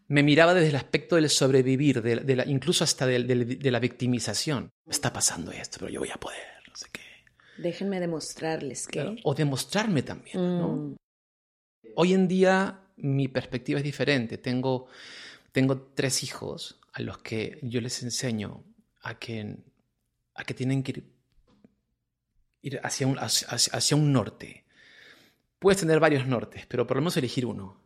me 0.08 0.25
miraba 0.25 0.52
desde 0.54 0.70
el 0.70 0.76
aspecto 0.76 1.14
del 1.14 1.30
sobrevivir, 1.30 2.02
de, 2.02 2.44
incluso 2.46 2.82
hasta 2.82 3.06
de, 3.06 3.23
de 3.23 3.70
la 3.70 3.78
victimización. 3.78 4.73
Está 4.88 5.12
pasando 5.12 5.52
esto, 5.52 5.78
pero 5.80 5.92
yo 5.92 6.00
voy 6.00 6.11
a 6.11 6.16
poder. 6.16 6.55
Déjenme 7.58 8.00
demostrarles 8.00 8.86
que... 8.86 9.16
o 9.25 9.34
demostrarme 9.34 10.02
también, 10.02 10.58
¿no? 10.58 10.68
Mm. 10.68 10.96
Hoy 11.94 12.12
en 12.12 12.28
día 12.28 12.86
mi 12.96 13.28
perspectiva 13.28 13.78
es 13.78 13.84
diferente. 13.84 14.38
Tengo, 14.38 14.86
tengo 15.52 15.80
tres 15.94 16.22
hijos 16.22 16.80
a 16.92 17.02
los 17.02 17.18
que 17.18 17.58
yo 17.62 17.81
les 17.81 18.02
enseño 18.02 18.64
a 19.02 19.18
que, 19.18 19.57
a 20.35 20.44
que 20.44 20.54
tienen 20.54 20.83
que 20.83 21.04
ir, 22.62 22.81
hacia, 22.83 23.07
un, 23.07 23.18
hacia, 23.18 23.96
un 23.96 24.12
norte. 24.12 24.64
Puedes 25.59 25.81
tener 25.81 26.00
varios 26.00 26.26
nortes, 26.26 26.66
pero 26.66 26.87
por 26.87 26.96
lo 26.96 27.02
menos 27.02 27.16
elegir 27.16 27.46
uno. 27.46 27.81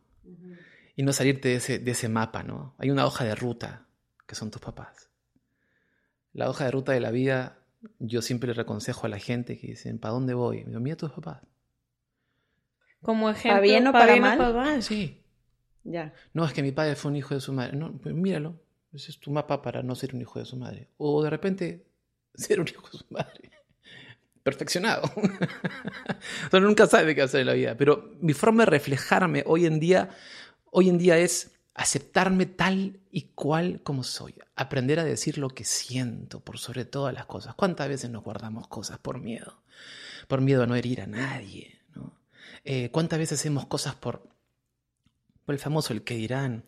Y 0.95 1.03
no 1.03 1.13
salirte 1.13 1.49
de 1.49 1.55
ese, 1.55 1.79
de 1.79 1.91
ese 1.91 2.09
mapa, 2.09 2.43
¿no? 2.43 2.75
Hay 2.77 2.89
una 2.89 3.05
hoja 3.05 3.23
de 3.23 3.33
ruta, 3.33 3.87
que 4.27 4.35
son 4.35 4.51
tus 4.51 4.61
papás. 4.61 5.09
La 6.33 6.49
hoja 6.49 6.65
de 6.65 6.71
ruta 6.71 6.91
de 6.91 6.99
la 6.99 7.11
vida 7.11 7.60
yo 7.99 8.21
siempre 8.21 8.47
le 8.47 8.53
reconsejo 8.53 9.05
a 9.05 9.09
la 9.09 9.19
gente 9.19 9.57
que 9.57 9.67
dicen, 9.67 9.99
¿para 9.99 10.13
dónde 10.13 10.33
voy? 10.33 10.63
Me 10.65 10.79
mira 10.79 10.93
a 10.93 10.97
tus 10.97 11.11
papás. 11.11 11.41
Como 13.01 13.29
ejemplo, 13.29 13.51
¿para 13.51 13.61
bien 13.61 13.87
o 13.87 13.91
para, 13.91 14.15
mal? 14.17 14.83
Sí. 14.83 15.23
Ya. 15.83 16.13
No, 16.33 16.45
es 16.45 16.53
que 16.53 16.61
mi 16.61 16.71
padre 16.71 16.95
fue 16.95 17.09
un 17.09 17.17
hijo 17.17 17.33
de 17.33 17.41
su 17.41 17.51
madre. 17.53 17.75
No, 17.75 17.93
pues 17.97 18.13
míralo. 18.13 18.59
Ese 18.93 19.11
es 19.11 19.19
tu 19.19 19.31
mapa 19.31 19.61
para 19.61 19.81
no 19.81 19.95
ser 19.95 20.13
un 20.13 20.21
hijo 20.21 20.37
de 20.37 20.45
su 20.45 20.57
madre. 20.57 20.89
O 20.97 21.23
de 21.23 21.29
repente 21.29 21.87
ser 22.35 22.59
un 22.59 22.67
hijo 22.67 22.87
de 22.91 22.97
su 22.97 23.05
madre. 23.09 23.51
Perfeccionado. 24.43 25.09
o 26.51 26.59
nunca 26.59 26.85
sabe 26.85 27.15
qué 27.15 27.23
hacer 27.23 27.41
en 27.41 27.47
la 27.47 27.53
vida. 27.53 27.75
Pero 27.75 28.11
mi 28.21 28.33
forma 28.33 28.65
de 28.65 28.71
reflejarme 28.71 29.43
hoy 29.47 29.65
en 29.65 29.79
día, 29.79 30.09
hoy 30.71 30.89
en 30.89 30.97
día 30.97 31.17
es 31.17 31.51
aceptarme 31.73 32.45
tal 32.45 32.99
y 33.11 33.23
cual 33.33 33.81
como 33.83 34.03
soy, 34.03 34.35
aprender 34.55 34.99
a 34.99 35.03
decir 35.03 35.37
lo 35.37 35.49
que 35.49 35.63
siento 35.63 36.39
por 36.41 36.59
sobre 36.59 36.85
todas 36.85 37.13
las 37.13 37.25
cosas. 37.25 37.55
¿Cuántas 37.55 37.87
veces 37.87 38.09
nos 38.09 38.23
guardamos 38.23 38.67
cosas 38.67 38.99
por 38.99 39.19
miedo? 39.19 39.61
Por 40.27 40.41
miedo 40.41 40.63
a 40.63 40.67
no 40.67 40.75
herir 40.75 41.01
a 41.01 41.07
nadie. 41.07 41.79
Eh, 42.63 42.89
¿Cuántas 42.91 43.17
veces 43.19 43.39
hacemos 43.39 43.65
cosas 43.65 43.95
por, 43.95 44.27
por 45.45 45.55
el 45.55 45.59
famoso 45.59 45.93
el 45.93 46.03
que 46.03 46.15
dirán? 46.15 46.65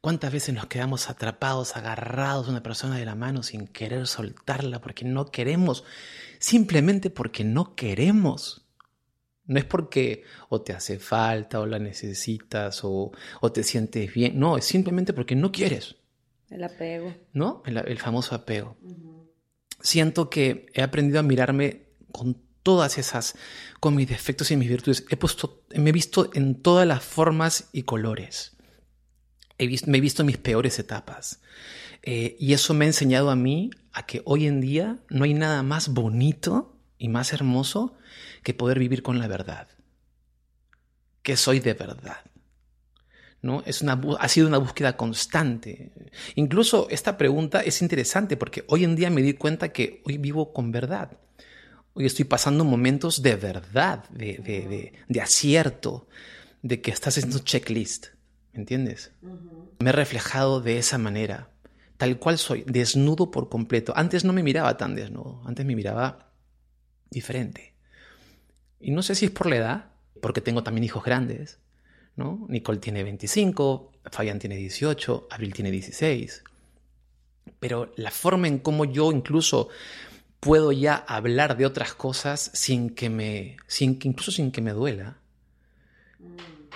¿Cuántas 0.00 0.32
veces 0.32 0.54
nos 0.54 0.66
quedamos 0.66 1.08
atrapados, 1.08 1.76
agarrados 1.76 2.46
a 2.46 2.50
una 2.50 2.62
persona 2.62 2.96
de 2.96 3.04
la 3.04 3.14
mano 3.14 3.42
sin 3.42 3.68
querer 3.68 4.06
soltarla 4.06 4.80
porque 4.80 5.04
no 5.04 5.26
queremos, 5.26 5.84
simplemente 6.38 7.08
porque 7.08 7.44
no 7.44 7.74
queremos? 7.74 8.61
No 9.44 9.58
es 9.58 9.64
porque 9.64 10.24
o 10.48 10.60
te 10.60 10.72
hace 10.72 10.98
falta 10.98 11.60
o 11.60 11.66
la 11.66 11.78
necesitas 11.78 12.80
o, 12.84 13.12
te 13.52 13.64
sientes 13.64 14.12
bien. 14.12 14.38
No, 14.38 14.56
es 14.56 14.64
simplemente 14.64 15.12
porque 15.12 15.34
no 15.34 15.50
quieres. 15.50 15.96
El 16.48 16.62
apego. 16.64 17.14
¿No? 17.32 17.62
El, 17.66 17.98
famoso 17.98 18.34
apego. 18.34 18.76
Siento 19.80 20.30
que 20.30 20.66
he 20.74 20.82
aprendido 20.82 21.18
a 21.18 21.24
mirarme 21.24 21.88
con 22.12 22.40
todas 22.62 22.98
esas, 22.98 23.34
con 23.80 23.96
mis 23.96 24.08
defectos 24.08 24.50
y 24.50 24.56
mis 24.56 24.68
virtudes. 24.68 25.04
He 25.08 25.16
puesto, 25.16 25.64
me 25.74 25.90
he 25.90 25.92
visto 25.92 26.30
en 26.34 26.62
todas 26.62 26.86
las 26.86 27.02
formas 27.02 27.68
y 27.72 27.82
colores. 27.82 28.56
He 29.58 29.66
visto, 29.66 29.90
me 29.90 29.98
he 29.98 30.00
visto 30.00 30.22
en 30.22 30.26
mis 30.26 30.38
peores 30.38 30.78
etapas. 30.78 31.40
Eh, 32.02 32.36
y 32.38 32.52
eso 32.52 32.74
me 32.74 32.84
ha 32.84 32.88
enseñado 32.88 33.30
a 33.30 33.36
mí 33.36 33.70
a 33.92 34.06
que 34.06 34.22
hoy 34.24 34.46
en 34.46 34.60
día 34.60 34.98
no 35.08 35.24
hay 35.24 35.34
nada 35.34 35.62
más 35.62 35.88
bonito 35.88 36.76
y 36.98 37.08
más 37.08 37.32
hermoso 37.32 37.96
que 38.42 38.54
poder 38.54 38.78
vivir 38.78 39.02
con 39.02 39.18
la 39.18 39.28
verdad. 39.28 39.68
Que 41.22 41.36
soy 41.36 41.60
de 41.60 41.74
verdad. 41.74 42.18
¿No? 43.40 43.62
Es 43.66 43.82
una, 43.82 44.00
ha 44.20 44.28
sido 44.28 44.46
una 44.46 44.58
búsqueda 44.58 44.96
constante. 44.96 45.92
Incluso 46.36 46.88
esta 46.90 47.16
pregunta 47.16 47.60
es 47.60 47.82
interesante 47.82 48.36
porque 48.36 48.64
hoy 48.68 48.84
en 48.84 48.94
día 48.94 49.10
me 49.10 49.22
di 49.22 49.34
cuenta 49.34 49.70
que 49.70 50.00
hoy 50.04 50.18
vivo 50.18 50.52
con 50.52 50.70
verdad. 50.70 51.18
Hoy 51.94 52.06
estoy 52.06 52.24
pasando 52.24 52.64
momentos 52.64 53.20
de 53.20 53.36
verdad, 53.36 54.08
de, 54.10 54.92
de, 55.08 55.20
acierto, 55.20 56.08
de 56.62 56.80
que 56.80 56.90
estás 56.90 57.18
haciendo 57.18 57.40
checklist. 57.40 58.06
¿Me 58.52 58.60
entiendes? 58.60 59.12
Me 59.78 59.90
he 59.90 59.92
reflejado 59.92 60.60
de 60.60 60.78
esa 60.78 60.96
manera, 60.96 61.50
tal 61.98 62.18
cual 62.18 62.38
soy, 62.38 62.64
desnudo 62.66 63.30
por 63.30 63.48
completo. 63.48 63.92
Antes 63.94 64.24
no 64.24 64.32
me 64.32 64.42
miraba 64.42 64.76
tan 64.76 64.94
desnudo, 64.94 65.42
antes 65.44 65.66
me 65.66 65.76
miraba 65.76 66.32
diferente. 67.10 67.71
Y 68.82 68.90
no 68.90 69.02
sé 69.02 69.14
si 69.14 69.26
es 69.26 69.30
por 69.30 69.46
la 69.46 69.56
edad, 69.56 69.84
porque 70.20 70.40
tengo 70.40 70.64
también 70.64 70.84
hijos 70.84 71.04
grandes, 71.04 71.58
¿no? 72.16 72.46
Nicole 72.48 72.78
tiene 72.78 73.04
25, 73.04 73.92
Fabián 74.10 74.40
tiene 74.40 74.56
18, 74.56 75.28
Abril 75.30 75.54
tiene 75.54 75.70
16. 75.70 76.42
Pero 77.60 77.92
la 77.96 78.10
forma 78.10 78.48
en 78.48 78.58
cómo 78.58 78.84
yo 78.84 79.12
incluso 79.12 79.68
puedo 80.40 80.72
ya 80.72 80.96
hablar 80.96 81.56
de 81.56 81.64
otras 81.64 81.94
cosas 81.94 82.50
sin 82.54 82.90
que 82.90 83.08
me, 83.08 83.56
sin 83.68 84.00
que, 84.00 84.08
incluso 84.08 84.32
sin 84.32 84.50
que 84.50 84.60
me 84.60 84.72
duela, 84.72 85.18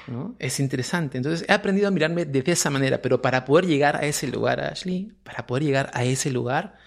¿no? 0.06 0.36
Es 0.38 0.60
interesante. 0.60 1.16
Entonces 1.16 1.44
he 1.48 1.52
aprendido 1.52 1.88
a 1.88 1.90
mirarme 1.90 2.24
de 2.24 2.44
esa 2.46 2.70
manera, 2.70 3.02
pero 3.02 3.20
para 3.20 3.44
poder 3.44 3.66
llegar 3.66 3.96
a 3.96 4.06
ese 4.06 4.28
lugar, 4.28 4.60
Ashley, 4.60 5.12
para 5.24 5.44
poder 5.44 5.64
llegar 5.64 5.90
a 5.92 6.04
ese 6.04 6.30
lugar, 6.30 6.78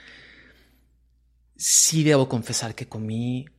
sí 1.57 2.05
debo 2.05 2.29
confesar 2.29 2.73
que 2.73 2.87
comí 2.87 3.49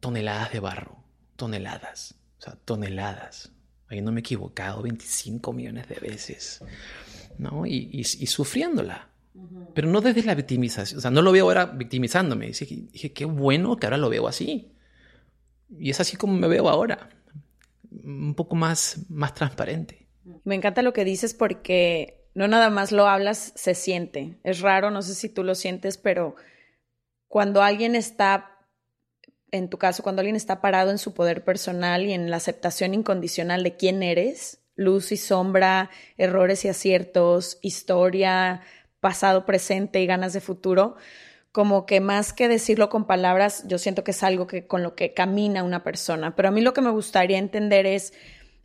toneladas 0.00 0.52
de 0.52 0.60
barro 0.60 1.01
toneladas, 1.42 2.14
o 2.38 2.42
sea, 2.42 2.56
toneladas. 2.64 3.50
Ahí 3.88 4.00
me 4.00 4.12
he 4.12 4.20
equivocado 4.20 4.80
25 4.82 5.52
millones 5.52 5.88
de 5.88 5.96
veces, 5.96 6.62
¿no? 7.36 7.66
Y, 7.66 7.88
y, 7.90 8.04
sufriéndola, 8.04 9.08
Pero 9.74 9.88
no 9.88 10.00
desde 10.00 10.22
la 10.22 10.36
victimización. 10.36 10.98
O 10.98 11.00
sea, 11.00 11.10
no 11.10 11.20
lo 11.20 11.32
veo 11.32 11.46
ahora 11.46 11.66
victimizándome. 11.66 12.46
Dije, 12.46 12.84
dije, 12.92 13.12
qué 13.12 13.24
bueno 13.24 13.76
que 13.76 13.86
ahora 13.86 13.96
lo 13.96 14.08
veo 14.08 14.28
así. 14.28 14.70
Y 15.76 15.90
es 15.90 15.98
así 15.98 16.16
como 16.16 16.34
me 16.34 16.46
veo 16.46 16.68
ahora. 16.68 17.10
Un 17.90 18.34
poco 18.34 18.54
más, 18.54 18.98
más 19.08 19.34
transparente. 19.34 20.06
Me 20.44 20.54
encanta 20.54 20.82
lo 20.82 20.92
que 20.92 21.04
dices 21.04 21.34
porque 21.34 22.28
no 22.34 22.46
nada 22.46 22.70
más 22.70 22.92
lo 22.92 23.08
hablas, 23.08 23.52
se 23.56 23.74
siente. 23.74 24.38
Es 24.44 24.60
raro, 24.60 24.92
no 24.92 25.02
sé 25.02 25.16
si 25.16 25.28
tú 25.28 25.42
lo 25.42 25.56
sientes, 25.56 25.98
pero 25.98 26.36
cuando 27.26 27.62
alguien 27.62 27.96
está, 27.96 28.51
en 29.52 29.68
tu 29.68 29.78
caso, 29.78 30.02
cuando 30.02 30.20
alguien 30.20 30.34
está 30.34 30.60
parado 30.60 30.90
en 30.90 30.98
su 30.98 31.14
poder 31.14 31.44
personal 31.44 32.06
y 32.06 32.14
en 32.14 32.30
la 32.30 32.38
aceptación 32.38 32.94
incondicional 32.94 33.62
de 33.62 33.76
quién 33.76 34.02
eres, 34.02 34.62
luz 34.74 35.12
y 35.12 35.18
sombra, 35.18 35.90
errores 36.16 36.64
y 36.64 36.68
aciertos, 36.68 37.58
historia, 37.60 38.62
pasado, 39.00 39.44
presente 39.44 40.00
y 40.00 40.06
ganas 40.06 40.32
de 40.32 40.40
futuro, 40.40 40.96
como 41.52 41.84
que 41.84 42.00
más 42.00 42.32
que 42.32 42.48
decirlo 42.48 42.88
con 42.88 43.06
palabras, 43.06 43.64
yo 43.68 43.76
siento 43.76 44.04
que 44.04 44.12
es 44.12 44.22
algo 44.22 44.46
que 44.46 44.66
con 44.66 44.82
lo 44.82 44.94
que 44.94 45.12
camina 45.12 45.64
una 45.64 45.84
persona. 45.84 46.34
Pero 46.34 46.48
a 46.48 46.52
mí 46.52 46.62
lo 46.62 46.72
que 46.72 46.80
me 46.80 46.90
gustaría 46.90 47.36
entender 47.36 47.84
es, 47.84 48.14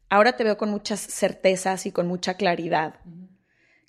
ahora 0.09 0.37
te 0.37 0.45
veo 0.45 0.57
con 0.57 0.69
muchas 0.69 1.01
certezas 1.01 1.85
y 1.85 1.91
con 1.91 2.07
mucha 2.07 2.35
claridad. 2.35 2.95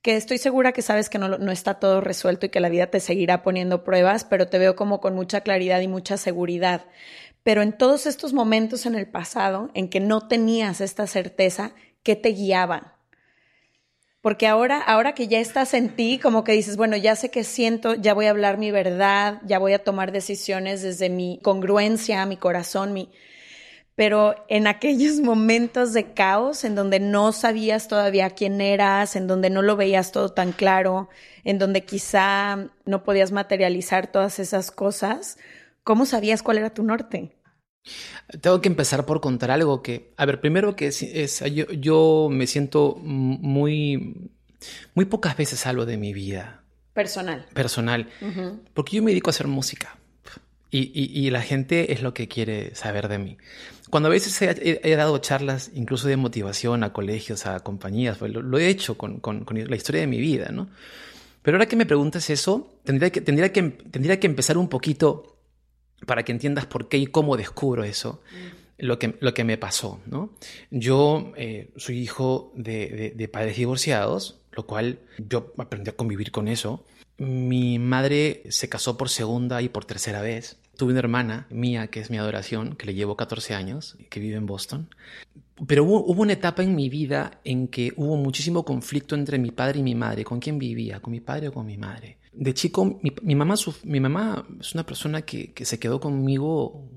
Que 0.08 0.16
estoy 0.16 0.38
segura 0.38 0.72
que 0.72 0.80
sabes 0.80 1.10
que 1.10 1.18
no, 1.18 1.36
no 1.36 1.52
está 1.52 1.74
todo 1.74 2.00
resuelto 2.00 2.46
y 2.46 2.48
que 2.48 2.60
la 2.60 2.70
vida 2.70 2.86
te 2.86 2.98
seguirá 2.98 3.42
poniendo 3.42 3.84
pruebas, 3.84 4.24
pero 4.24 4.48
te 4.48 4.56
veo 4.56 4.74
como 4.74 5.02
con 5.02 5.14
mucha 5.14 5.42
claridad 5.42 5.82
y 5.82 5.86
mucha 5.86 6.16
seguridad. 6.16 6.86
Pero 7.42 7.60
en 7.60 7.76
todos 7.76 8.06
estos 8.06 8.32
momentos 8.32 8.86
en 8.86 8.94
el 8.94 9.06
pasado 9.06 9.70
en 9.74 9.90
que 9.90 10.00
no 10.00 10.26
tenías 10.26 10.80
esta 10.80 11.06
certeza, 11.06 11.72
¿qué 12.02 12.16
te 12.16 12.30
guiaba? 12.30 12.96
Porque 14.22 14.46
ahora, 14.46 14.80
ahora 14.80 15.12
que 15.12 15.28
ya 15.28 15.40
estás 15.40 15.74
en 15.74 15.94
ti, 15.94 16.18
como 16.18 16.42
que 16.42 16.52
dices, 16.52 16.78
bueno, 16.78 16.96
ya 16.96 17.14
sé 17.14 17.30
que 17.30 17.44
siento, 17.44 17.92
ya 17.92 18.14
voy 18.14 18.28
a 18.28 18.30
hablar 18.30 18.56
mi 18.56 18.70
verdad, 18.70 19.42
ya 19.44 19.58
voy 19.58 19.74
a 19.74 19.84
tomar 19.84 20.10
decisiones 20.10 20.80
desde 20.80 21.10
mi 21.10 21.38
congruencia, 21.42 22.24
mi 22.24 22.38
corazón, 22.38 22.94
mi... 22.94 23.10
Pero 23.98 24.36
en 24.46 24.68
aquellos 24.68 25.18
momentos 25.24 25.92
de 25.92 26.12
caos, 26.12 26.62
en 26.62 26.76
donde 26.76 27.00
no 27.00 27.32
sabías 27.32 27.88
todavía 27.88 28.30
quién 28.30 28.60
eras, 28.60 29.16
en 29.16 29.26
donde 29.26 29.50
no 29.50 29.60
lo 29.60 29.74
veías 29.74 30.12
todo 30.12 30.28
tan 30.28 30.52
claro, 30.52 31.08
en 31.42 31.58
donde 31.58 31.84
quizá 31.84 32.68
no 32.84 33.02
podías 33.02 33.32
materializar 33.32 34.06
todas 34.12 34.38
esas 34.38 34.70
cosas, 34.70 35.36
¿cómo 35.82 36.06
sabías 36.06 36.44
cuál 36.44 36.58
era 36.58 36.70
tu 36.70 36.84
norte? 36.84 37.32
Tengo 38.40 38.60
que 38.60 38.68
empezar 38.68 39.04
por 39.04 39.20
contar 39.20 39.50
algo 39.50 39.82
que, 39.82 40.12
a 40.16 40.26
ver, 40.26 40.40
primero 40.40 40.76
que 40.76 40.86
es, 40.86 41.42
yo, 41.80 42.28
me 42.30 42.46
siento 42.46 42.94
muy, 43.00 44.30
muy 44.94 45.06
pocas 45.06 45.36
veces 45.36 45.66
hablo 45.66 45.86
de 45.86 45.96
mi 45.96 46.12
vida. 46.12 46.62
Personal. 46.92 47.46
Personal. 47.52 48.08
Porque 48.74 48.94
yo 48.94 49.02
me 49.02 49.10
dedico 49.10 49.30
a 49.30 49.32
hacer 49.32 49.48
música. 49.48 49.98
Y, 50.70 51.30
la 51.30 51.40
gente 51.40 51.94
es 51.94 52.02
lo 52.02 52.12
que 52.12 52.28
quiere 52.28 52.74
saber 52.74 53.08
de 53.08 53.18
mí. 53.18 53.38
Cuando 53.90 54.08
a 54.08 54.12
veces 54.12 54.40
he, 54.42 54.96
dado 54.96 55.18
charlas, 55.18 55.70
incluso 55.74 56.08
de 56.08 56.16
motivación 56.16 56.84
a 56.84 56.92
colegios, 56.92 57.46
a 57.46 57.60
compañías, 57.60 58.18
pues 58.18 58.32
lo, 58.32 58.58
he 58.58 58.68
hecho 58.68 58.98
con, 58.98 59.20
con, 59.20 59.44
la 59.50 59.76
historia 59.76 60.00
de 60.00 60.06
mi 60.06 60.18
vida, 60.18 60.50
¿no? 60.52 60.68
Pero 61.42 61.56
ahora 61.56 61.66
que 61.66 61.76
me 61.76 61.86
preguntas 61.86 62.28
eso, 62.30 62.74
tendría 62.84 63.10
que, 63.10 63.20
tendría 63.20 63.52
que, 63.52 63.62
tendría 63.62 64.20
que 64.20 64.26
empezar 64.26 64.58
un 64.58 64.68
poquito 64.68 65.38
para 66.06 66.24
que 66.24 66.32
entiendas 66.32 66.66
por 66.66 66.88
qué 66.88 66.98
y 66.98 67.06
cómo 67.06 67.36
descubro 67.36 67.84
eso, 67.84 68.20
lo, 68.78 68.98
que, 68.98 69.16
lo 69.20 69.34
que 69.34 69.44
me 69.44 69.58
pasó. 69.58 70.00
¿no? 70.06 70.30
Yo 70.70 71.32
eh, 71.36 71.70
soy 71.76 71.98
hijo 71.98 72.52
de, 72.54 73.30
padres 73.32 73.56
divorciados, 73.56 74.40
lo 74.52 74.66
cual 74.66 75.00
yo 75.18 75.52
aprendí 75.58 75.90
a 75.90 75.96
convivir 75.96 76.30
con 76.30 76.48
eso. 76.48 76.84
Mi 77.16 77.78
madre 77.78 78.42
se 78.50 78.68
casó 78.68 78.96
por 78.96 79.08
segunda 79.08 79.60
y 79.62 79.68
por 79.68 79.84
tercera 79.84 80.22
vez. 80.22 80.58
Tuve 80.78 80.92
una 80.92 81.00
hermana 81.00 81.46
mía, 81.50 81.88
que 81.88 82.00
es 82.00 82.08
mi 82.08 82.16
adoración, 82.16 82.74
que 82.76 82.86
le 82.86 82.94
llevo 82.94 83.16
14 83.16 83.54
años, 83.54 83.98
que 84.08 84.20
vive 84.20 84.36
en 84.36 84.46
Boston. 84.46 84.88
Pero 85.66 85.84
hubo, 85.84 86.22
una 86.22 86.32
etapa 86.32 86.62
en 86.62 86.74
mi 86.74 86.88
vida 86.88 87.40
en 87.44 87.68
que 87.68 87.92
hubo 87.96 88.16
muchísimo 88.16 88.64
conflicto 88.64 89.14
entre 89.14 89.38
mi 89.38 89.50
padre 89.50 89.80
y 89.80 89.82
mi 89.82 89.94
madre. 89.94 90.24
¿Con 90.24 90.40
quién 90.40 90.58
vivía? 90.58 91.00
¿Con 91.00 91.10
mi 91.10 91.20
padre 91.20 91.48
o 91.48 91.52
con 91.52 91.66
mi 91.66 91.76
madre? 91.76 92.18
de 92.38 92.54
chico, 92.54 93.00
mi, 93.02 93.34
mamá, 93.34 93.56
mi 93.82 94.00
mamá 94.00 94.46
es 94.60 94.72
una 94.72 94.86
persona 94.86 95.22
que, 95.22 95.52
se 95.64 95.78
quedó 95.80 95.98
conmigo 95.98 96.88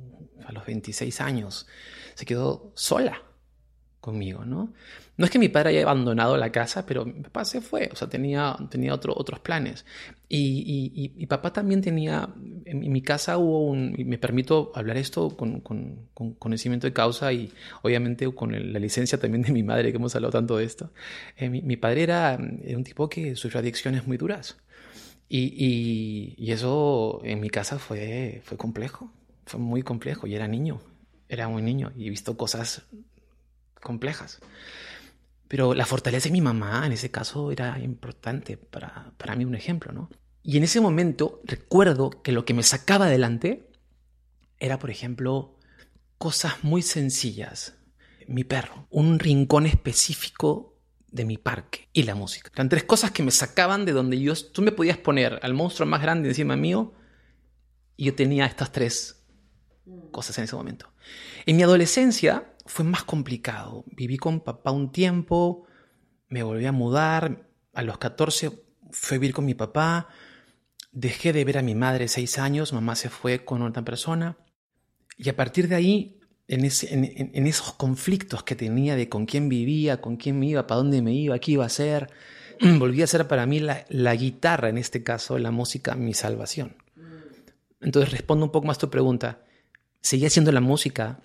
a 0.45 0.51
los 0.51 0.65
26 0.65 1.19
años. 1.19 1.67
Se 2.13 2.25
quedó 2.25 2.71
sola 2.75 3.23
conmigo, 3.99 4.45
¿no? 4.45 4.73
No 5.21 5.25
es 5.25 5.31
que 5.31 5.37
mi 5.37 5.49
padre 5.49 5.69
haya 5.69 5.83
abandonado 5.83 6.35
la 6.35 6.51
casa, 6.51 6.83
pero 6.87 7.05
mi 7.05 7.21
papá 7.21 7.45
se 7.45 7.61
fue, 7.61 7.91
o 7.93 7.95
sea, 7.95 8.09
tenía, 8.09 8.57
tenía 8.71 8.91
otros 8.95 9.39
planes. 9.39 9.85
Y, 10.27 11.13
y, 11.15 11.25
papá 11.27 11.53
también 11.53 11.79
tenía, 11.79 12.27
en, 12.65 12.91
mi 12.91 13.03
casa 13.03 13.37
hubo 13.37 13.67
un, 13.67 13.93
y 13.95 14.03
me 14.03 14.17
permito 14.17 14.71
hablar 14.73 14.97
esto 14.97 15.37
con, 15.37 15.61
conocimiento 16.39 16.87
de 16.87 16.93
causa 16.93 17.31
y 17.33 17.53
obviamente 17.83 18.33
con 18.33 18.73
la 18.73 18.79
licencia 18.79 19.19
también 19.19 19.43
de 19.43 19.51
mi 19.51 19.61
madre, 19.61 19.91
que 19.91 19.97
hemos 19.97 20.15
hablado 20.15 20.31
tanto 20.31 20.57
de 20.57 20.63
esto. 20.65 20.89
Eh, 21.37 21.51
mi, 21.51 21.77
padre 21.77 22.01
era, 22.01 22.39
era, 22.63 22.75
un 22.75 22.83
tipo 22.83 23.07
que 23.07 23.35
sufrió 23.35 23.59
adicciones 23.59 24.07
muy 24.07 24.17
duras. 24.17 24.57
Y, 25.29 26.35
y, 26.35 26.51
eso 26.51 27.21
en 27.23 27.41
mi 27.41 27.51
casa 27.51 27.77
fue, 27.77 28.41
fue 28.43 28.57
complejo, 28.57 29.13
fue 29.45 29.59
muy 29.59 29.83
complejo. 29.83 30.25
Y 30.25 30.33
era 30.33 30.47
niño, 30.47 30.81
era 31.29 31.47
muy 31.47 31.61
niño 31.61 31.91
y 31.95 32.07
he 32.07 32.09
visto 32.09 32.35
cosas 32.35 32.87
complejas. 33.79 34.39
Pero 35.51 35.73
la 35.73 35.85
fortaleza 35.85 36.29
de 36.29 36.31
mi 36.31 36.39
mamá 36.39 36.85
en 36.85 36.93
ese 36.93 37.11
caso 37.11 37.51
era 37.51 37.77
importante 37.77 38.55
para, 38.55 39.11
para 39.17 39.35
mí, 39.35 39.43
un 39.43 39.53
ejemplo, 39.53 39.91
¿no? 39.91 40.09
Y 40.43 40.55
en 40.55 40.63
ese 40.63 40.79
momento 40.79 41.41
recuerdo 41.43 42.09
que 42.09 42.31
lo 42.31 42.45
que 42.45 42.53
me 42.53 42.63
sacaba 42.63 43.07
adelante 43.07 43.69
era, 44.59 44.79
por 44.79 44.91
ejemplo, 44.91 45.57
cosas 46.17 46.63
muy 46.63 46.81
sencillas. 46.81 47.75
Mi 48.29 48.45
perro, 48.45 48.87
un 48.91 49.19
rincón 49.19 49.65
específico 49.65 50.79
de 51.09 51.25
mi 51.25 51.37
parque 51.37 51.89
y 51.91 52.03
la 52.03 52.15
música. 52.15 52.49
Eran 52.53 52.69
tres 52.69 52.85
cosas 52.85 53.11
que 53.11 53.21
me 53.21 53.31
sacaban 53.31 53.83
de 53.83 53.91
donde 53.91 54.21
yo... 54.21 54.33
Tú 54.53 54.61
me 54.61 54.71
podías 54.71 54.99
poner 54.99 55.37
al 55.43 55.53
monstruo 55.53 55.85
más 55.85 56.01
grande 56.01 56.29
encima 56.29 56.55
mío 56.55 56.93
y 57.97 58.05
yo 58.05 58.15
tenía 58.15 58.45
estas 58.45 58.71
tres 58.71 59.21
cosas 60.11 60.37
en 60.37 60.45
ese 60.45 60.55
momento. 60.55 60.93
En 61.45 61.57
mi 61.57 61.63
adolescencia 61.63 62.50
fue 62.71 62.85
más 62.85 63.03
complicado. 63.03 63.83
Viví 63.87 64.15
con 64.15 64.39
papá 64.39 64.71
un 64.71 64.93
tiempo, 64.93 65.65
me 66.29 66.41
volví 66.41 66.65
a 66.65 66.71
mudar, 66.71 67.49
a 67.73 67.83
los 67.83 67.97
14 67.97 68.63
fui 68.91 69.17
a 69.17 69.19
vivir 69.19 69.33
con 69.33 69.43
mi 69.43 69.53
papá, 69.53 70.07
dejé 70.93 71.33
de 71.33 71.43
ver 71.43 71.57
a 71.57 71.63
mi 71.63 71.75
madre 71.75 72.07
seis 72.07 72.39
años, 72.39 72.71
mamá 72.71 72.95
se 72.95 73.09
fue 73.09 73.43
con 73.43 73.61
otra 73.61 73.83
persona 73.83 74.37
y 75.17 75.27
a 75.27 75.35
partir 75.35 75.67
de 75.67 75.75
ahí 75.75 76.17
en, 76.47 76.63
esos 76.63 77.73
conflictos 77.73 78.43
que 78.43 78.55
tenía 78.55 78.95
de 78.95 79.09
con 79.09 79.25
quién 79.25 79.49
vivía, 79.49 79.99
con 79.99 80.15
quién 80.15 80.39
me 80.39 80.47
iba, 80.47 80.65
para 80.65 80.77
dónde 80.77 81.01
me 81.01 81.13
iba, 81.13 81.39
qué 81.39 81.51
iba 81.51 81.65
a 81.65 81.67
hacer, 81.67 82.09
volvía 82.79 83.03
a 83.03 83.07
ser 83.07 83.27
para 83.27 83.45
mí 83.45 83.59
la, 83.59 84.15
guitarra, 84.15 84.69
en 84.69 84.77
este 84.77 85.03
caso, 85.03 85.37
la 85.39 85.51
música, 85.51 85.95
mi 85.95 86.13
salvación. 86.13 86.77
Entonces 87.81 88.11
respondo 88.11 88.45
un 88.45 88.51
poco 88.53 88.67
más 88.67 88.77
a 88.77 88.81
tu 88.81 88.89
pregunta. 88.89 89.43
Seguía 89.99 90.29
siendo 90.29 90.53
la 90.53 90.61
música 90.61 91.19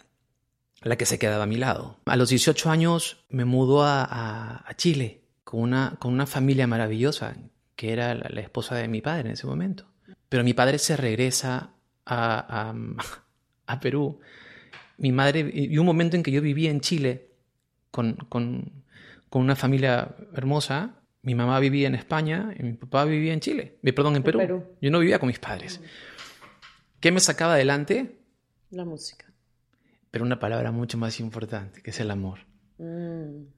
la 0.83 0.97
que 0.97 1.07
se 1.07 1.19
quedaba 1.19 1.45
a 1.45 1.47
mi 1.47 1.57
lado. 1.57 1.99
A 2.05 2.17
los 2.17 2.29
18 2.29 2.71
años 2.71 3.25
me 3.29 3.45
mudó 3.45 3.85
a, 3.85 4.65
Chile 4.77 5.23
con 5.45 5.61
una, 5.61 5.97
con 5.99 6.13
una 6.13 6.27
familia 6.27 6.67
maravillosa, 6.67 7.37
que 7.75 7.93
era 7.93 8.15
la, 8.15 8.41
esposa 8.41 8.77
de 8.77 8.89
mi 8.89 9.01
padre 9.01 9.29
en 9.29 9.35
ese 9.35 9.47
momento. 9.47 9.87
Pero 10.29 10.45
mi 10.45 10.55
padre 10.55 10.79
se 10.79 10.97
regresa 10.97 11.71
a, 12.05 12.75
a 13.67 13.81
Perú 13.81 14.21
mi 14.99 15.13
madre, 15.13 15.51
y 15.53 15.77
un 15.79 15.87
momento 15.87 16.17
en 16.17 16.23
que 16.23 16.31
yo 16.31 16.41
vivía 16.41 16.71
en 16.71 16.81
Chile 16.81 17.31
con, 17.91 18.15
con, 18.29 18.85
con 19.29 19.43
una 19.43 19.57
familia 19.57 20.17
hermosa, 20.35 21.03
mi 21.23 21.35
mamá 21.35 21.59
vivía 21.61 21.87
en 21.87 21.95
España 21.95 22.55
y 22.59 22.63
mi 22.63 22.73
papá 22.75 23.05
vivía 23.05 23.33
en 23.33 23.41
Chile, 23.41 23.79
eh, 23.83 23.93
perdón, 23.93 24.17
en 24.17 24.23
Perú. 24.23 24.65
Yo 24.81 24.91
no 24.91 24.99
vivía 24.99 25.19
con 25.19 25.27
mis 25.27 25.39
padres. 25.39 25.81
¿Qué 27.01 27.11
me 27.11 27.21
sacaba 27.21 27.55
adelante? 27.55 28.21
La 28.71 28.85
música. 28.85 29.27
Pero 30.17 30.25
una 30.25 30.41
palabra 30.41 30.73
mucho 30.73 30.97
más 30.97 31.21
importante, 31.21 31.83
que 31.83 31.91
es 31.91 32.01
el 32.01 32.11
amor. 32.11 32.39
Mm. 32.79 33.49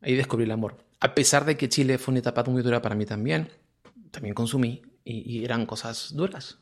Ahí 0.00 0.14
descubrí 0.14 0.44
el 0.44 0.50
amor. 0.50 0.78
A 0.98 1.14
pesar 1.14 1.44
de 1.44 1.58
que 1.58 1.68
Chile 1.68 1.98
fue 1.98 2.12
una 2.12 2.20
etapa 2.20 2.42
muy 2.44 2.62
dura 2.62 2.80
para 2.80 2.94
mí 2.94 3.04
también, 3.04 3.50
también 4.10 4.34
consumí 4.34 4.80
y 5.04 5.44
eran 5.44 5.66
cosas 5.66 6.14
duras. 6.14 6.58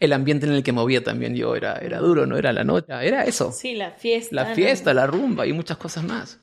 El 0.00 0.12
ambiente 0.12 0.46
en 0.46 0.54
el 0.54 0.64
que 0.64 0.72
movía 0.72 1.04
también 1.04 1.36
yo 1.36 1.54
era, 1.54 1.76
era 1.76 2.00
duro, 2.00 2.26
no 2.26 2.36
era 2.36 2.52
la 2.52 2.64
noche, 2.64 2.92
era 3.00 3.22
eso. 3.22 3.52
Sí, 3.52 3.76
la 3.76 3.92
fiesta. 3.92 4.34
La 4.34 4.46
fiesta, 4.56 4.92
la 4.92 5.06
rumba 5.06 5.46
y 5.46 5.52
muchas 5.52 5.76
cosas 5.76 6.02
más. 6.02 6.40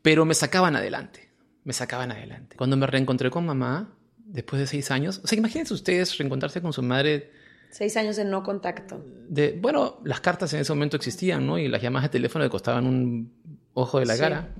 Pero 0.00 0.24
me 0.24 0.34
sacaban 0.34 0.76
adelante, 0.76 1.28
me 1.64 1.72
sacaban 1.72 2.12
adelante. 2.12 2.54
Cuando 2.56 2.76
me 2.76 2.86
reencontré 2.86 3.30
con 3.30 3.44
mamá, 3.44 3.96
después 4.16 4.60
de 4.60 4.68
seis 4.68 4.92
años, 4.92 5.20
o 5.24 5.26
sea, 5.26 5.36
imagínense 5.36 5.74
ustedes 5.74 6.16
reencontrarse 6.18 6.62
con 6.62 6.72
su 6.72 6.84
madre. 6.84 7.32
Seis 7.72 7.96
años 7.96 8.16
de 8.16 8.26
no 8.26 8.42
contacto. 8.42 9.02
De, 9.28 9.58
bueno, 9.58 9.98
las 10.04 10.20
cartas 10.20 10.52
en 10.52 10.60
ese 10.60 10.72
momento 10.72 10.98
existían, 10.98 11.46
¿no? 11.46 11.58
Y 11.58 11.68
las 11.68 11.80
llamadas 11.80 12.10
de 12.10 12.18
teléfono 12.18 12.44
le 12.44 12.50
costaban 12.50 12.86
un 12.86 13.32
ojo 13.72 13.98
de 13.98 14.04
la 14.04 14.18
cara. 14.18 14.54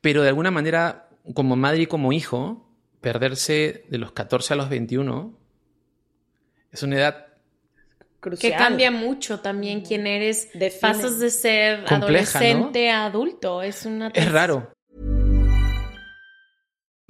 Pero 0.00 0.22
de 0.22 0.28
alguna 0.28 0.50
manera, 0.50 1.10
como 1.34 1.56
madre 1.56 1.82
y 1.82 1.86
como 1.86 2.14
hijo, 2.14 2.66
perderse 3.02 3.84
de 3.90 3.98
los 3.98 4.12
14 4.12 4.54
a 4.54 4.56
los 4.56 4.70
21 4.70 5.38
es 6.72 6.82
una 6.82 6.96
edad 6.96 7.26
que 8.40 8.52
cambia 8.52 8.90
mucho 8.90 9.40
también 9.40 9.82
quién 9.82 10.06
eres. 10.06 10.50
Define. 10.54 10.80
Pasas 10.80 11.18
de 11.18 11.28
ser 11.28 11.84
Compleja, 11.84 12.38
adolescente 12.38 12.90
a 12.90 13.04
adulto. 13.04 13.62
Es 13.62 13.84
una 13.84 14.08
es 14.14 14.32
raro. 14.32 14.72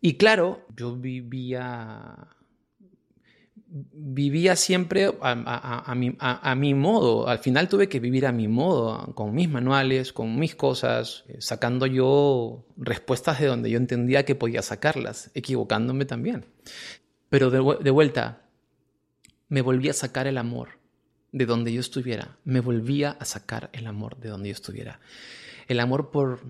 Y 0.00 0.14
claro, 0.16 0.66
yo 0.76 0.96
vivía. 0.96 2.28
Vivía 3.72 4.56
siempre 4.56 5.12
a, 5.22 5.94
mi, 5.94 6.16
a- 6.18 6.54
mi 6.56 6.74
modo. 6.74 7.28
Al 7.28 7.38
final 7.38 7.68
tuve 7.68 7.88
que 7.88 8.00
vivir 8.00 8.26
a 8.26 8.32
mi 8.32 8.48
modo, 8.48 9.14
con 9.14 9.32
mis 9.32 9.48
manuales, 9.48 10.12
con 10.12 10.36
mis 10.40 10.56
cosas, 10.56 11.22
eh, 11.28 11.36
sacando 11.40 11.86
yo 11.86 12.66
respuestas 12.76 13.38
de 13.38 13.46
donde 13.46 13.70
yo 13.70 13.76
entendía 13.78 14.24
que 14.24 14.34
podía 14.34 14.62
sacarlas, 14.62 15.30
equivocándome 15.34 16.04
también. 16.04 16.46
Pero 17.28 17.50
de 17.50 17.90
vuelta, 17.92 18.42
me 19.48 19.62
volví 19.62 19.88
a 19.88 19.92
sacar 19.92 20.26
el 20.26 20.38
amor 20.38 20.70
de 21.30 21.46
donde 21.46 21.72
yo 21.72 21.78
estuviera. 21.78 22.38
Me 22.44 22.58
volvía 22.58 23.12
a 23.20 23.24
sacar 23.24 23.70
el 23.72 23.86
amor 23.86 24.16
de 24.16 24.30
donde 24.30 24.48
yo 24.48 24.52
estuviera. 24.54 24.98
El 25.68 25.78
amor 25.78 26.10
por, 26.10 26.40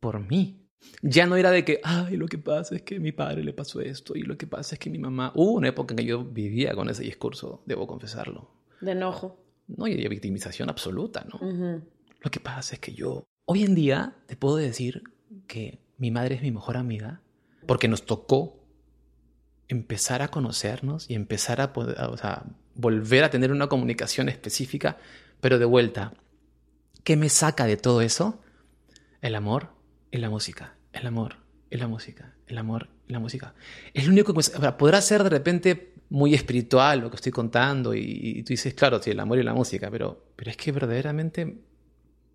por 0.00 0.20
mí. 0.20 0.65
Ya 1.02 1.26
no 1.26 1.36
era 1.36 1.50
de 1.50 1.64
que, 1.64 1.80
ay, 1.82 2.16
lo 2.16 2.26
que 2.26 2.38
pasa 2.38 2.74
es 2.74 2.82
que 2.82 2.96
a 2.96 3.00
mi 3.00 3.12
padre 3.12 3.44
le 3.44 3.52
pasó 3.52 3.80
esto 3.80 4.16
y 4.16 4.22
lo 4.22 4.36
que 4.36 4.46
pasa 4.46 4.74
es 4.74 4.78
que 4.78 4.90
mi 4.90 4.98
mamá... 4.98 5.32
Hubo 5.34 5.52
una 5.52 5.68
época 5.68 5.92
en 5.92 5.98
que 5.98 6.04
yo 6.04 6.24
vivía 6.24 6.74
con 6.74 6.88
ese 6.88 7.02
discurso, 7.02 7.62
debo 7.66 7.86
confesarlo. 7.86 8.50
De 8.80 8.92
enojo. 8.92 9.38
No, 9.68 9.86
y 9.86 9.94
de 9.94 10.08
victimización 10.08 10.68
absoluta, 10.68 11.26
¿no? 11.32 11.82
Lo 12.20 12.30
que 12.30 12.40
pasa 12.40 12.74
es 12.74 12.80
que 12.80 12.92
yo... 12.92 13.26
Hoy 13.44 13.62
en 13.62 13.74
día 13.74 14.16
te 14.26 14.36
puedo 14.36 14.56
decir 14.56 15.02
que 15.46 15.80
mi 15.98 16.10
madre 16.10 16.36
es 16.36 16.42
mi 16.42 16.50
mejor 16.50 16.76
amiga 16.76 17.20
porque 17.66 17.88
nos 17.88 18.04
tocó 18.04 18.64
empezar 19.68 20.22
a 20.22 20.28
conocernos 20.28 21.10
y 21.10 21.14
empezar 21.14 21.60
a, 21.60 21.72
poder, 21.72 22.00
o 22.00 22.16
sea, 22.16 22.44
volver 22.74 23.24
a 23.24 23.30
tener 23.30 23.52
una 23.52 23.68
comunicación 23.68 24.28
específica, 24.28 24.98
pero 25.40 25.58
de 25.58 25.64
vuelta, 25.64 26.14
¿qué 27.04 27.16
me 27.16 27.28
saca 27.28 27.66
de 27.66 27.76
todo 27.76 28.00
eso? 28.00 28.40
El 29.20 29.34
amor 29.34 29.75
y 30.16 30.20
la 30.20 30.30
música, 30.30 30.74
el 30.92 31.06
amor 31.06 31.36
y 31.70 31.76
la 31.76 31.88
música, 31.88 32.34
el 32.46 32.58
amor 32.58 32.88
y 33.08 33.12
la 33.12 33.18
música. 33.18 33.54
Es 33.94 34.06
lo 34.06 34.12
único 34.12 34.34
que 34.34 34.72
podrá 34.72 35.00
ser 35.00 35.22
de 35.22 35.30
repente 35.30 35.94
muy 36.10 36.34
espiritual 36.34 37.00
lo 37.00 37.10
que 37.10 37.16
estoy 37.16 37.32
contando 37.32 37.94
y, 37.94 38.42
tú 38.44 38.52
dices, 38.52 38.74
claro, 38.74 39.02
sí, 39.02 39.10
el 39.10 39.20
amor 39.20 39.38
y 39.38 39.42
la 39.42 39.54
música, 39.54 39.90
pero, 39.90 40.24
pero 40.36 40.50
es 40.50 40.56
que 40.56 40.72
verdaderamente 40.72 41.58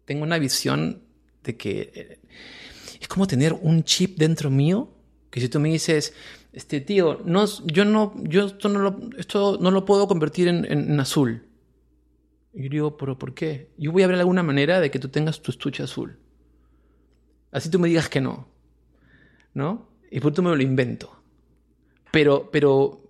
tengo 0.06 0.24
una 0.24 0.40
visión 0.40 1.02
de 1.44 1.58
que 1.58 1.92
eh, 1.96 2.20
es 3.00 3.08
como 3.08 3.28
tener 3.28 3.54
un 3.54 3.84
chip 3.84 4.18
dentro 4.18 4.50
mío 4.50 4.90
que 5.30 5.40
si 5.40 5.48
tú 5.48 5.60
me 5.62 5.70
dices, 5.70 6.14
este 6.52 6.82
tío, 6.82 7.22
no, 7.24 7.46
yo 7.66 7.86
no, 7.86 8.14
yo 8.24 8.48
esto 8.48 8.68
no 8.68 8.80
lo, 8.80 9.00
esto 9.18 9.58
no 9.62 9.72
lo 9.72 9.86
puedo 9.86 10.08
convertir 10.08 10.50
en, 10.50 10.66
en- 10.66 10.92
en 10.92 11.00
azul. 11.00 11.46
Y 12.54 12.64
yo 12.64 12.70
digo, 12.70 12.98
¿pero 12.98 13.18
por 13.18 13.34
qué? 13.34 13.70
Yo 13.78 13.94
voy 13.94 14.04
a 14.04 14.08
ver 14.08 14.20
alguna 14.20 14.44
manera 14.44 14.82
de 14.82 14.92
que 14.92 15.00
tú 15.00 15.08
tengas 15.08 15.42
tu 15.42 15.52
estuche 15.52 15.84
azul. 15.84 16.20
Así 17.52 17.70
tú 17.70 17.80
me 17.80 17.88
digas 17.88 18.10
que 18.10 18.22
no. 18.22 18.48
¿No? 19.54 19.90
Y 20.10 20.20
por 20.20 20.34
tú 20.34 20.42
me 20.44 20.56
lo 20.56 20.62
invento. 20.62 21.22
Pero, 22.12 22.50
pero, 22.52 23.02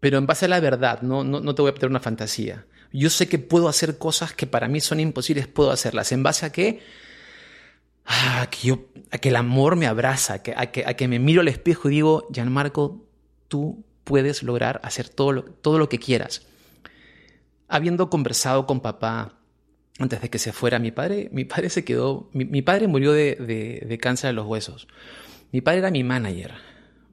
pero 0.00 0.18
en 0.18 0.26
base 0.26 0.46
a 0.46 0.48
la 0.48 0.60
verdad, 0.60 1.02
no, 1.02 1.24
no, 1.24 1.40
no 1.40 1.54
te 1.54 1.62
voy 1.62 1.70
a 1.70 1.74
pedir 1.74 1.90
una 1.90 2.00
fantasía. 2.00 2.66
Yo 2.92 3.10
sé 3.10 3.28
que 3.28 3.38
puedo 3.38 3.68
hacer 3.68 3.98
cosas 3.98 4.32
que 4.32 4.46
para 4.46 4.68
mí 4.68 4.80
son 4.80 4.98
imposibles, 5.00 5.46
puedo 5.46 5.70
hacerlas. 5.70 6.10
¿En 6.12 6.22
base 6.22 6.46
a 6.46 6.50
qué? 6.50 6.80
Ah, 8.04 8.48
que 8.50 8.76
a 9.12 9.18
que 9.18 9.28
el 9.28 9.36
amor 9.36 9.76
me 9.76 9.86
abraza, 9.86 10.34
a 10.34 10.42
que, 10.42 10.54
a 10.56 10.72
que, 10.72 10.84
a 10.84 10.94
que 10.94 11.06
me 11.06 11.18
miro 11.18 11.40
al 11.40 11.48
espejo 11.48 11.88
y 11.88 11.92
digo, 11.92 12.26
Gianmarco, 12.32 13.06
tú 13.46 13.84
puedes 14.04 14.42
lograr 14.42 14.80
hacer 14.82 15.08
todo 15.08 15.32
lo, 15.32 15.44
todo 15.44 15.78
lo 15.78 15.88
que 15.88 15.98
quieras. 15.98 16.42
Habiendo 17.68 18.10
conversado 18.10 18.66
con 18.66 18.80
papá, 18.80 19.39
antes 20.00 20.22
de 20.22 20.30
que 20.30 20.38
se 20.38 20.52
fuera, 20.52 20.78
mi 20.78 20.90
padre, 20.90 21.28
mi 21.30 21.44
padre 21.44 21.68
se 21.68 21.84
quedó, 21.84 22.30
mi, 22.32 22.62
padre 22.62 22.88
murió 22.88 23.12
de, 23.12 23.36
de, 23.36 23.86
de 23.86 23.98
cáncer 23.98 24.28
de 24.28 24.32
los 24.32 24.46
huesos. 24.46 24.88
Mi 25.52 25.60
padre 25.60 25.80
era 25.80 25.90
mi 25.90 26.02
manager. 26.02 26.54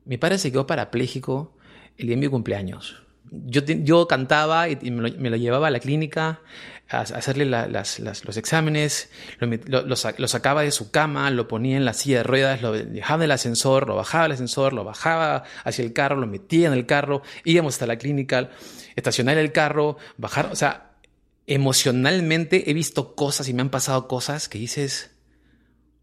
Mi 0.06 0.17
padre 0.17 0.38
se 0.38 0.52
quedó 0.52 0.65
parapléjico 0.65 1.54
el 1.97 2.08
día 2.08 2.15
de 2.15 2.21
mi 2.21 2.28
cumpleaños. 2.30 3.04
Yo, 3.30 3.62
yo 3.62 4.08
cantaba 4.08 4.69
y, 4.69 4.89
me, 4.89 5.30
lo, 5.30 5.36
llevaba 5.36 5.67
a 5.67 5.69
la 5.69 5.82
clínica 5.82 6.39
a, 6.89 7.02
hacerle 7.02 7.43
los 7.43 8.38
exámenes, 8.38 9.10
lo 9.41 10.28
sacaba 10.28 10.62
de 10.62 10.71
su 10.71 10.91
cama, 10.91 11.30
lo 11.30 11.50
ponía 11.50 11.76
en 11.76 11.84
la 11.84 11.91
silla 11.91 12.19
de 12.19 12.23
ruedas, 12.23 12.62
lo 12.62 12.71
dejaba 12.71 13.19
del 13.19 13.32
ascensor, 13.32 13.86
lo 13.86 13.97
bajaba 13.97 14.23
del 14.23 14.32
ascensor, 14.34 14.71
lo 14.71 14.86
bajaba 14.86 15.43
hacia 15.65 15.84
el 15.84 15.91
carro, 15.91 16.15
lo 16.15 16.26
metía 16.26 16.67
en 16.67 16.73
el 16.73 16.86
carro, 16.86 17.21
íbamos 17.43 17.76
hasta 17.76 17.86
la 17.86 17.97
clínica, 17.97 18.50
estacionar 18.95 19.38
el 19.38 19.52
carro, 19.52 19.97
bajar, 20.15 20.47
o 20.50 20.56
sea, 20.56 20.87
emocionalmente 21.47 22.69
he 22.69 22.73
visto 22.73 23.15
cosas 23.15 23.47
y 23.47 23.53
me 23.53 23.62
han 23.62 23.69
pasado 23.69 24.07
cosas 24.07 24.49
que 24.49 24.60
dices, 24.60 25.12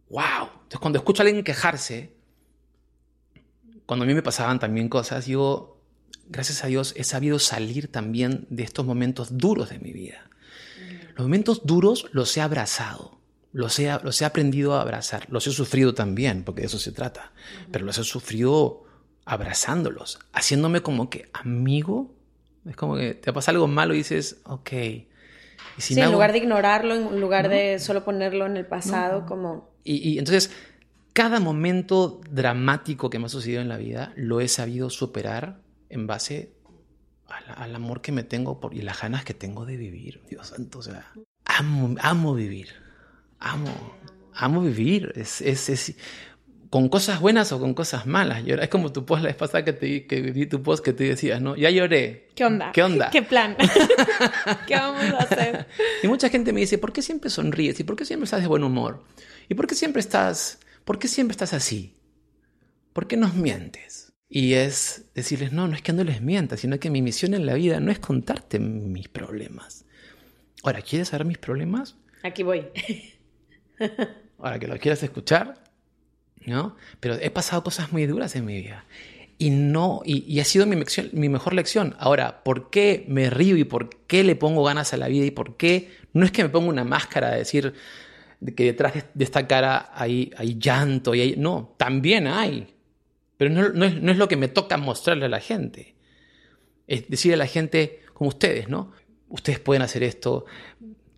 wow. 0.08 0.48
Entonces 0.54 0.80
cuando 0.80 0.98
escucho 0.98 1.22
a 1.22 1.26
alguien 1.26 1.44
quejarse, 1.44 2.14
cuando 3.86 4.04
a 4.04 4.08
mí 4.08 4.14
me 4.14 4.22
pasaban 4.22 4.58
también 4.58 4.88
cosas, 4.88 5.26
digo, 5.26 5.78
gracias 6.28 6.64
a 6.64 6.68
Dios 6.68 6.94
he 6.96 7.04
sabido 7.04 7.38
salir 7.38 7.92
también 7.92 8.46
de 8.48 8.62
estos 8.62 8.86
momentos 8.86 9.36
duros 9.36 9.68
de 9.68 9.78
mi 9.78 9.92
vida. 9.92 10.30
Los 11.14 11.26
momentos 11.26 11.60
duros 11.64 12.06
los 12.12 12.34
he 12.36 12.40
abrazado, 12.40 13.20
los 13.52 13.78
he, 13.78 13.92
los 14.02 14.20
he 14.22 14.24
aprendido 14.24 14.74
a 14.74 14.80
abrazar, 14.80 15.26
los 15.28 15.46
he 15.46 15.52
sufrido 15.52 15.94
también, 15.94 16.42
porque 16.42 16.62
de 16.62 16.68
eso 16.68 16.78
se 16.78 16.90
trata, 16.90 17.32
pero 17.70 17.84
los 17.84 17.98
he 17.98 18.04
sufrido 18.04 18.84
abrazándolos, 19.26 20.18
haciéndome 20.32 20.80
como 20.80 21.10
que 21.10 21.28
amigo. 21.34 22.14
Es 22.66 22.76
como 22.76 22.96
que 22.96 23.12
te 23.12 23.30
pasa 23.32 23.50
algo 23.50 23.66
malo 23.66 23.92
y 23.94 23.98
dices, 23.98 24.38
ok. 24.44 24.70
Y 25.76 25.80
si 25.80 25.94
Sí, 25.94 26.00
en 26.00 26.06
hago- 26.06 26.12
lugar 26.14 26.32
de 26.32 26.38
ignorarlo, 26.38 26.94
en 26.94 27.20
lugar 27.20 27.48
de 27.48 27.78
solo 27.78 28.04
ponerlo 28.04 28.46
en 28.46 28.56
el 28.56 28.66
pasado, 28.66 29.26
como... 29.26 29.70
y, 29.84 29.96
y 30.08 30.18
entonces, 30.18 30.50
cada 31.12 31.40
momento 31.40 32.20
dramático 32.30 33.10
que 33.10 33.18
me 33.18 33.26
ha 33.26 33.28
sucedido 33.28 33.60
en 33.60 33.68
la 33.68 33.76
vida 33.76 34.12
lo 34.16 34.40
he 34.40 34.48
sabido 34.48 34.90
superar 34.90 35.60
en 35.88 36.06
base 36.06 36.52
a 37.28 37.40
la- 37.40 37.52
al 37.54 37.74
amor 37.74 38.00
que 38.02 38.12
me 38.12 38.22
tengo 38.22 38.60
por, 38.60 38.74
y 38.74 38.82
las 38.82 39.00
ganas 39.00 39.24
que 39.24 39.34
tengo 39.34 39.64
de 39.66 39.76
vivir. 39.76 40.22
Dios 40.28 40.48
santo, 40.48 40.78
o 40.78 40.82
sea, 40.82 41.12
amo, 41.44 41.94
amo 42.00 42.34
vivir. 42.34 42.68
Amo, 43.40 43.70
amo 44.34 44.60
vivir. 44.62 45.12
Es, 45.16 45.40
es, 45.40 45.68
es- 45.68 45.96
con 46.74 46.88
cosas 46.88 47.20
buenas 47.20 47.52
o 47.52 47.60
con 47.60 47.72
cosas 47.72 48.04
malas. 48.04 48.42
Llorar. 48.44 48.64
Es 48.64 48.68
como 48.68 48.90
tu 48.90 49.06
post 49.06 49.22
la 49.22 49.28
vez 49.28 49.36
pasada 49.36 49.64
que, 49.64 49.72
te, 49.74 49.86
di- 49.86 50.00
que 50.08 50.20
vi 50.20 50.46
tu 50.46 50.60
post 50.60 50.84
que 50.84 50.92
te 50.92 51.04
decías, 51.04 51.40
¿no? 51.40 51.54
Ya 51.54 51.70
lloré. 51.70 52.30
¿Qué 52.34 52.44
onda? 52.44 52.72
¿Qué 52.72 52.82
onda? 52.82 53.10
¿Qué 53.10 53.22
plan? 53.22 53.56
¿Qué 54.66 54.74
vamos 54.74 55.04
a 55.04 55.18
hacer? 55.18 55.68
Y 56.02 56.08
mucha 56.08 56.30
gente 56.30 56.52
me 56.52 56.58
dice, 56.58 56.76
¿por 56.78 56.92
qué 56.92 57.00
siempre 57.00 57.30
sonríes? 57.30 57.78
¿Y 57.78 57.84
por 57.84 57.94
qué 57.94 58.04
siempre 58.04 58.24
estás 58.24 58.40
de 58.40 58.48
buen 58.48 58.64
humor? 58.64 59.04
¿Y 59.48 59.54
por 59.54 59.68
qué 59.68 59.76
siempre 59.76 60.00
estás, 60.00 60.58
por 60.84 60.98
qué 60.98 61.06
siempre 61.06 61.30
estás 61.34 61.52
así? 61.52 61.94
¿Por 62.92 63.06
qué 63.06 63.16
nos 63.16 63.34
mientes? 63.34 64.12
Y 64.28 64.54
es 64.54 65.04
decirles, 65.14 65.52
no, 65.52 65.68
no 65.68 65.76
es 65.76 65.82
que 65.82 65.92
no 65.92 66.02
les 66.02 66.22
mienta, 66.22 66.56
sino 66.56 66.80
que 66.80 66.90
mi 66.90 67.02
misión 67.02 67.34
en 67.34 67.46
la 67.46 67.54
vida 67.54 67.78
no 67.78 67.92
es 67.92 68.00
contarte 68.00 68.58
mis 68.58 69.06
problemas. 69.06 69.84
Ahora, 70.64 70.82
¿quieres 70.82 71.06
saber 71.06 71.24
mis 71.24 71.38
problemas? 71.38 71.94
Aquí 72.24 72.42
voy. 72.42 72.66
Ahora 74.38 74.58
que 74.58 74.66
lo 74.66 74.76
quieras 74.78 75.04
escuchar, 75.04 75.62
¿no? 76.46 76.76
Pero 77.00 77.14
he 77.14 77.30
pasado 77.30 77.62
cosas 77.62 77.92
muy 77.92 78.06
duras 78.06 78.34
en 78.36 78.44
mi 78.44 78.60
vida. 78.60 78.84
Y 79.36 79.50
no, 79.50 80.00
y, 80.04 80.24
y 80.32 80.40
ha 80.40 80.44
sido 80.44 80.64
mi, 80.66 80.76
lección- 80.76 81.10
mi 81.12 81.28
mejor 81.28 81.54
lección. 81.54 81.96
Ahora, 81.98 82.44
¿por 82.44 82.70
qué 82.70 83.04
me 83.08 83.30
río 83.30 83.56
y 83.56 83.64
por 83.64 83.90
qué 84.06 84.22
le 84.22 84.36
pongo 84.36 84.62
ganas 84.64 84.92
a 84.92 84.96
la 84.96 85.08
vida 85.08 85.24
y 85.24 85.30
por 85.30 85.56
qué 85.56 85.90
no 86.12 86.24
es 86.24 86.30
que 86.32 86.42
me 86.44 86.48
ponga 86.48 86.68
una 86.68 86.84
máscara 86.84 87.30
de 87.30 87.38
decir 87.38 87.74
de 88.40 88.54
que 88.54 88.64
detrás 88.64 88.94
de, 89.14 89.24
esta 89.24 89.46
cara 89.46 89.90
hay, 89.94 90.30
hay 90.36 90.56
llanto 90.58 91.14
y 91.14 91.20
hay, 91.20 91.34
no, 91.36 91.74
también 91.78 92.26
hay. 92.26 92.68
Pero 93.36 93.50
no, 93.50 93.68
no 93.70 93.84
es, 93.84 94.00
no 94.00 94.12
es 94.12 94.18
lo 94.18 94.28
que 94.28 94.36
me 94.36 94.48
toca 94.48 94.76
mostrarle 94.76 95.24
a 95.26 95.28
la 95.30 95.40
gente. 95.40 95.94
Es 96.86 97.08
decirle 97.08 97.34
a 97.34 97.38
la 97.38 97.46
gente, 97.46 98.00
como 98.12 98.28
ustedes, 98.28 98.68
¿no? 98.68 98.92
Ustedes 99.28 99.58
pueden 99.58 99.82
hacer 99.82 100.02
esto, 100.04 100.44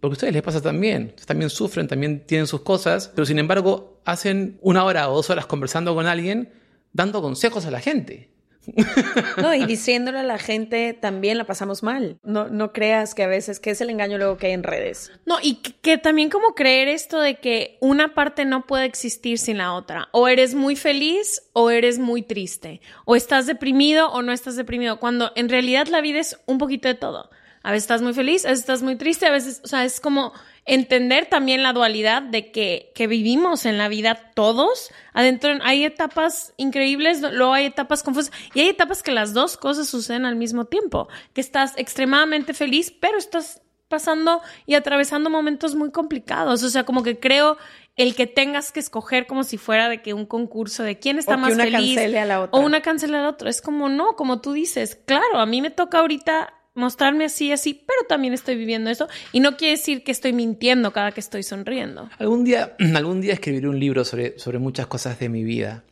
porque 0.01 0.13
a 0.13 0.17
ustedes 0.17 0.35
les 0.35 0.43
pasa 0.43 0.61
también. 0.61 1.07
Ustedes 1.09 1.27
también 1.27 1.51
sufren, 1.51 1.89
también 1.89 2.21
tienen 2.27 2.47
sus 2.47 2.63
cosas, 2.63 3.11
pero 3.15 3.27
sin 3.27 3.39
embargo 3.39 4.01
hacen 4.05 4.59
una 4.61 4.85
hora 4.85 5.09
o 5.11 5.17
dos 5.17 5.31
horas 5.31 5.47
conversando 5.47 5.95
con 5.95 6.07
alguien, 6.07 6.51
dando 6.93 7.23
consejos 7.23 7.67
a 7.67 7.71
la 7.71 7.81
gente. 7.81 8.31
No, 9.41 9.55
y 9.55 9.65
diciéndole 9.67 10.19
a 10.19 10.23
la 10.23 10.39
gente 10.39 10.93
también 10.95 11.39
la 11.39 11.45
pasamos 11.45 11.83
mal. 11.83 12.19
No, 12.23 12.49
no 12.49 12.73
creas 12.73 13.15
que 13.15 13.23
a 13.23 13.27
veces, 13.27 13.61
que 13.61 13.71
es 13.71 13.81
el 13.81 13.91
engaño 13.91 14.19
luego 14.19 14.37
que 14.37 14.49
hay 14.49 14.53
en 14.53 14.63
redes. 14.63 15.13
No, 15.25 15.37
y 15.43 15.57
que, 15.57 15.73
que 15.75 15.99
también 15.99 16.31
como 16.31 16.55
creer 16.55 16.89
esto 16.89 17.21
de 17.21 17.37
que 17.37 17.79
una 17.81 18.15
parte 18.15 18.45
no 18.45 18.67
puede 18.67 18.85
existir 18.85 19.39
sin 19.39 19.59
la 19.59 19.75
otra. 19.75 20.09
O 20.13 20.29
eres 20.29 20.55
muy 20.55 20.77
feliz 20.77 21.43
o 21.53 21.71
eres 21.71 21.99
muy 21.99 22.23
triste. 22.23 22.81
O 23.05 23.17
estás 23.17 23.47
deprimido 23.47 24.11
o 24.11 24.23
no 24.23 24.33
estás 24.33 24.57
deprimido. 24.57 24.99
Cuando 24.99 25.33
en 25.37 25.49
realidad 25.49 25.87
la 25.89 26.01
vida 26.01 26.21
es 26.21 26.41
un 26.47 26.59
poquito 26.59 26.89
de 26.89 26.95
todo. 26.95 27.31
A 27.67 27.73
veces 27.73 27.83
estás 27.83 28.01
muy 28.01 28.15
feliz, 28.15 28.47
a 28.47 28.51
veces 28.51 28.61
estás 28.61 28.83
muy 28.83 28.95
triste, 28.95 29.27
a 29.27 29.33
veces, 29.33 29.61
o 29.65 29.67
sea, 29.67 29.85
es 29.85 29.99
como 29.99 30.33
entender 30.67 31.27
también 31.27 31.65
la 31.65 31.73
dualidad 31.73 32.23
de 32.23 32.53
que, 32.53 32.93
que 32.95 33.09
vivimos 33.09 33.67
en 33.67 33.77
la 33.77 33.89
vida 33.89 34.31
todos. 34.37 34.93
Adentro 35.13 35.51
hay 35.63 35.85
etapas 35.85 36.55
increíbles, 36.59 37.23
luego 37.23 37.55
hay 37.55 37.67
etapas 37.67 38.05
confusas 38.05 38.31
y 38.55 38.61
hay 38.61 38.69
etapas 38.69 39.03
que 39.03 39.11
las 39.11 39.35
dos 39.35 39.57
cosas 39.57 39.89
suceden 39.89 40.27
al 40.27 40.37
mismo 40.37 40.67
tiempo. 40.67 41.09
Que 41.33 41.41
estás 41.41 41.73
extremadamente 41.77 42.55
feliz, 42.55 42.95
pero 43.01 43.19
estás 43.19 43.63
pasando 43.89 44.43
y 44.65 44.77
atravesando 44.77 45.29
momentos 45.29 45.75
muy 45.75 45.91
complicados. 45.91 46.63
O 46.63 46.71
sea, 46.71 46.85
como 46.85 47.03
que 47.03 47.19
creo 47.19 47.59
el 47.97 48.15
que 48.15 48.29
tengas 48.29 48.71
que 48.71 48.79
escoger 48.79 49.27
como 49.27 49.43
si 49.43 49.59
fuera 49.59 49.89
de 49.89 50.03
que 50.03 50.15
un 50.15 50.27
concurso 50.27 50.85
de 50.85 51.01
quién 51.01 51.19
está 51.19 51.33
O 51.33 51.35
que 51.35 51.41
más 51.41 51.55
una 51.55 51.65
feliz 51.65 51.97
cancele 51.97 52.21
a 52.21 52.27
la 52.27 52.43
otra. 52.43 52.61
o 52.61 52.63
una 52.65 52.81
cancela 52.81 53.19
a 53.19 53.23
la 53.23 53.29
otra. 53.31 53.51
Es 53.51 53.61
como 53.61 53.89
no, 53.89 54.15
como 54.15 54.41
tú 54.41 54.53
dices, 54.53 54.95
claro, 55.05 55.41
a 55.41 55.47
mí 55.47 55.61
me 55.61 55.71
toca 55.71 55.99
ahorita 55.99 56.53
mostrarme 56.77 57.25
así, 57.25 57.51
así, 57.53 57.75
pero 57.75 58.07
también 58.09 58.33
estoy 58.35 58.55
viviendo 58.57 58.91
eso 58.91 59.09
y 59.33 59.41
no 59.41 59.57
quiere 59.57 59.73
decir 59.73 60.05
que 60.05 60.12
estoy 60.12 60.33
mintiendo 60.33 60.93
cada 60.93 61.12
que 61.12 61.21
estoy 61.21 61.43
sonriendo. 61.43 62.09
Algún 62.19 62.45
día, 62.45 62.77
algún 62.95 63.21
día 63.21 63.33
escribiré 63.33 63.69
un 63.69 63.81
libro 63.81 64.05
sobre, 64.05 64.39
sobre 64.39 64.59
muchas 64.59 64.87
cosas 64.87 65.19
de 65.19 65.29
mi 65.29 65.43
vida, 65.43 65.85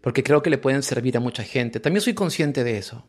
porque 0.00 0.22
creo 0.22 0.42
que 0.42 0.50
le 0.50 0.58
pueden 0.58 0.82
servir 0.82 1.16
a 1.16 1.20
mucha 1.20 1.42
gente. 1.42 1.80
También 1.80 2.00
soy 2.02 2.14
consciente 2.14 2.62
de 2.64 2.78
eso, 2.78 3.06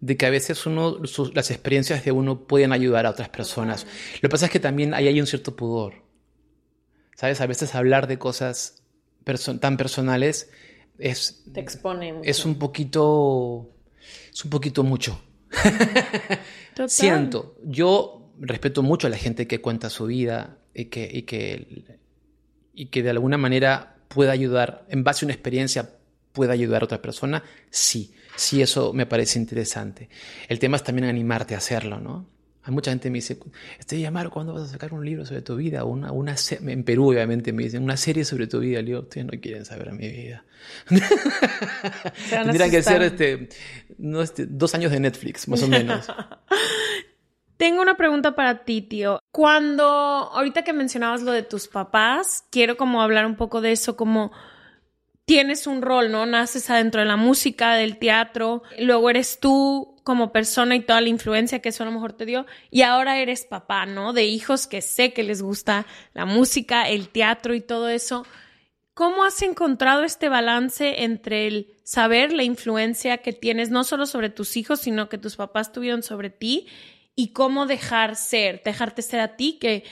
de 0.00 0.16
que 0.16 0.26
a 0.26 0.30
veces 0.30 0.64
uno, 0.66 1.04
sus- 1.06 1.34
las 1.34 1.50
experiencias 1.50 2.04
de 2.04 2.12
uno 2.12 2.46
pueden 2.46 2.72
ayudar 2.72 3.04
a 3.06 3.10
otras 3.10 3.28
personas. 3.28 3.86
Lo 4.16 4.20
que 4.22 4.28
pasa 4.30 4.46
es 4.46 4.52
que 4.52 4.60
también 4.60 4.94
ahí 4.94 5.08
hay 5.08 5.20
un 5.20 5.26
cierto 5.26 5.54
pudor. 5.56 5.94
¿Sabes? 7.16 7.40
A 7.40 7.46
veces 7.46 7.74
hablar 7.74 8.06
de 8.06 8.18
cosas 8.18 8.82
perso- 9.24 9.58
tan 9.60 9.76
personales 9.76 10.50
es, 10.98 11.44
Te 11.52 11.60
expone 11.60 12.12
mucho. 12.12 12.28
es 12.28 12.44
un 12.44 12.58
poquito, 12.58 13.70
es 14.32 14.44
un 14.44 14.50
poquito 14.50 14.82
mucho. 14.82 15.20
Siento, 16.86 17.56
yo 17.64 18.32
respeto 18.38 18.82
mucho 18.82 19.06
a 19.06 19.10
la 19.10 19.16
gente 19.16 19.46
que 19.46 19.60
cuenta 19.60 19.90
su 19.90 20.06
vida 20.06 20.58
y 20.74 20.86
que, 20.86 21.08
y 21.12 21.22
que, 21.22 21.84
y 22.74 22.86
que 22.86 23.02
de 23.02 23.10
alguna 23.10 23.38
manera 23.38 23.96
pueda 24.08 24.32
ayudar, 24.32 24.84
en 24.88 25.04
base 25.04 25.24
a 25.24 25.26
una 25.26 25.34
experiencia, 25.34 25.90
pueda 26.32 26.52
ayudar 26.52 26.82
a 26.82 26.84
otra 26.86 27.00
persona. 27.00 27.44
Sí, 27.70 28.12
sí, 28.36 28.60
eso 28.60 28.92
me 28.92 29.06
parece 29.06 29.38
interesante. 29.38 30.08
El 30.48 30.58
tema 30.58 30.76
es 30.76 30.82
también 30.82 31.08
animarte 31.08 31.54
a 31.54 31.58
hacerlo, 31.58 32.00
¿no? 32.00 32.26
Hay 32.66 32.72
mucha 32.72 32.90
gente 32.90 33.08
que 33.08 33.10
me 33.10 33.18
dice, 33.18 33.38
este 33.78 34.00
llamar, 34.00 34.30
¿cuándo 34.30 34.54
vas 34.54 34.62
a 34.62 34.66
sacar 34.68 34.94
un 34.94 35.04
libro 35.04 35.26
sobre 35.26 35.42
tu 35.42 35.54
vida? 35.54 35.84
Una, 35.84 36.12
una 36.12 36.34
en 36.50 36.82
Perú, 36.82 37.10
obviamente, 37.10 37.52
me 37.52 37.64
dicen, 37.64 37.82
una 37.82 37.98
serie 37.98 38.24
sobre 38.24 38.46
tu 38.46 38.60
vida. 38.60 38.80
Le 38.80 38.86
digo, 38.86 39.00
ustedes 39.00 39.26
no 39.26 39.38
quieren 39.38 39.66
saber 39.66 39.92
mi 39.92 40.08
vida. 40.08 40.44
Tendrían 42.30 42.70
que 42.70 42.82
ser 42.82 43.02
este, 43.02 43.50
no, 43.98 44.22
este, 44.22 44.46
dos 44.46 44.74
años 44.74 44.92
de 44.92 45.00
Netflix, 45.00 45.46
más 45.46 45.62
o 45.62 45.68
menos. 45.68 46.06
Tengo 47.58 47.82
una 47.82 47.98
pregunta 47.98 48.34
para 48.34 48.64
ti, 48.64 48.80
tío. 48.80 49.20
Cuando, 49.30 49.84
ahorita 49.84 50.64
que 50.64 50.72
mencionabas 50.72 51.20
lo 51.20 51.32
de 51.32 51.42
tus 51.42 51.68
papás, 51.68 52.44
quiero 52.50 52.78
como 52.78 53.02
hablar 53.02 53.26
un 53.26 53.36
poco 53.36 53.60
de 53.60 53.72
eso, 53.72 53.94
como 53.94 54.32
tienes 55.26 55.66
un 55.66 55.82
rol, 55.82 56.10
¿no? 56.10 56.24
Naces 56.24 56.70
adentro 56.70 57.02
de 57.02 57.06
la 57.06 57.16
música, 57.16 57.74
del 57.74 57.98
teatro, 57.98 58.62
luego 58.78 59.10
eres 59.10 59.38
tú 59.38 59.93
como 60.04 60.30
persona 60.30 60.76
y 60.76 60.80
toda 60.80 61.00
la 61.00 61.08
influencia 61.08 61.58
que 61.58 61.70
eso 61.70 61.82
a 61.82 61.86
lo 61.86 61.92
mejor 61.92 62.12
te 62.12 62.26
dio, 62.26 62.46
y 62.70 62.82
ahora 62.82 63.18
eres 63.18 63.44
papá, 63.44 63.86
¿no? 63.86 64.12
De 64.12 64.24
hijos 64.24 64.66
que 64.66 64.82
sé 64.82 65.12
que 65.12 65.24
les 65.24 65.42
gusta 65.42 65.86
la 66.12 66.26
música, 66.26 66.88
el 66.88 67.08
teatro 67.08 67.54
y 67.54 67.60
todo 67.60 67.88
eso. 67.88 68.24
¿Cómo 68.92 69.24
has 69.24 69.42
encontrado 69.42 70.04
este 70.04 70.28
balance 70.28 71.02
entre 71.02 71.48
el 71.48 71.74
saber 71.82 72.32
la 72.32 72.44
influencia 72.44 73.18
que 73.18 73.32
tienes 73.32 73.70
no 73.70 73.82
solo 73.82 74.06
sobre 74.06 74.30
tus 74.30 74.56
hijos, 74.56 74.80
sino 74.80 75.08
que 75.08 75.18
tus 75.18 75.34
papás 75.34 75.72
tuvieron 75.72 76.04
sobre 76.04 76.30
ti 76.30 76.68
y 77.16 77.32
cómo 77.32 77.66
dejar 77.66 78.14
ser, 78.14 78.62
dejarte 78.62 79.02
ser 79.02 79.20
a 79.20 79.36
ti, 79.36 79.58
que 79.60 79.84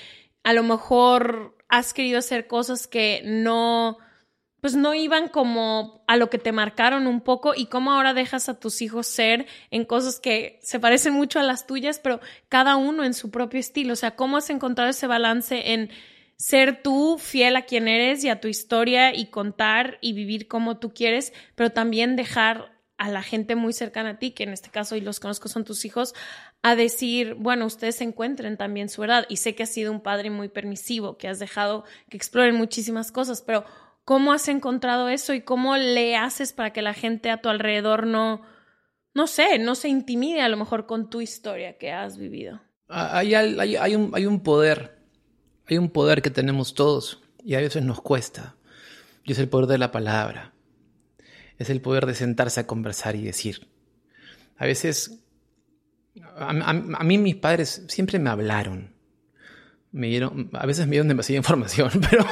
a 0.45 0.53
lo 0.53 0.63
mejor 0.63 1.57
has 1.69 1.95
querido 1.95 2.19
hacer 2.19 2.47
cosas 2.47 2.87
que 2.87 3.23
no 3.25 3.99
pues 4.63 4.77
no 4.77 4.95
iban 4.95 5.27
como 5.27 6.05
a 6.07 6.17
lo 6.17 6.31
que 6.31 6.39
te 6.39 6.53
marcaron 6.53 7.09
un 7.09 7.21
poco 7.21 7.53
y 7.53 7.67
cómo 7.67 7.91
ahora 7.91 8.15
dejas 8.15 8.49
a 8.49 8.61
tus 8.61 8.81
hijos 8.81 9.09
ser 9.09 9.47
en 9.73 9.85
cosas 9.85 10.21
que 10.21 10.61
se 10.63 10.79
parecen 10.79 11.15
mucho 11.15 11.41
a 11.41 11.43
las 11.43 11.67
tuyas, 11.67 11.99
pero 11.99 12.21
cada 12.49 12.77
uno 12.77 13.03
en 13.03 13.13
su 13.13 13.33
propio 13.33 13.59
estilo. 13.59 13.95
O 13.95 13.97
sea, 13.97 14.15
cómo 14.15 14.37
has 14.37 14.51
encontrado 14.51 14.89
ese 14.89 15.09
balance 15.09 15.73
en 15.73 15.91
ser 16.37 16.81
tú 16.81 17.19
fiel 17.19 17.57
a 17.57 17.63
quien 17.63 17.89
eres 17.89 18.23
y 18.23 18.29
a 18.29 18.41
tu 18.41 18.47
historia 18.47 19.13
y 19.13 19.31
contar 19.31 19.99
y 20.01 20.13
vivir 20.13 20.47
como 20.47 20.79
tú 20.79 20.95
quieres, 20.95 21.33
pero 21.57 21.71
también 21.71 22.15
dejar 22.15 22.71
a 22.99 23.09
la 23.09 23.25
gente 23.25 23.57
muy 23.57 23.73
cercana 23.73 24.11
a 24.11 24.19
ti, 24.21 24.31
que 24.31 24.45
en 24.45 24.51
este 24.51 24.71
caso 24.71 24.95
y 24.95 25.01
los 25.01 25.19
conozco 25.19 25.49
son 25.49 25.65
tus 25.65 25.85
hijos, 25.85 26.15
a 26.63 26.77
decir, 26.77 27.35
bueno, 27.35 27.67
ustedes 27.67 28.01
encuentren 28.01 28.57
también 28.57 28.89
su 28.89 29.01
verdad. 29.01 29.27
Y 29.29 29.39
sé 29.39 29.57
que 29.57 29.65
has 29.65 29.71
sido 29.71 29.91
un 29.91 30.01
padre 30.01 30.31
muy 30.31 30.49
permisivo, 30.49 31.19
que 31.19 31.27
has 31.27 31.41
dejado 31.41 31.83
que 32.09 32.17
exploren 32.17 32.55
muchísimas 32.55 33.11
cosas, 33.11 33.43
pero 33.43 33.65
¿Cómo 34.05 34.33
has 34.33 34.49
encontrado 34.49 35.09
eso 35.09 35.33
y 35.33 35.43
cómo 35.43 35.77
le 35.77 36.17
haces 36.17 36.53
para 36.53 36.73
que 36.73 36.83
la 36.83 36.95
gente 36.95 37.31
a 37.31 37.41
tu 37.41 37.49
alrededor 37.49 38.07
no, 38.07 38.43
no 39.15 39.27
sé, 39.27 39.59
no 39.59 39.75
se 39.75 39.89
intimide 39.89 40.41
a 40.41 40.49
lo 40.49 40.57
mejor 40.57 40.87
con 40.87 41.09
tu 41.09 41.21
historia 41.21 41.79
que 41.79 41.93
has 41.93 42.19
vivido? 42.19 42.61
Ah, 42.89 43.19
hay, 43.19 43.35
un, 43.95 44.11
hay 44.15 44.27
un 44.27 44.41
poder, 44.43 44.99
hay 45.67 45.79
un 45.79 45.91
poder 45.91 46.21
que 46.21 46.31
tenemos 46.31 46.75
todos 46.75 47.23
y 47.45 47.55
a 47.55 47.61
veces 47.61 47.85
nos 47.85 48.01
cuesta. 48.01 48.57
Y 49.25 49.33
es 49.33 49.39
el 49.39 49.49
poder 49.49 49.69
de 49.69 49.79
la 49.79 49.93
palabra. 49.93 50.53
Es 51.59 51.71
el 51.71 51.81
poder 51.81 52.07
de 52.07 52.17
sentarse 52.17 52.59
a 52.59 52.67
conversar 52.67 53.15
y 53.15 53.23
decir. 53.23 53.69
A 54.57 54.67
veces, 54.67 55.25
a 56.37 57.05
mí 57.05 57.19
mis 57.19 57.37
padres 57.37 57.85
siempre 57.87 58.19
me 58.19 58.31
hablaron 58.31 58.92
me 59.93 60.09
dieron, 60.09 60.51
a 60.53 60.67
veces 60.67 60.87
me 60.87 60.93
dieron 60.93 61.09
demasiada 61.09 61.37
información, 61.39 61.91
pero, 62.11 62.27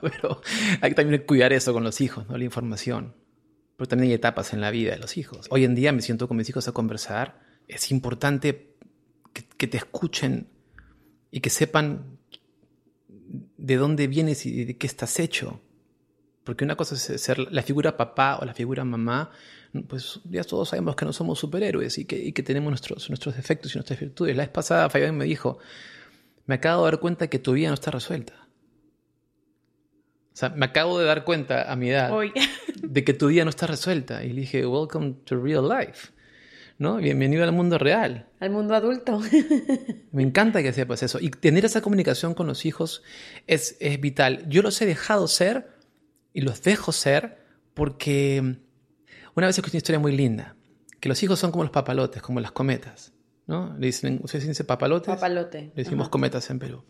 pero 0.00 0.40
hay 0.80 0.90
que 0.90 0.94
también 0.94 1.24
cuidar 1.26 1.52
eso 1.52 1.72
con 1.72 1.84
los 1.84 2.00
hijos, 2.00 2.28
¿no? 2.28 2.38
La 2.38 2.44
información. 2.44 3.14
Pero 3.76 3.88
también 3.88 4.10
hay 4.10 4.14
etapas 4.14 4.52
en 4.52 4.60
la 4.60 4.70
vida 4.70 4.92
de 4.92 4.98
los 4.98 5.16
hijos. 5.16 5.46
Hoy 5.50 5.64
en 5.64 5.74
día 5.74 5.92
me 5.92 6.02
siento 6.02 6.28
con 6.28 6.36
mis 6.36 6.48
hijos 6.48 6.68
a 6.68 6.72
conversar. 6.72 7.40
Es 7.66 7.90
importante 7.90 8.74
que, 9.32 9.44
que 9.56 9.66
te 9.66 9.78
escuchen 9.78 10.48
y 11.30 11.40
que 11.40 11.50
sepan 11.50 12.18
de 13.08 13.76
dónde 13.76 14.06
vienes 14.06 14.44
y 14.46 14.64
de 14.64 14.76
qué 14.76 14.86
estás 14.86 15.18
hecho. 15.18 15.60
Porque 16.44 16.64
una 16.64 16.76
cosa 16.76 16.94
es 16.94 17.22
ser 17.22 17.38
la 17.38 17.62
figura 17.62 17.96
papá 17.96 18.38
o 18.40 18.44
la 18.44 18.54
figura 18.54 18.84
mamá, 18.84 19.30
pues 19.88 20.20
ya 20.24 20.42
todos 20.42 20.70
sabemos 20.70 20.96
que 20.96 21.04
no 21.04 21.12
somos 21.12 21.38
superhéroes 21.38 21.98
y 21.98 22.04
que, 22.04 22.18
y 22.18 22.32
que 22.32 22.42
tenemos 22.42 22.70
nuestros, 22.70 23.08
nuestros 23.08 23.36
defectos 23.36 23.74
y 23.74 23.78
nuestras 23.78 24.00
virtudes. 24.00 24.36
La 24.36 24.42
vez 24.42 24.50
pasada 24.50 24.90
Fabián 24.90 25.16
me 25.16 25.24
dijo, 25.24 25.58
me 26.50 26.56
acabo 26.56 26.84
de 26.84 26.90
dar 26.90 26.98
cuenta 26.98 27.28
que 27.28 27.38
tu 27.38 27.52
vida 27.52 27.68
no 27.68 27.74
está 27.74 27.92
resuelta. 27.92 28.32
O 30.32 30.36
sea, 30.36 30.48
me 30.48 30.66
acabo 30.66 30.98
de 30.98 31.04
dar 31.04 31.24
cuenta 31.24 31.70
a 31.70 31.76
mi 31.76 31.90
edad 31.90 32.10
de 32.82 33.04
que 33.04 33.14
tu 33.14 33.28
vida 33.28 33.44
no 33.44 33.50
está 33.50 33.68
resuelta. 33.68 34.24
Y 34.24 34.32
le 34.32 34.40
dije, 34.40 34.66
welcome 34.66 35.14
to 35.26 35.40
real 35.40 35.68
life. 35.68 36.08
¿No? 36.76 36.96
Bienvenido 36.96 37.44
al 37.44 37.52
mundo 37.52 37.78
real. 37.78 38.26
Al 38.40 38.50
mundo 38.50 38.74
adulto. 38.74 39.20
me 40.10 40.24
encanta 40.24 40.60
que 40.60 40.72
sepas 40.72 41.04
eso. 41.04 41.20
Y 41.20 41.30
tener 41.30 41.64
esa 41.64 41.82
comunicación 41.82 42.34
con 42.34 42.48
los 42.48 42.66
hijos 42.66 43.04
es, 43.46 43.76
es 43.78 44.00
vital. 44.00 44.44
Yo 44.48 44.62
los 44.62 44.82
he 44.82 44.86
dejado 44.86 45.28
ser 45.28 45.68
y 46.32 46.40
los 46.40 46.64
dejo 46.64 46.90
ser 46.90 47.44
porque 47.74 48.56
una 49.36 49.46
vez 49.46 49.56
escuché 49.56 49.76
una 49.76 49.82
historia 49.82 50.00
muy 50.00 50.16
linda. 50.16 50.56
Que 50.98 51.08
los 51.08 51.22
hijos 51.22 51.38
son 51.38 51.52
como 51.52 51.62
los 51.62 51.70
papalotes, 51.70 52.20
como 52.22 52.40
las 52.40 52.50
cometas. 52.50 53.12
¿No? 53.50 53.76
Le 53.78 53.88
dicen, 53.88 54.20
¿ustedes 54.22 54.46
dicen 54.46 54.64
papalotes? 54.64 55.12
Papalote. 55.12 55.72
Le 55.74 55.82
decimos 55.82 56.08
cometas 56.08 56.48
en 56.50 56.60
Perú. 56.60 56.84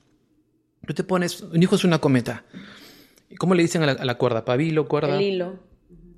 Tú 0.87 0.93
te 0.93 1.05
pones, 1.05 1.41
un 1.41 1.61
hijo 1.61 1.75
es 1.75 1.85
una 1.85 1.99
cometa. 1.99 2.45
¿Y 3.31 3.37
cómo 3.37 3.55
le 3.55 3.63
dicen 3.63 3.83
a 3.83 3.95
la, 3.95 4.15
cuerda? 4.19 4.45
¿Pabilo, 4.45 4.87
cuerda? 4.87 5.17
El 5.17 5.23
hilo. 5.23 5.59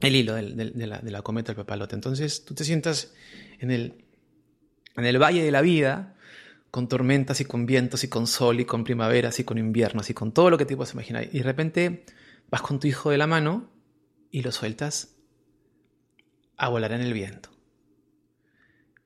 El 0.01 0.17
hilo 0.17 0.35
de, 0.35 0.43
la, 0.43 0.99
de, 0.99 1.11
la, 1.13 1.23
cometa, 1.23 1.53
el 1.53 1.57
papalote. 1.57 1.95
Entonces 1.95 2.45
tú 2.45 2.55
te 2.55 2.65
sientas 2.65 3.15
en 3.61 3.71
el, 3.71 4.05
en 4.97 5.05
el 5.05 5.23
valle 5.23 5.45
de 5.45 5.53
la 5.53 5.61
vida, 5.61 6.17
con 6.73 6.89
tormentas 6.89 7.41
y 7.41 7.45
con 7.45 7.65
vientos 7.65 8.03
y 8.03 8.09
con 8.09 8.27
sol 8.27 8.59
y 8.59 8.65
con 8.65 8.83
primaveras 8.83 9.39
y 9.39 9.45
con 9.45 9.59
inviernos 9.59 10.11
y 10.11 10.15
con 10.15 10.33
todo 10.33 10.51
lo 10.51 10.59
que 10.59 10.67
te 10.67 10.75
puedas 10.75 10.93
imaginar. 10.95 11.29
Y 11.31 11.39
de 11.39 11.45
repente 11.45 12.05
vas 12.51 12.63
con 12.63 12.81
tu 12.81 12.89
hijo 12.89 13.11
de 13.11 13.19
la 13.19 13.29
mano 13.29 13.71
y 14.33 14.43
lo 14.43 14.51
sueltas 14.51 15.15
a 16.57 16.69
volar 16.69 16.91
en 16.91 17.03
el 17.03 17.13
viento. 17.13 17.51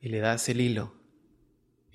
Y 0.01 0.09
le 0.09 0.21
das 0.21 0.49
el 0.49 0.63
hilo 0.63 0.96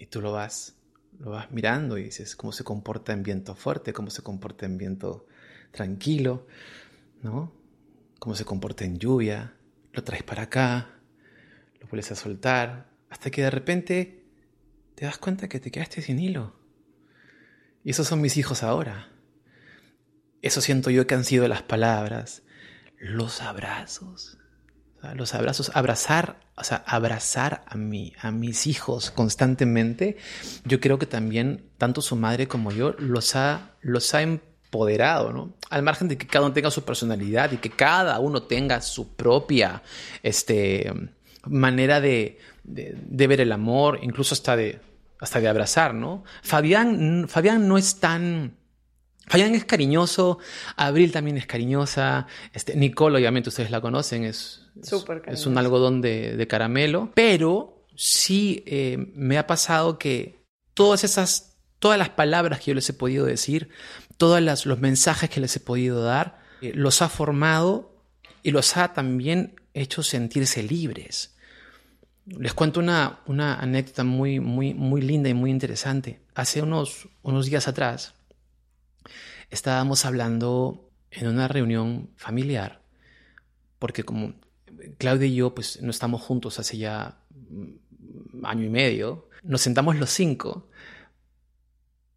y 0.01 0.07
tú 0.07 0.19
lo 0.19 0.31
vas, 0.31 0.73
lo 1.19 1.29
vas 1.29 1.51
mirando 1.51 1.95
y 1.99 2.05
dices 2.05 2.35
cómo 2.35 2.51
se 2.51 2.63
comporta 2.63 3.13
en 3.13 3.21
viento 3.21 3.53
fuerte, 3.53 3.93
cómo 3.93 4.09
se 4.09 4.23
comporta 4.23 4.65
en 4.65 4.79
viento 4.79 5.27
tranquilo, 5.69 6.47
¿no? 7.21 7.53
Cómo 8.17 8.35
se 8.35 8.43
comporta 8.43 8.83
en 8.83 8.97
lluvia, 8.97 9.53
lo 9.93 10.03
traes 10.03 10.23
para 10.23 10.43
acá, 10.43 10.89
lo 11.79 11.85
vuelves 11.85 12.11
a 12.11 12.15
soltar, 12.15 12.89
hasta 13.11 13.29
que 13.29 13.43
de 13.43 13.51
repente 13.51 14.23
te 14.95 15.05
das 15.05 15.19
cuenta 15.19 15.47
que 15.47 15.59
te 15.59 15.69
quedaste 15.69 16.01
sin 16.01 16.17
hilo. 16.17 16.55
Y 17.83 17.91
esos 17.91 18.07
son 18.07 18.21
mis 18.21 18.37
hijos 18.37 18.63
ahora. 18.63 19.11
Eso 20.41 20.61
siento 20.61 20.89
yo 20.89 21.05
que 21.05 21.13
han 21.13 21.25
sido 21.25 21.47
las 21.47 21.61
palabras, 21.61 22.41
los 22.97 23.43
abrazos, 23.43 24.39
los 25.15 25.33
abrazos, 25.33 25.71
abrazar, 25.73 26.37
o 26.55 26.63
sea, 26.63 26.83
abrazar 26.85 27.63
a 27.67 27.75
mí, 27.75 28.13
a 28.21 28.31
mis 28.31 28.67
hijos 28.67 29.11
constantemente, 29.11 30.17
yo 30.63 30.79
creo 30.79 30.99
que 30.99 31.07
también 31.07 31.65
tanto 31.77 32.01
su 32.01 32.15
madre 32.15 32.47
como 32.47 32.71
yo 32.71 32.93
los 32.99 33.35
ha, 33.35 33.71
los 33.81 34.13
ha 34.13 34.21
empoderado, 34.21 35.33
¿no? 35.33 35.53
Al 35.69 35.83
margen 35.83 36.07
de 36.07 36.17
que 36.17 36.27
cada 36.27 36.45
uno 36.45 36.53
tenga 36.53 36.71
su 36.71 36.83
personalidad 36.83 37.51
y 37.51 37.57
que 37.57 37.71
cada 37.71 38.19
uno 38.19 38.43
tenga 38.43 38.81
su 38.81 39.15
propia 39.15 39.81
este, 40.21 40.91
manera 41.45 41.99
de, 41.99 42.37
de, 42.63 43.27
ver 43.27 43.41
el 43.41 43.51
amor, 43.51 43.99
incluso 44.03 44.35
hasta 44.35 44.55
de, 44.55 44.79
hasta 45.19 45.41
de 45.41 45.47
abrazar, 45.47 45.95
¿no? 45.95 46.23
Fabián, 46.43 47.25
Fabián 47.27 47.67
no 47.67 47.77
es 47.77 47.99
tan 47.99 48.57
Fabián 49.27 49.55
es 49.55 49.63
cariñoso, 49.63 50.39
Abril 50.75 51.13
también 51.13 51.37
es 51.37 51.45
cariñosa, 51.45 52.27
este, 52.51 52.75
Nicole 52.75 53.17
obviamente 53.17 53.47
ustedes 53.47 53.71
la 53.71 53.79
conocen, 53.79 54.25
es, 54.25 54.60
es, 55.27 55.45
un 55.45 55.57
algodón 55.57 56.01
de, 56.01 56.45
caramelo, 56.49 57.11
pero 57.13 57.85
sí 57.95 58.63
eh, 58.65 58.97
me 59.13 59.37
ha 59.37 59.47
pasado 59.47 59.97
que 59.97 60.39
todas 60.73 61.03
esas, 61.03 61.57
todas 61.79 61.97
las 61.97 62.09
palabras 62.09 62.59
que 62.59 62.67
yo 62.67 62.75
les 62.75 62.89
he 62.89 62.93
podido 62.93 63.25
decir, 63.25 63.69
todos 64.17 64.65
los 64.65 64.79
mensajes 64.79 65.29
que 65.29 65.39
les 65.39 65.55
he 65.55 65.59
podido 65.59 66.03
dar, 66.03 66.41
eh, 66.61 66.71
los 66.75 67.01
ha 67.01 67.09
formado 67.09 68.03
y 68.43 68.51
los 68.51 68.77
ha 68.77 68.93
también 68.93 69.55
hecho 69.73 70.03
sentirse 70.03 70.63
libres. 70.63 71.35
Les 72.25 72.53
cuento 72.53 72.79
una, 72.79 73.19
una 73.25 73.55
anécdota 73.55 74.03
muy, 74.03 74.39
muy, 74.39 74.73
muy 74.73 75.01
linda 75.01 75.29
y 75.29 75.33
muy 75.33 75.49
interesante. 75.49 76.21
Hace 76.35 76.61
unos, 76.61 77.09
unos 77.23 77.47
días 77.47 77.67
atrás, 77.67 78.13
estábamos 79.49 80.05
hablando 80.05 80.89
en 81.11 81.27
una 81.27 81.47
reunión 81.47 82.09
familiar, 82.15 82.81
porque 83.79 84.03
como 84.03 84.33
Claudia 84.97 85.27
y 85.27 85.35
yo 85.35 85.55
pues 85.55 85.81
no 85.81 85.91
estamos 85.91 86.21
juntos 86.21 86.59
hace 86.59 86.77
ya 86.77 87.19
mm, 87.49 88.45
año 88.45 88.65
y 88.65 88.69
medio, 88.69 89.27
nos 89.43 89.61
sentamos 89.61 89.97
los 89.97 90.09
cinco 90.09 90.67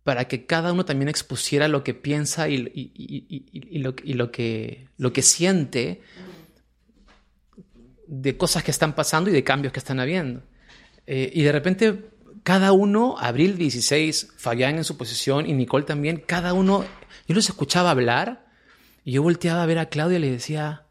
para 0.03 0.29
que 0.29 0.45
cada 0.47 0.73
uno 0.73 0.85
también 0.85 1.09
expusiera 1.09 1.67
lo 1.67 1.83
que 1.83 1.95
piensa 1.95 2.49
y, 2.49 2.59
lo, 3.79 3.95
que, 4.31 4.89
lo 4.99 5.13
que 5.13 5.23
siente 5.23 6.03
de 8.07 8.37
cosas 8.37 8.63
que 8.63 8.71
están 8.71 8.95
pasando 8.95 9.31
y 9.31 9.33
de 9.33 9.43
cambios 9.43 9.73
que 9.73 9.79
están 9.79 10.01
habiendo. 10.01 10.43
Eh, 11.07 11.31
y 11.35 11.43
de 11.43 11.53
repente 11.53 12.11
cada 12.43 12.73
uno, 12.73 13.17
Abril 13.19 13.57
16, 13.57 14.35
Fabián 14.37 14.77
en 14.77 14.85
su 14.85 14.99
posición 14.99 15.49
y 15.49 15.55
Nicole 15.55 15.87
también, 15.87 16.23
cada 16.25 16.53
uno 16.53 16.85
yo 17.27 17.35
los 17.35 17.49
escuchaba 17.49 17.91
hablar 17.91 18.47
y 19.05 19.13
yo 19.13 19.23
volteaba 19.23 19.63
a 19.63 19.67
ver 19.67 19.79
a 19.79 19.89
Claudia 19.89 20.19
y 20.19 20.21
le 20.21 20.31
decía, 20.31 20.84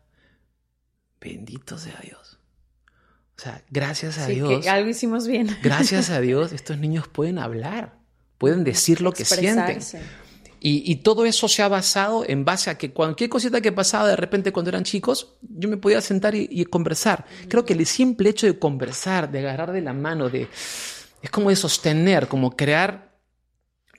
bendito 1.23 1.77
sea 1.77 1.99
Dios. 2.03 2.37
O 3.37 3.41
sea, 3.41 3.63
gracias 3.69 4.17
a 4.19 4.27
Dios. 4.27 4.63
Que 4.63 4.69
algo 4.69 4.89
hicimos 4.89 5.27
bien. 5.27 5.57
Gracias 5.63 6.11
a 6.11 6.21
Dios, 6.21 6.51
estos 6.51 6.77
niños 6.77 7.07
pueden 7.07 7.39
hablar, 7.39 7.97
pueden 8.37 8.63
decir 8.63 9.01
lo 9.01 9.11
que 9.11 9.25
sienten. 9.25 9.79
Y, 10.59 10.89
y, 10.89 10.97
todo 10.97 11.25
eso 11.25 11.49
se 11.49 11.61
ha 11.61 11.67
basado 11.67 12.23
en 12.25 12.45
base 12.45 12.69
a 12.69 12.77
que 12.77 12.91
cualquier 12.91 13.29
cosita 13.29 13.59
que 13.59 13.73
pasaba 13.73 14.07
de 14.07 14.15
repente 14.15 14.53
cuando 14.53 14.69
eran 14.69 14.85
chicos, 14.85 15.33
yo 15.41 15.67
me 15.67 15.75
podía 15.75 15.99
sentar 15.99 16.35
y, 16.35 16.47
y 16.49 16.63
conversar. 16.65 17.25
Creo 17.49 17.65
que 17.65 17.73
el 17.73 17.85
simple 17.85 18.29
hecho 18.29 18.47
de 18.47 18.57
conversar, 18.57 19.29
de 19.29 19.39
agarrar 19.39 19.73
de 19.73 19.81
la 19.81 19.91
mano, 19.91 20.29
de, 20.29 20.47
es 21.21 21.29
como 21.31 21.49
de 21.49 21.57
sostener, 21.57 22.29
como 22.29 22.55
crear 22.55 23.13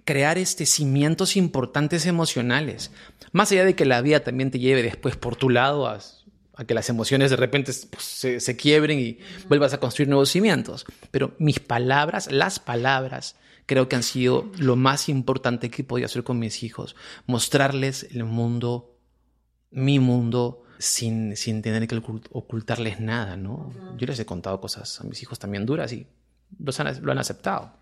crear 0.05 0.39
este 0.39 0.67
cimientos 0.67 1.37
importantes 1.37 2.07
emocionales. 2.07 2.93
Más 3.33 3.51
allá 3.53 3.65
de 3.65 3.75
que 3.75 3.85
la 3.85 4.01
vida 4.01 4.21
también 4.21 4.51
te 4.51 4.59
lleve 4.59 4.83
después 4.83 5.17
por 5.17 5.37
tu 5.37 5.51
lado 5.51 5.87
a, 5.87 5.99
que 6.67 6.75
las 6.75 6.89
emociones 6.89 7.31
de 7.31 7.37
repente 7.37 7.73
pues, 7.91 8.05
se, 8.43 8.57
quiebren 8.57 9.01
y 9.01 9.19
vuelvas 9.49 9.73
a 9.75 9.81
construir 9.81 10.09
nuevos 10.09 10.31
cimientos. 10.31 10.87
Pero 11.11 11.35
mis 11.39 11.61
palabras, 11.61 12.31
las 12.31 12.59
palabras, 12.59 13.37
creo 13.67 13.89
que 13.89 13.97
han 13.97 14.03
sido 14.03 14.51
lo 14.59 14.77
más 14.77 15.09
importante 15.09 15.71
que 15.71 15.85
podía 15.85 16.07
hacer 16.07 16.23
con 16.23 16.39
mis 16.39 16.63
hijos. 16.63 16.95
Mostrarles 17.27 18.05
el 18.13 18.25
mundo 18.25 18.91
mi 19.75 19.99
mundo 19.99 20.63
sin, 20.79 21.37
sin 21.37 21.61
tener 21.61 21.87
que 21.89 22.01
ocultarles 22.31 23.01
nada, 23.01 23.37
¿no? 23.37 23.73
Yo 23.97 24.07
les 24.07 24.19
he 24.21 24.27
contado 24.27 24.61
cosas 24.61 25.01
a 25.01 25.05
mis 25.05 25.21
hijos 25.23 25.39
también 25.39 25.67
duras 25.67 25.93
y 25.93 26.07
los 26.59 26.79
lo 27.01 27.13
han 27.13 27.19
aceptado. 27.19 27.73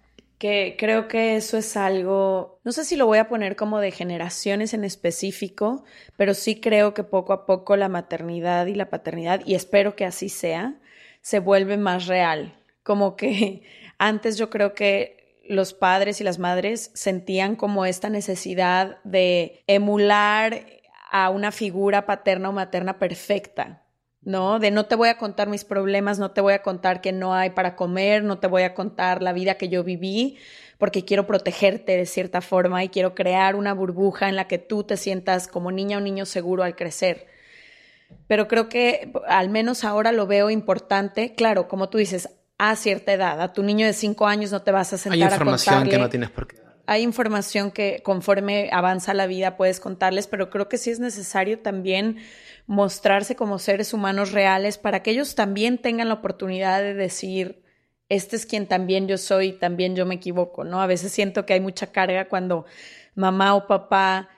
Que 0.43 0.74
creo 0.76 1.07
que 1.07 1.36
eso 1.36 1.57
es 1.57 1.76
algo, 1.76 2.59
no 2.64 2.72
sé 2.72 2.84
si 2.84 2.97
lo 2.97 3.07
voy 3.07 3.18
a 3.18 3.28
poner 3.28 3.55
como 3.55 3.78
de 3.78 3.93
generaciones 3.93 4.74
en 4.74 4.82
específico, 4.82 5.84
pero 6.16 6.34
sí 6.34 6.61
creo 6.61 6.95
que 6.95 7.05
poco 7.05 7.32
a 7.32 7.47
poco 7.47 7.76
la 7.76 7.88
maternidad 7.88 8.66
y 8.66 8.74
la 8.74 8.90
paternidad, 8.90 9.43
y 9.47 9.55
espero 9.55 9.95
que 9.95 10.05
así 10.05 10.28
sea, 10.28 10.80
se 11.20 11.38
vuelve 11.38 11.76
más 11.76 12.09
real. 12.09 12.59
Como 12.82 13.14
que 13.14 13.62
antes 13.99 14.36
yo 14.36 14.51
creo 14.51 14.74
que 14.74 15.38
los 15.49 15.74
padres 15.74 16.20
y 16.20 16.24
las 16.24 16.40
madres 16.40 16.90
sentían 16.93 17.55
como 17.55 17.86
esta 17.86 18.09
necesidad 18.09 18.99
de 19.05 19.62
emular 19.68 20.66
a 21.12 21.30
una 21.30 21.53
figura 21.53 22.05
paterna 22.05 22.49
o 22.49 22.53
materna 22.53 22.99
perfecta, 22.99 23.82
¿no? 24.25 24.59
De 24.59 24.70
no 24.70 24.87
te 24.87 24.95
voy 24.95 25.09
a 25.09 25.18
contar 25.18 25.49
mis 25.49 25.64
problemas, 25.64 26.18
no 26.18 26.31
te 26.31 26.41
voy 26.41 26.53
a 26.55 26.62
contar 26.62 27.01
que 27.01 27.12
no 27.12 27.35
hay 27.35 27.51
para 27.51 27.75
comer, 27.77 28.23
no 28.23 28.39
te 28.39 28.47
voy 28.47 28.62
a 28.62 28.75
contar 28.75 29.23
la 29.23 29.33
vida 29.33 29.55
que 29.55 29.68
yo 29.68 29.83
viví, 29.83 30.39
porque 30.79 31.05
quiero 31.05 31.27
protegerte 31.27 31.97
de 31.97 32.07
cierta 32.07 32.41
forma 32.41 32.85
y 32.85 32.89
quiero 32.89 33.14
crear 33.14 33.57
una 33.57 33.75
burbuja 33.75 34.29
en 34.29 34.37
la 34.37 34.47
que 34.47 34.59
tú 34.59 34.85
te 34.85 34.97
sientas 34.97 35.49
como 35.49 35.73
niña 35.73 35.99
o 35.99 36.01
niño 36.01 36.27
seguro 36.27 36.62
al 36.62 36.77
crecer. 36.77 37.27
Pero 38.27 38.47
creo 38.47 38.68
que 38.68 39.12
al 39.27 39.49
menos 39.49 39.85
ahora 39.85 40.12
lo 40.12 40.27
veo 40.27 40.51
importante, 40.51 41.35
claro, 41.35 41.66
como 41.66 41.89
tú 41.89 41.99
dices, 41.99 42.29
a 42.59 42.77
cierta 42.77 43.12
edad, 43.12 43.41
a 43.41 43.53
tu 43.53 43.62
niño 43.62 43.87
de 43.87 43.93
cinco 43.93 44.27
años 44.27 44.53
no 44.53 44.62
te 44.62 44.70
vas 44.70 44.93
a 44.93 44.99
sentar 44.99 45.18
Hay 45.18 45.23
información 45.23 45.89
que 45.89 45.99
no 45.99 46.09
tienes 46.09 46.31
por 46.31 46.47
qué 46.47 46.62
hay 46.87 47.03
información 47.03 47.70
que 47.70 48.03
conforme 48.03 48.68
avanza 48.73 49.14
la 49.14 49.27
vida 49.27 49.57
puedes 49.57 49.81
contarles, 49.81 50.27
pero 50.27 50.51
creo 50.51 50.68
que 50.68 50.79
sí 50.79 50.91
es 50.91 51.01
necesario 51.01 51.61
también 51.61 52.18
mostrarse 52.73 53.37
como 53.37 53.59
seres 53.59 53.93
humanos 53.93 54.33
reales 54.33 54.79
para 54.79 55.03
que 55.03 55.11
ellos 55.11 55.35
también 55.35 55.77
tengan 55.77 56.09
la 56.09 56.14
oportunidad 56.14 56.81
de 56.81 56.95
decir, 56.95 57.62
este 58.09 58.35
es 58.35 58.47
quien 58.47 58.66
también 58.66 59.07
yo 59.07 59.18
soy, 59.18 59.53
también 59.53 59.95
yo 59.95 60.07
me 60.07 60.14
equivoco, 60.14 60.64
¿no? 60.64 60.81
A 60.81 60.87
veces 60.87 61.12
siento 61.12 61.45
que 61.45 61.53
hay 61.53 61.61
mucha 61.61 61.89
carga 61.89 62.31
cuando 62.31 62.64
mamá 63.14 63.55
o 63.55 63.66
papá 63.66 64.31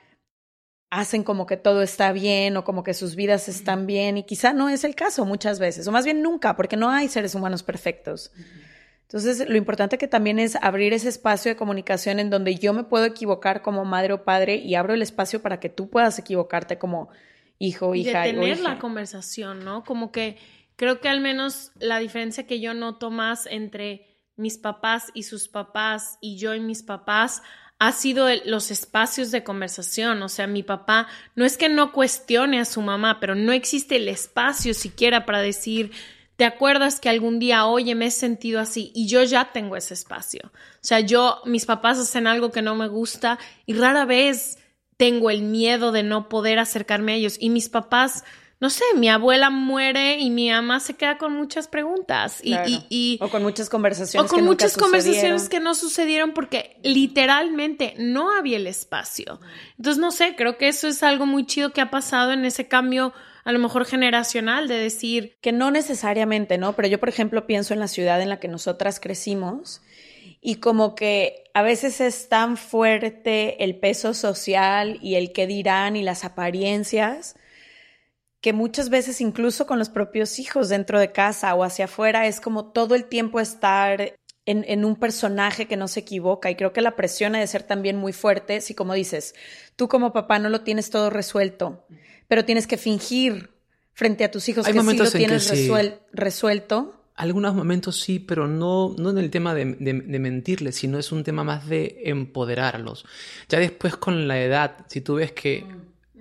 hacen 0.89 1.23
como 1.23 1.45
que 1.45 1.55
todo 1.55 1.81
está 1.81 2.11
bien 2.11 2.57
o 2.57 2.65
como 2.65 2.83
que 2.83 2.93
sus 2.93 3.15
vidas 3.15 3.47
están 3.47 3.87
bien 3.87 4.17
y 4.17 4.23
quizá 4.23 4.51
no 4.51 4.67
es 4.67 4.83
el 4.83 4.95
caso 4.95 5.23
muchas 5.23 5.57
veces, 5.57 5.87
o 5.87 5.93
más 5.93 6.03
bien 6.03 6.21
nunca, 6.21 6.57
porque 6.57 6.75
no 6.75 6.89
hay 6.89 7.07
seres 7.07 7.35
humanos 7.35 7.63
perfectos. 7.63 8.33
Entonces, 9.03 9.47
lo 9.47 9.55
importante 9.55 9.97
que 9.97 10.09
también 10.09 10.39
es 10.39 10.57
abrir 10.57 10.91
ese 10.91 11.07
espacio 11.07 11.51
de 11.51 11.55
comunicación 11.55 12.19
en 12.19 12.29
donde 12.29 12.55
yo 12.55 12.73
me 12.73 12.83
puedo 12.83 13.05
equivocar 13.05 13.61
como 13.61 13.85
madre 13.85 14.11
o 14.11 14.25
padre 14.25 14.55
y 14.55 14.75
abro 14.75 14.93
el 14.93 15.01
espacio 15.01 15.41
para 15.41 15.61
que 15.61 15.69
tú 15.69 15.89
puedas 15.89 16.19
equivocarte 16.19 16.77
como 16.77 17.07
hijo, 17.59 17.95
hija. 17.95 18.27
Y 18.27 18.33
de 18.33 18.39
tener 18.39 18.59
la 18.59 18.79
conversación, 18.79 19.63
¿no? 19.63 19.83
Como 19.83 20.11
que 20.11 20.37
creo 20.75 20.99
que 20.99 21.09
al 21.09 21.21
menos 21.21 21.71
la 21.79 21.99
diferencia 21.99 22.47
que 22.47 22.59
yo 22.59 22.73
noto 22.73 23.09
más 23.09 23.45
entre 23.45 24.07
mis 24.35 24.57
papás 24.57 25.11
y 25.13 25.23
sus 25.23 25.47
papás 25.47 26.17
y 26.21 26.37
yo 26.37 26.53
y 26.53 26.59
mis 26.59 26.83
papás 26.83 27.41
ha 27.79 27.91
sido 27.91 28.27
los 28.45 28.71
espacios 28.71 29.31
de 29.31 29.43
conversación. 29.43 30.21
O 30.23 30.29
sea, 30.29 30.47
mi 30.47 30.63
papá 30.63 31.07
no 31.35 31.45
es 31.45 31.57
que 31.57 31.69
no 31.69 31.91
cuestione 31.91 32.59
a 32.59 32.65
su 32.65 32.81
mamá, 32.81 33.19
pero 33.19 33.35
no 33.35 33.51
existe 33.51 33.97
el 33.97 34.07
espacio 34.07 34.73
siquiera 34.73 35.25
para 35.25 35.41
decir, 35.41 35.91
¿Te 36.35 36.43
acuerdas 36.43 36.99
que 36.99 37.07
algún 37.07 37.39
día, 37.39 37.65
oye, 37.65 37.95
me 37.95 38.07
he 38.07 38.11
sentido 38.11 38.59
así? 38.59 38.91
Y 38.93 39.07
yo 39.07 39.23
ya 39.23 39.53
tengo 39.53 39.77
ese 39.77 39.93
espacio. 39.93 40.51
O 40.53 40.77
sea, 40.81 40.99
yo, 40.99 41.41
mis 41.45 41.65
papás 41.65 41.97
hacen 41.97 42.27
algo 42.27 42.51
que 42.51 42.61
no 42.61 42.75
me 42.75 42.89
gusta 42.89 43.39
y 43.65 43.73
rara 43.73 44.03
vez 44.03 44.59
tengo 44.97 45.29
el 45.29 45.41
miedo 45.41 45.91
de 45.91 46.03
no 46.03 46.29
poder 46.29 46.59
acercarme 46.59 47.13
a 47.13 47.15
ellos. 47.15 47.37
Y 47.39 47.49
mis 47.49 47.69
papás, 47.69 48.23
no 48.59 48.69
sé, 48.69 48.83
mi 48.95 49.09
abuela 49.09 49.49
muere 49.49 50.19
y 50.19 50.29
mi 50.29 50.49
mamá 50.49 50.79
se 50.79 50.93
queda 50.93 51.17
con 51.17 51.33
muchas 51.33 51.67
preguntas. 51.67 52.41
Y, 52.43 53.17
o 53.21 53.29
con 53.29 53.43
muchas 53.43 53.69
conversaciones. 53.69 54.31
O 54.31 54.33
con 54.33 54.45
muchas 54.45 54.77
conversaciones 54.77 55.49
que 55.49 55.59
no 55.59 55.75
sucedieron 55.75 56.33
porque 56.33 56.79
literalmente 56.83 57.93
no 57.97 58.31
había 58.31 58.57
el 58.57 58.67
espacio. 58.67 59.39
Entonces, 59.77 59.99
no 59.99 60.11
sé, 60.11 60.35
creo 60.37 60.57
que 60.57 60.67
eso 60.67 60.87
es 60.87 61.03
algo 61.03 61.25
muy 61.25 61.45
chido 61.45 61.73
que 61.73 61.81
ha 61.81 61.91
pasado 61.91 62.31
en 62.31 62.45
ese 62.45 62.67
cambio 62.67 63.13
a 63.43 63.51
lo 63.51 63.59
mejor 63.59 63.85
generacional 63.85 64.67
de 64.67 64.75
decir... 64.75 65.37
Que 65.41 65.51
no 65.51 65.69
necesariamente, 65.69 66.57
¿no? 66.57 66.75
Pero 66.75 66.87
yo, 66.87 66.99
por 66.99 67.09
ejemplo, 67.09 67.45
pienso 67.45 67.75
en 67.75 67.79
la 67.79 67.87
ciudad 67.87 68.19
en 68.21 68.29
la 68.29 68.39
que 68.39 68.47
nosotras 68.47 68.99
crecimos 68.99 69.81
y 70.47 70.57
como 70.57 70.93
que 70.93 71.49
a 71.55 71.63
veces 71.63 71.99
es 72.01 72.29
tan 72.29 72.55
fuerte 72.55 73.63
el 73.63 73.79
peso 73.79 74.13
social 74.13 74.99
y 75.01 75.15
el 75.15 75.33
qué 75.33 75.47
dirán 75.47 75.95
y 75.95 76.03
las 76.03 76.23
apariencias 76.23 77.35
que 78.41 78.53
muchas 78.53 78.89
veces 78.89 79.21
incluso 79.21 79.65
con 79.65 79.79
los 79.79 79.89
propios 79.89 80.37
hijos 80.37 80.69
dentro 80.69 80.99
de 80.99 81.11
casa 81.11 81.55
o 81.55 81.63
hacia 81.63 81.85
afuera 81.85 82.27
es 82.27 82.39
como 82.39 82.71
todo 82.71 82.93
el 82.93 83.05
tiempo 83.05 83.39
estar 83.39 84.13
en, 84.45 84.63
en, 84.67 84.85
un 84.85 84.97
personaje 84.97 85.67
que 85.67 85.77
no 85.77 85.87
se 85.87 86.01
equivoca 86.01 86.51
y 86.51 86.55
creo 86.55 86.73
que 86.73 86.81
la 86.81 86.95
presión 86.95 87.33
ha 87.33 87.39
de 87.39 87.47
ser 87.47 87.63
también 87.63 87.97
muy 87.97 88.13
fuerte 88.13 88.61
si 88.61 88.75
como 88.75 88.93
dices, 88.93 89.33
tú 89.75 89.87
como 89.87 90.13
papá 90.13 90.37
no 90.37 90.49
lo 90.49 90.61
tienes 90.61 90.91
todo 90.91 91.09
resuelto 91.09 91.87
pero 92.27 92.45
tienes 92.45 92.67
que 92.67 92.77
fingir 92.77 93.49
frente 93.93 94.23
a 94.23 94.29
tus 94.29 94.47
hijos 94.49 94.67
que 94.67 94.73
sí 94.73 94.97
lo 94.97 95.09
tienes 95.09 95.49
resuelto. 96.11 97.01
Algunos 97.15 97.55
momentos 97.55 97.99
sí, 97.99 98.19
pero 98.19 98.45
no, 98.47 98.93
no 98.97 99.09
en 99.09 99.17
el 99.17 99.31
tema 99.31 99.53
de, 99.53 99.65
mentirles, 99.65 100.75
sino 100.75 100.99
es 100.99 101.13
un 101.13 101.23
tema 101.23 101.45
más 101.45 101.67
de 101.67 102.01
empoderarlos. 102.05 103.05
Ya 103.47 103.59
después 103.59 103.95
con 103.95 104.27
la 104.27 104.41
edad, 104.41 104.85
si 104.87 104.99
tú 104.99 105.15
ves 105.15 105.31
que 105.31 105.65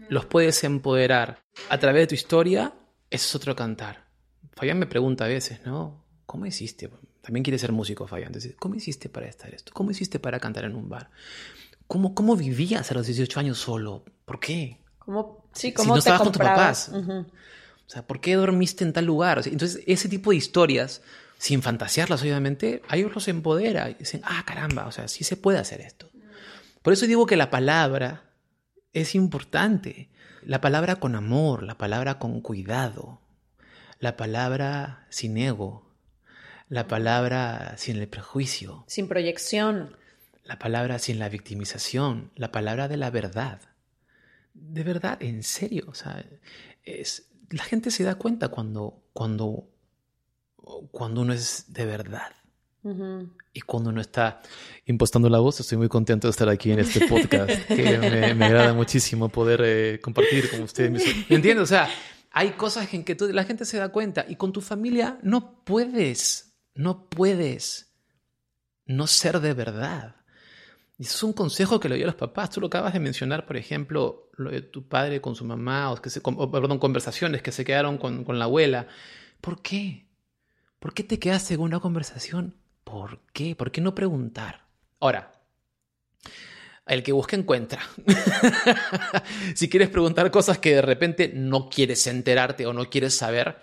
los 0.09 0.25
puedes 0.27 0.63
empoderar 0.63 1.43
a 1.69 1.79
través 1.79 2.03
de 2.03 2.07
tu 2.07 2.15
historia, 2.15 2.73
eso 3.11 3.27
es 3.27 3.35
otro 3.35 3.57
cantar. 3.57 4.05
Fabián 4.53 4.79
me 4.79 4.87
pregunta 4.87 5.25
a 5.25 5.29
veces, 5.29 5.67
¿no? 5.67 6.05
¿Cómo 6.27 6.47
hiciste? 6.47 6.89
También 7.21 7.43
quiere 7.43 7.59
ser 7.59 7.73
músico, 7.73 8.07
Fabián. 8.07 8.29
Entonces, 8.29 8.55
¿cómo 8.57 8.77
hiciste 8.77 9.09
para 9.09 9.27
estar 9.27 9.53
esto? 9.53 9.73
¿Cómo 9.75 9.91
hiciste 9.91 10.21
para 10.21 10.39
cantar 10.39 10.65
en 10.65 10.77
un 10.77 10.89
bar? 10.89 11.11
¿Cómo, 11.89 12.15
cómo 12.15 12.37
vivías 12.37 12.89
a 12.91 12.95
los 12.95 13.07
18 13.07 13.41
años 13.41 13.59
solo? 13.59 14.05
¿Por 14.25 14.39
qué? 14.39 14.79
¿Cómo, 15.01 15.45
sí, 15.53 15.75
si 15.77 15.87
no 15.89 15.97
estabas 15.97 16.23
con 16.23 16.33
tus 16.33 16.41
papás. 16.41 16.93
O 17.87 17.91
sea, 17.91 18.07
¿por 18.07 18.21
qué 18.21 18.35
dormiste 18.35 18.85
en 18.85 18.93
tal 18.93 19.05
lugar? 19.05 19.41
entonces, 19.45 19.83
ese 19.87 20.09
tipo 20.09 20.31
de 20.31 20.37
historias, 20.37 21.03
sin 21.39 21.63
fantasearlas, 21.63 22.23
obviamente, 22.23 22.83
a 22.89 22.97
ellos 22.97 23.15
los 23.15 23.29
empodera. 23.29 23.91
Y 23.91 23.95
dicen, 23.95 24.23
ah, 24.25 24.43
caramba, 24.47 24.87
o 24.87 24.93
sea, 24.93 25.09
sí 25.09 25.25
se 25.25 25.37
puede 25.37 25.59
hacer 25.59 25.81
esto. 25.81 26.11
Por 26.83 26.93
eso 26.93 27.07
digo 27.07 27.27
que 27.27 27.37
la 27.37 27.51
palabra 27.51 28.31
es 28.93 29.15
importante. 29.15 30.11
La 30.43 30.61
palabra 30.61 30.97
con 30.97 31.15
amor, 31.15 31.63
la 31.63 31.79
palabra 31.79 32.19
con 32.19 32.41
cuidado, 32.41 33.21
la 33.99 34.17
palabra 34.17 35.07
sin 35.09 35.39
ego, 35.39 35.91
la 36.69 36.87
palabra 36.87 37.75
sin 37.79 37.97
el 37.97 38.09
prejuicio. 38.09 38.85
Sin 38.87 39.09
proyección. 39.09 39.97
La 40.45 40.59
palabra 40.59 40.99
sin 40.99 41.19
la 41.19 41.31
victimización, 41.31 42.31
la 42.37 42.53
palabra 42.53 42.89
de 42.89 42.99
la 42.99 43.11
verdad 43.11 43.61
de 44.55 44.85
verdad, 44.85 45.23
en 45.23 45.43
serio, 45.43 45.85
o 45.89 45.95
sea, 45.95 46.25
es, 46.85 47.29
la 47.51 47.65
gente 47.65 47.91
se 47.91 48.05
da 48.05 48.17
cuenta 48.17 48.49
cuando, 48.49 49.03
cuando, 49.13 49.69
cuando 50.91 51.23
uno 51.23 51.33
es 51.33 51.67
de 51.69 51.87
verdad. 51.87 52.33
Y 53.55 53.63
cuando 53.63 53.89
uno 53.89 54.03
está 54.03 54.43
impostando 54.85 55.31
la 55.31 55.39
voz, 55.39 55.59
estoy 55.59 55.79
muy 55.79 55.89
contento 55.89 56.27
de 56.27 56.33
estar 56.33 56.51
aquí 56.51 56.71
en 56.71 56.81
este 56.81 57.07
podcast, 57.09 57.67
que 57.67 58.35
me, 58.35 58.45
agrada 58.45 58.75
muchísimo 58.75 59.31
poder 59.31 59.63
eh, 59.65 60.01
compartir 60.03 60.51
con 60.51 60.61
ustedes. 60.61 61.03
¿Me 61.31 61.37
entiendes? 61.37 61.63
O 61.63 61.67
sea, 61.67 61.89
hay 62.31 62.51
cosas 62.51 62.93
en 62.93 63.05
que 63.05 63.17
la 63.33 63.45
gente 63.45 63.65
se 63.65 63.79
da 63.79 63.89
cuenta 63.89 64.27
y 64.29 64.37
con 64.37 64.53
tu 64.53 64.61
familia 64.61 65.19
no 65.23 65.65
puedes, 65.65 66.57
no 66.75 67.09
puedes 67.09 67.95
no 68.85 69.07
ser 69.07 69.41
de 69.41 69.55
verdad. 69.55 70.17
Es 71.05 71.23
un 71.23 71.35
consejo 71.35 71.79
que 71.79 71.89
le 71.89 71.97
doy 71.97 72.03
a 72.05 72.07
los 72.07 72.15
papás. 72.15 72.49
Tú 72.51 72.63
lo 72.63 72.69
acabas 72.69 72.95
de 72.95 73.01
mencionar, 73.01 73.45
por 73.45 73.59
ejemplo, 73.59 74.31
lo 74.37 74.51
de 74.51 74.63
tu 74.63 74.89
padre 74.89 75.21
con 75.21 75.35
su 75.35 75.45
mamá, 75.45 75.93
o, 75.93 76.01
que 76.01 76.09
se, 76.09 76.23
perdón, 76.23 76.79
conversaciones 76.79 77.43
que 77.43 77.53
se 77.53 77.65
quedaron 77.65 77.99
con, 77.99 78.25
la 78.39 78.47
abuela. 78.47 78.87
¿Por 79.43 79.61
qué? 79.61 80.07
¿Por 80.79 80.95
qué 80.95 81.03
te 81.03 81.19
quedaste 81.19 81.57
con 81.57 81.67
una 81.67 81.81
conversación? 81.81 82.55
¿Por 82.85 83.21
qué? 83.35 83.55
¿Por 83.55 83.71
qué 83.71 83.83
no 83.83 83.95
preguntar? 83.95 84.65
Ahora, 84.99 85.33
el 86.87 87.03
que 87.03 87.13
busca 87.13 87.37
encuentra. 87.37 87.83
si 89.55 89.69
quieres 89.69 89.91
preguntar 89.91 90.31
cosas 90.31 90.57
que 90.59 90.75
de 90.75 90.83
repente 90.83 91.33
no 91.35 91.69
quieres 91.69 92.07
enterarte 92.07 92.67
o 92.67 92.73
no 92.73 92.89
quieres 92.89 93.15
saber, 93.15 93.59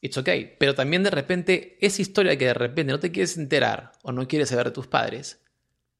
it's 0.00 0.16
okay. 0.16 0.56
Pero 0.58 0.74
también 0.74 1.02
de 1.02 1.10
repente 1.10 1.76
esa 1.82 2.00
historia 2.00 2.38
que 2.38 2.46
de 2.46 2.54
repente 2.54 2.92
no 2.92 3.00
te 3.00 3.12
quieres 3.12 3.36
enterar 3.36 3.92
o 4.02 4.10
no 4.10 4.26
quieres 4.26 4.48
saber 4.48 4.66
de 4.66 4.72
tus 4.72 4.86
padres, 4.86 5.42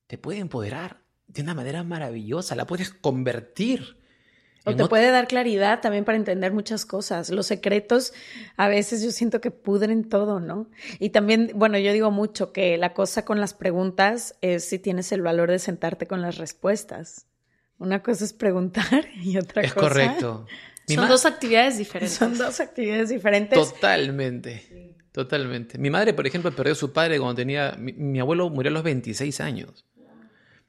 te 0.07 0.19
puede 0.19 0.39
empoderar 0.39 1.01
de 1.27 1.43
una 1.43 1.55
manera 1.55 1.83
maravillosa, 1.83 2.55
la 2.55 2.67
puedes 2.67 2.91
convertir. 2.91 3.97
O 4.65 4.75
te 4.75 4.85
puede 4.87 5.13
dar 5.13 5.29
claridad 5.29 5.81
también 5.81 6.05
para 6.05 6.19
entender 6.19 6.53
muchas 6.53 6.85
cosas. 6.85 7.31
Los 7.31 7.47
secretos 7.47 8.13
a 8.57 8.67
veces 8.67 9.01
yo 9.01 9.13
siento 9.13 9.41
que 9.41 9.53
pudren 9.53 10.09
todo, 10.09 10.41
¿no? 10.41 10.69
Y 10.99 11.11
también, 11.11 11.53
bueno, 11.55 11.79
yo 11.79 11.93
digo 11.93 12.11
mucho 12.11 12.53
que 12.53 12.77
la 12.77 12.93
cosa 12.93 13.25
con 13.25 13.39
las 13.39 13.55
preguntas 13.55 14.35
es 14.41 14.65
si 14.65 14.81
tienes 14.81 15.13
el 15.13 15.23
valor 15.23 15.53
de 15.53 15.61
sentarte 15.61 16.09
con 16.09 16.21
las 16.21 16.39
respuestas. 16.39 17.27
Una 17.79 18.03
cosa 18.03 18.25
es 18.25 18.33
preguntar 18.33 19.07
y 19.23 19.39
otra 19.39 19.63
es 19.63 19.73
cosa 19.73 19.89
correcto. 19.89 20.47
Mi 20.89 20.97
Son 20.97 21.09
dos 21.09 21.27
actividades 21.27 21.79
diferentes. 21.79 22.17
Son 22.17 22.37
dos 22.37 22.59
actividades 22.59 23.11
diferentes. 23.11 23.57
Totalmente. 23.57 24.97
Totalmente. 25.13 25.79
Mi 25.79 25.91
madre, 25.91 26.13
por 26.13 26.27
ejemplo, 26.27 26.51
perdió 26.51 26.73
a 26.73 26.77
su 26.77 26.93
padre 26.93 27.19
cuando 27.19 27.37
tenía. 27.37 27.77
Mi, 27.79 27.93
mi 27.93 28.19
abuelo 28.19 28.51
murió 28.51 28.71
a 28.71 28.75
los 28.75 28.83
26 28.83 29.41
años. 29.41 29.87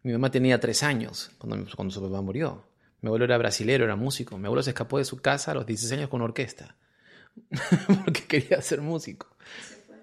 Mi 0.03 0.11
mamá 0.13 0.31
tenía 0.31 0.59
3 0.59 0.83
años 0.83 1.31
cuando, 1.37 1.67
cuando 1.75 1.93
su 1.93 2.01
papá 2.01 2.21
murió. 2.21 2.65
Mi 3.01 3.07
abuelo 3.07 3.25
era 3.25 3.37
brasilero, 3.37 3.83
era 3.85 3.95
músico. 3.95 4.37
Mi 4.37 4.45
abuelo 4.45 4.63
se 4.63 4.71
escapó 4.71 4.97
de 4.97 5.05
su 5.05 5.17
casa 5.21 5.51
a 5.51 5.53
los 5.55 5.65
16 5.65 5.99
años 5.99 6.09
con 6.09 6.21
orquesta. 6.21 6.75
Porque 8.03 8.23
quería 8.25 8.61
ser 8.61 8.81
músico. 8.81 9.27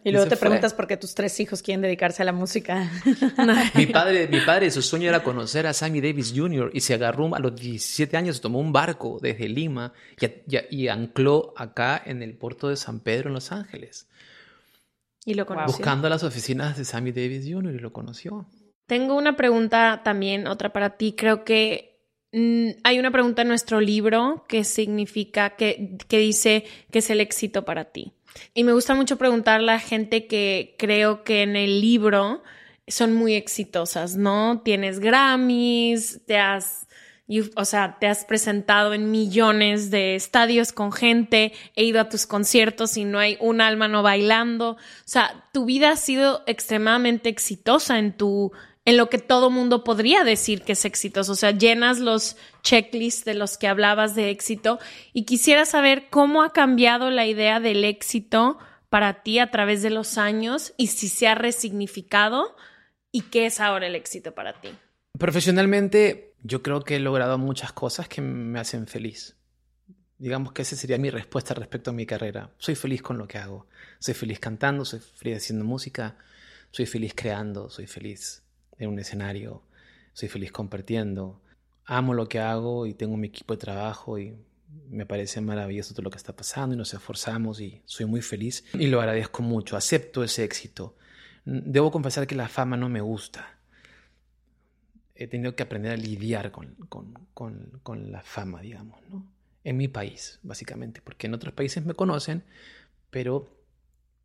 y 0.05 0.11
luego 0.13 0.25
se 0.25 0.31
te 0.31 0.37
fue. 0.37 0.47
preguntas 0.49 0.75
por 0.75 0.87
qué 0.87 0.97
tus 0.97 1.15
tres 1.15 1.39
hijos 1.41 1.63
quieren 1.63 1.81
dedicarse 1.83 2.23
a 2.23 2.25
la 2.27 2.33
música. 2.33 2.91
Mi 3.75 3.87
padre, 3.87 4.29
mi 4.29 4.41
padre, 4.43 4.71
su 4.71 4.83
sueño 4.83 5.09
era 5.09 5.23
conocer 5.25 5.67
a 5.67 5.73
Sammy 5.73 6.01
Davis 6.01 6.33
Jr. 6.37 6.71
y 6.75 6.81
se 6.81 6.95
agarró 6.95 7.35
a 7.35 7.39
los 7.41 7.57
17 7.57 8.17
años, 8.17 8.41
tomó 8.41 8.61
un 8.61 8.73
barco 8.73 9.19
desde 9.21 9.49
Lima 9.49 9.93
y, 10.21 10.27
y- 10.27 10.83
y 10.85 10.89
ancló 10.89 11.55
acá 11.57 12.01
en 12.05 12.23
el 12.23 12.35
puerto 12.37 12.69
de 12.69 12.77
San 12.77 13.01
Pedro 13.01 13.29
en 13.29 13.35
Los 13.35 13.51
Ángeles, 13.51 14.07
Y 15.25 15.35
lo 15.35 15.47
conoció. 15.47 15.67
buscando 15.79 16.09
las 16.09 16.23
oficinas 16.23 16.77
de 16.77 16.85
Sammy 16.85 17.11
Davis 17.13 17.45
Jr. 17.51 17.75
y 17.75 17.79
lo 17.79 17.93
conoció. 17.93 18.47
Tengo 18.87 19.17
una 19.17 19.37
pregunta 19.37 20.03
también, 20.05 20.47
otra 20.47 20.73
para 20.73 20.97
ti. 20.97 21.15
Creo 21.17 21.45
que 21.45 22.01
mm, 22.33 22.81
hay 22.85 22.99
una 22.99 23.11
pregunta 23.11 23.43
en 23.43 23.49
nuestro 23.49 23.81
libro 23.81 24.45
que 24.49 24.65
significa, 24.65 25.57
que, 25.57 25.97
que 26.09 26.19
dice 26.19 26.65
que 26.91 26.99
es 26.99 27.11
el 27.11 27.21
éxito 27.21 27.65
para 27.65 27.87
ti. 27.87 28.13
Y 28.53 28.65
me 28.65 28.73
gusta 28.73 28.95
mucho 28.95 29.17
preguntarle 29.17 29.73
a 29.73 29.79
gente 29.79 30.27
que 30.27 30.75
creo 30.79 31.25
que 31.25 31.43
en 31.43 31.57
el 31.57 31.81
libro 31.81 32.43
son 32.87 33.15
muy 33.15 33.35
exitosas, 33.35 34.17
¿no? 34.17 34.61
Tienes 34.65 35.01
Grammys, 35.01 36.21
te 36.27 36.39
has, 36.39 36.87
o 37.57 37.65
sea, 37.65 37.99
te 37.99 38.07
has 38.07 38.25
presentado 38.25 38.93
en 38.93 39.11
millones 39.11 39.91
de 39.91 40.15
estadios 40.15 40.73
con 40.73 40.93
gente, 40.93 41.53
he 41.75 41.85
ido 41.85 42.01
a 42.01 42.09
tus 42.09 42.27
conciertos 42.27 42.97
y 42.97 43.05
no 43.05 43.19
hay 43.19 43.39
un 43.41 43.61
alma 43.61 43.89
no 43.89 44.03
bailando. 44.03 44.73
O 44.73 44.79
sea, 45.05 45.49
tu 45.53 45.65
vida 45.65 45.91
ha 45.91 45.97
sido 45.97 46.43
extremadamente 46.47 47.29
exitosa 47.29 47.99
en 47.99 48.17
tu 48.17 48.53
en 48.85 48.97
lo 48.97 49.09
que 49.09 49.19
todo 49.19 49.51
mundo 49.51 49.83
podría 49.83 50.25
decir 50.25 50.63
que 50.63 50.73
es 50.73 50.85
exitoso. 50.85 51.33
O 51.33 51.37
sea, 51.37 51.53
llenas 51.53 51.99
los 51.99 52.37
checklists 52.63 53.25
de 53.25 53.35
los 53.35 53.57
que 53.57 53.69
hablabas 53.69 54.15
de 54.15 54.31
éxito 54.31 54.79
y 55.13 55.25
quisiera 55.25 55.65
saber 55.65 56.09
cómo 56.11 56.43
ha 56.43 56.53
cambiado 56.53 57.11
la 57.11 57.27
idea 57.27 57.61
del 57.61 57.85
éxito 57.85 58.59
para 58.91 59.23
ti 59.23 59.39
a 59.39 59.51
través 59.51 59.83
de 59.83 59.91
los 59.91 60.19
años 60.19 60.75
y 60.77 60.89
si 60.89 61.09
se 61.09 61.27
ha 61.27 61.35
resignificado 61.35 62.55
y 63.11 63.23
qué 63.23 63.47
es 63.47 63.61
ahora 63.61 63.87
el 63.87 63.95
éxito 63.95 64.35
para 64.35 64.61
ti. 64.61 64.69
Profesionalmente, 65.19 66.35
yo 66.43 66.63
creo 66.63 66.83
que 66.83 66.97
he 66.97 67.01
logrado 67.01 67.39
muchas 67.39 67.73
cosas 67.73 68.09
que 68.09 68.21
me 68.21 68.61
hacen 68.61 68.87
feliz. 68.87 69.37
Digamos 70.19 70.53
que 70.53 70.63
esa 70.63 70.77
sería 70.77 70.99
mi 70.99 71.11
respuesta 71.11 71.55
respecto 71.55 71.91
a 71.91 71.95
mi 71.95 72.07
carrera. 72.07 72.51
Soy 72.59 72.75
feliz 72.75 73.03
con 73.03 73.19
lo 73.19 73.27
que 73.27 73.39
hago. 73.39 73.67
Soy 73.99 74.15
feliz 74.15 74.39
cantando, 74.39 74.85
soy 74.85 75.01
feliz 75.01 75.39
haciendo 75.39 75.65
música, 75.65 76.17
soy 76.71 76.87
feliz 76.87 77.15
creando, 77.17 77.71
soy 77.71 77.87
feliz 77.87 78.44
en 78.79 78.89
un 78.91 78.99
escenario, 78.99 79.63
soy 80.13 80.29
feliz 80.29 80.53
compartiendo. 80.53 81.41
Amo 81.87 82.15
lo 82.15 82.29
que 82.29 82.41
hago 82.41 82.87
y 82.87 82.95
tengo 82.95 83.17
mi 83.17 83.29
equipo 83.29 83.55
de 83.55 83.61
trabajo 83.61 84.19
y 84.19 84.35
me 84.89 85.07
parece 85.07 85.41
maravilloso 85.41 85.93
todo 85.95 86.03
lo 86.05 86.11
que 86.11 86.17
está 86.17 86.35
pasando 86.35 86.75
y 86.75 86.79
nos 86.79 86.95
esforzamos 86.95 87.61
y 87.61 87.83
soy 87.85 88.07
muy 88.07 88.23
feliz 88.23 88.65
y 88.75 88.87
lo 88.87 89.01
agradezco 89.01 89.43
mucho. 89.43 89.77
Acepto 89.77 90.25
ese 90.25 90.45
éxito. 90.45 90.97
Debo 91.45 91.91
confesar 91.93 92.27
que 92.27 92.35
la 92.35 92.49
fama 92.49 92.77
no 92.77 92.89
me 92.89 93.01
gusta 93.01 93.51
he 95.17 95.29
tenido 95.29 95.55
que 95.55 95.63
aprender 95.63 95.93
a 95.93 95.97
lidiar 95.97 96.51
con, 96.51 96.75
con- 96.89 97.15
con- 97.35 97.79
con 97.83 98.11
la 98.11 98.23
fama, 98.23 98.61
digamos, 98.63 98.99
¿no? 99.11 99.25
En 99.63 99.77
mi 99.77 99.87
país, 99.89 100.41
básicamente, 100.43 101.01
porque 101.03 101.27
en 101.29 101.35
otros 101.35 101.55
países 101.55 101.85
me 101.87 101.95
conocen, 101.95 102.43
pero 103.11 103.49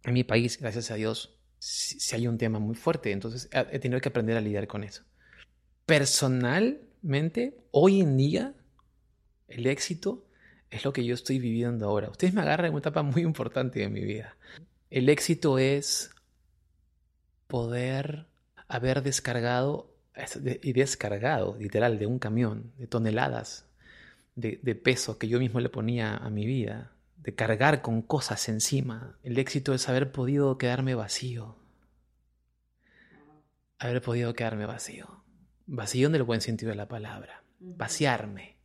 en 0.03 0.13
mi 0.13 0.23
país, 0.23 0.57
gracias 0.59 0.89
a 0.91 0.95
Dios, 0.95 1.38
sí 1.59 2.15
hay 2.15 2.27
un 2.27 2.37
tema 2.37 2.59
muy 2.59 2.75
fuerte, 2.75 3.11
entonces 3.11 3.49
he, 3.51 3.79
tenido 3.79 3.99
que 4.01 4.09
aprender 4.09 4.37
a 4.37 4.41
lidiar 4.41 4.67
con 4.67 4.83
eso. 4.83 5.03
Personalmente, 5.85 7.57
hoy 7.71 8.01
en 8.01 8.17
día, 8.17 8.53
el 9.47 9.67
éxito 9.67 10.25
es 10.69 10.85
lo 10.85 10.93
que 10.93 11.03
yo 11.03 11.13
estoy 11.13 11.39
viviendo 11.39 11.87
ahora. 11.87 12.09
Ustedes 12.09 12.33
me 12.33 12.41
agarran 12.41 12.67
en 12.67 12.73
una 12.73 12.79
etapa 12.79 13.03
muy 13.03 13.23
importante 13.23 13.79
de 13.79 13.89
mi 13.89 14.01
vida. 14.03 14.35
El 14.89 15.09
éxito 15.09 15.59
es 15.59 16.11
poder 17.47 18.27
haber 18.67 19.03
descargado 19.03 19.95
es- 20.15 20.43
de- 20.43 20.59
y 20.63 20.73
descargado, 20.73 21.55
literal, 21.59 21.97
de 21.99 22.05
un 22.05 22.19
camión, 22.19 22.71
de 22.77 22.87
toneladas 22.87 23.65
de 24.35 24.75
peso 24.75 25.17
que 25.17 25.27
yo 25.27 25.37
mismo 25.37 25.59
le 25.59 25.67
ponía 25.67 26.15
a 26.15 26.29
mi 26.29 26.45
vida, 26.45 26.93
de 27.21 27.35
cargar 27.35 27.81
con 27.81 28.01
cosas 28.01 28.47
encima. 28.49 29.17
El 29.23 29.37
éxito 29.37 29.73
es 29.73 29.87
haber 29.89 30.11
podido 30.11 30.57
quedarme 30.57 30.95
vacío. 30.95 31.57
Haber 33.77 34.01
podido 34.01 34.33
quedarme 34.33 34.65
vacío. 34.65 35.23
Vacío 35.65 36.07
en 36.07 36.15
el 36.15 36.23
buen 36.23 36.41
sentido 36.41 36.69
de 36.71 36.75
la 36.75 36.87
palabra. 36.87 37.43
Vaciarme. 37.59 38.57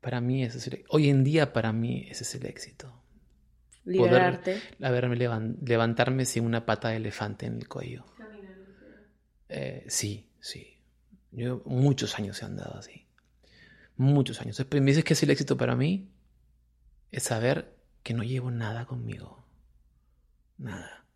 Para 0.00 0.20
mí 0.20 0.42
ese 0.44 0.58
es 0.58 0.66
el- 0.68 0.84
hoy 0.88 1.08
en 1.08 1.24
día 1.24 1.52
para 1.52 1.72
mí 1.72 2.06
ese 2.10 2.24
es 2.24 2.34
el 2.34 2.46
éxito. 2.46 3.00
Liberarte. 3.86 4.62
haberme 4.80 5.14
levan- 5.16 5.56
levantarme 5.62 6.24
sin 6.24 6.46
una 6.46 6.64
pata 6.64 6.88
de 6.88 6.96
elefante 6.96 7.44
en 7.46 7.56
el 7.56 7.68
cuello. 7.68 8.04
Eh, 9.50 9.84
sí, 9.88 10.30
sí. 10.40 10.78
Yo 11.32 11.62
muchos 11.66 12.18
años 12.18 12.40
he 12.40 12.46
andado 12.46 12.78
así. 12.78 13.06
Muchos 13.96 14.40
años. 14.40 14.58
Me 14.70 14.80
dices 14.80 15.04
que 15.04 15.12
es 15.12 15.22
el 15.22 15.30
éxito 15.30 15.56
para 15.58 15.76
mí. 15.76 16.08
Es 17.14 17.22
saber 17.22 17.72
que 18.02 18.12
no 18.12 18.24
llevo 18.24 18.50
nada 18.50 18.86
conmigo. 18.86 19.46
Nada. 20.58 21.06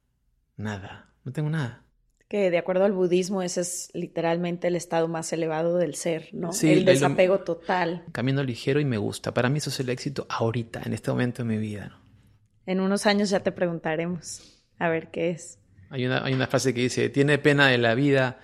Nada. 0.57 1.12
No 1.24 1.32
tengo 1.32 1.51
nada. 1.51 1.82
Que 2.28 2.53
de 2.53 2.59
acuerdo 2.59 2.84
al 2.84 2.92
budismo, 2.92 3.42
ese 3.42 3.62
es 3.62 3.90
literalmente 3.94 4.68
el 4.68 4.76
estado 4.76 5.09
más 5.09 5.32
elevado 5.32 5.76
del 5.76 5.96
ser, 5.96 6.28
¿no? 6.32 6.53
Sí, 6.53 6.70
el 6.70 6.84
desapego 6.84 7.40
total. 7.40 8.05
Camino 8.12 8.44
ligero 8.44 8.78
y 8.78 8.84
me 8.84 8.96
gusta. 8.96 9.34
Para 9.34 9.49
mí 9.49 9.59
eso 9.59 9.70
es 9.70 9.80
el 9.80 9.88
éxito 9.88 10.24
ahorita, 10.28 10.82
en 10.84 10.92
este 10.92 11.11
momento 11.11 11.42
de 11.42 11.49
mi 11.49 11.57
vida. 11.57 11.88
¿no? 11.88 11.96
En 12.64 12.78
unos 12.78 13.07
años 13.07 13.30
ya 13.30 13.40
te 13.40 13.51
preguntaremos 13.51 14.62
a 14.78 14.88
ver 14.88 15.11
qué 15.11 15.30
es. 15.30 15.59
Hay 15.90 16.07
una, 16.07 16.24
hay 16.24 16.32
una 16.32 16.46
frase 16.46 16.72
que 16.74 16.82
dice, 16.82 17.09
tiene 17.09 17.38
pena 17.38 17.66
de 17.66 17.78
la 17.78 17.96
vida, 17.96 18.38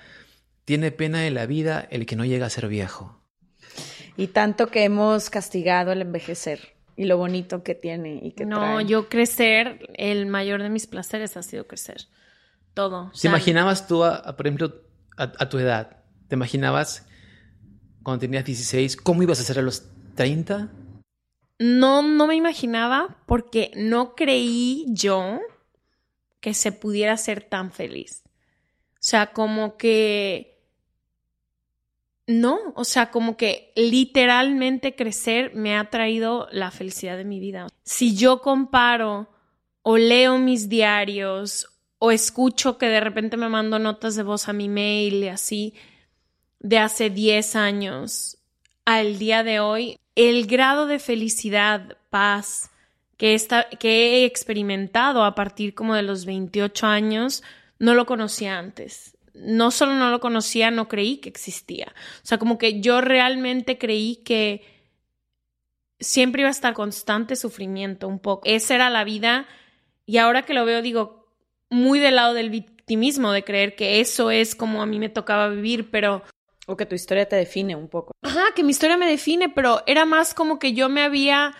tiene 0.64 0.90
pena 0.90 1.20
de 1.20 1.30
la 1.30 1.46
vida 1.46 1.86
el 1.88 2.04
que 2.04 2.16
no 2.16 2.24
llega 2.24 2.46
a 2.46 2.50
ser 2.50 2.66
viejo. 2.66 3.22
Y 4.16 4.28
tanto 4.28 4.66
que 4.72 4.82
hemos 4.82 5.30
castigado 5.30 5.92
el 5.92 6.02
envejecer 6.02 6.73
y 6.96 7.04
lo 7.04 7.16
bonito 7.18 7.62
que 7.62 7.74
tiene 7.74 8.20
y 8.22 8.32
que 8.32 8.44
No, 8.46 8.58
trae. 8.58 8.86
yo 8.86 9.08
crecer, 9.08 9.88
el 9.94 10.26
mayor 10.26 10.62
de 10.62 10.70
mis 10.70 10.86
placeres 10.86 11.36
ha 11.36 11.42
sido 11.42 11.66
crecer. 11.66 12.06
Todo. 12.74 13.06
O 13.06 13.10
¿Te 13.12 13.18
sea, 13.18 13.30
imaginabas 13.30 13.86
tú, 13.86 14.04
a- 14.04 14.16
a, 14.16 14.36
por 14.36 14.46
ejemplo, 14.46 14.82
a, 15.16 15.32
a 15.38 15.48
tu 15.48 15.58
edad, 15.58 16.02
te 16.28 16.34
imaginabas 16.36 17.06
cuando 18.02 18.20
tenías 18.20 18.44
16, 18.44 18.96
cómo 18.96 19.22
ibas 19.22 19.40
a 19.40 19.44
ser 19.44 19.58
a 19.58 19.62
los 19.62 19.84
30? 20.14 20.70
No, 21.58 22.02
no 22.02 22.26
me 22.26 22.34
imaginaba 22.34 23.16
porque 23.26 23.70
no 23.76 24.14
creí 24.14 24.86
yo 24.88 25.40
que 26.40 26.52
se 26.52 26.72
pudiera 26.72 27.16
ser 27.16 27.42
tan 27.44 27.70
feliz. 27.72 28.22
O 28.94 29.06
sea, 29.06 29.32
como 29.32 29.76
que... 29.76 30.53
No, 32.26 32.58
o 32.74 32.84
sea, 32.84 33.10
como 33.10 33.36
que 33.36 33.72
literalmente 33.76 34.94
crecer 34.94 35.54
me 35.54 35.76
ha 35.76 35.90
traído 35.90 36.48
la 36.52 36.70
felicidad 36.70 37.18
de 37.18 37.24
mi 37.24 37.38
vida. 37.38 37.66
Si 37.84 38.16
yo 38.16 38.40
comparo 38.40 39.28
o 39.82 39.98
leo 39.98 40.38
mis 40.38 40.70
diarios 40.70 41.68
o 41.98 42.10
escucho 42.10 42.78
que 42.78 42.86
de 42.86 43.00
repente 43.00 43.36
me 43.36 43.50
mando 43.50 43.78
notas 43.78 44.16
de 44.16 44.22
voz 44.22 44.48
a 44.48 44.54
mi 44.54 44.68
mail 44.68 45.24
y 45.24 45.28
así 45.28 45.74
de 46.60 46.78
hace 46.78 47.10
10 47.10 47.56
años 47.56 48.38
al 48.86 49.18
día 49.18 49.42
de 49.42 49.60
hoy, 49.60 49.98
el 50.14 50.46
grado 50.46 50.86
de 50.86 50.98
felicidad, 50.98 51.98
paz 52.08 52.70
que, 53.18 53.38
que 53.78 53.88
he 53.88 54.24
experimentado 54.24 55.24
a 55.24 55.34
partir 55.34 55.74
como 55.74 55.94
de 55.94 56.02
los 56.02 56.24
28 56.24 56.86
años, 56.86 57.42
no 57.78 57.94
lo 57.94 58.06
conocía 58.06 58.58
antes. 58.58 59.16
No 59.34 59.70
solo 59.70 59.94
no 59.94 60.10
lo 60.10 60.20
conocía, 60.20 60.70
no 60.70 60.88
creí 60.88 61.18
que 61.18 61.28
existía. 61.28 61.92
O 62.22 62.26
sea, 62.26 62.38
como 62.38 62.56
que 62.56 62.80
yo 62.80 63.00
realmente 63.00 63.78
creí 63.78 64.16
que 64.16 64.62
siempre 66.00 66.42
iba 66.42 66.48
a 66.48 66.52
estar 66.52 66.74
constante 66.74 67.36
sufrimiento 67.36 68.08
un 68.08 68.18
poco. 68.18 68.42
Esa 68.46 68.74
era 68.74 68.90
la 68.90 69.04
vida 69.04 69.46
y 70.06 70.18
ahora 70.18 70.42
que 70.42 70.54
lo 70.54 70.64
veo 70.64 70.82
digo, 70.82 71.26
muy 71.70 71.98
del 71.98 72.16
lado 72.16 72.34
del 72.34 72.50
victimismo, 72.50 73.32
de 73.32 73.44
creer 73.44 73.74
que 73.74 74.00
eso 74.00 74.30
es 74.30 74.54
como 74.54 74.82
a 74.82 74.86
mí 74.86 74.98
me 74.98 75.08
tocaba 75.08 75.48
vivir, 75.48 75.90
pero 75.90 76.22
O 76.66 76.76
que 76.76 76.86
tu 76.86 76.94
historia 76.94 77.28
te 77.28 77.36
define 77.36 77.76
un 77.76 77.88
poco. 77.88 78.12
Ajá, 78.22 78.52
que 78.54 78.62
mi 78.62 78.70
historia 78.70 78.96
me 78.96 79.06
define, 79.06 79.48
pero 79.48 79.82
era 79.86 80.04
más 80.06 80.32
como 80.32 80.58
que 80.58 80.72
yo 80.72 80.88
me 80.88 81.02
había 81.02 81.54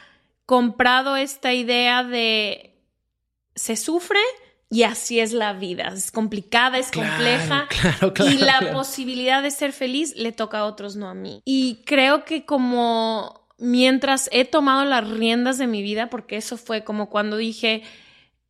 comprado 0.47 1.17
esta 1.17 1.53
idea 1.53 2.05
de 2.05 2.75
se 3.55 3.77
sufre 3.77 4.21
y 4.75 4.83
así 4.83 5.21
es 5.21 5.33
la 5.33 5.53
vida. 5.53 5.93
Es 5.95 6.11
complicada, 6.11 6.79
es 6.79 6.89
Claro, 6.89 7.11
compleja. 7.11 7.69
claro, 7.81 8.13
claro, 8.13 8.33
y 8.33 8.39
la 8.39 8.73
posibilidad 8.73 9.41
de 9.41 9.53
ser 9.53 9.73
feliz 9.73 10.17
le 10.17 10.33
toca 10.33 10.59
a 10.59 10.65
otros, 10.65 10.97
no 10.97 11.09
a 11.09 11.15
mí. 11.15 11.43
Y 11.45 11.85
creo 11.87 12.25
que 12.25 12.45
como 12.45 13.47
mientras 13.57 14.29
he 14.33 14.45
tomado 14.45 14.85
las 14.85 15.09
riendas 15.09 15.59
de 15.59 15.69
mi 15.69 15.81
vida, 15.81 16.11
porque 16.11 16.37
eso 16.37 16.57
fue 16.57 16.83
como 16.83 17.09
cuando 17.09 17.37
dije, 17.37 17.85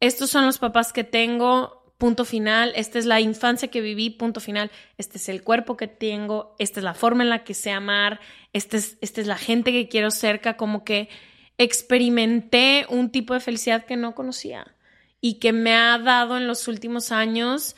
estos 0.00 0.30
son 0.30 0.46
los 0.46 0.56
papás 0.56 0.94
que 0.94 1.04
tengo, 1.04 1.92
punto 1.98 2.24
final, 2.24 2.72
esta 2.74 2.98
es 2.98 3.04
la 3.04 3.20
infancia 3.20 3.68
que 3.68 3.82
viví, 3.82 4.08
punto 4.08 4.40
final, 4.40 4.70
este 4.96 5.18
es 5.18 5.28
el 5.28 5.42
cuerpo 5.42 5.76
que 5.76 5.88
tengo, 5.88 6.56
esta 6.58 6.80
es 6.80 6.84
la 6.84 6.94
forma 6.94 7.22
en 7.22 7.28
la 7.28 7.44
que 7.44 7.52
sé 7.52 7.70
amar, 7.70 8.18
esta 8.54 8.78
es, 8.78 8.96
esta 9.02 9.20
es 9.20 9.26
la 9.26 9.36
gente 9.36 9.72
que 9.72 9.90
quiero 9.90 10.10
cerca, 10.10 10.56
como 10.56 10.84
que 10.84 11.10
experimenté 11.58 12.86
un 12.88 13.10
tipo 13.10 13.34
de 13.34 13.40
felicidad 13.40 13.84
que 13.84 13.96
no 13.98 14.14
conocía 14.14 14.73
y 15.24 15.38
que 15.38 15.54
me 15.54 15.74
ha 15.74 15.96
dado 15.96 16.36
en 16.36 16.46
los 16.46 16.68
últimos 16.68 17.10
años 17.10 17.76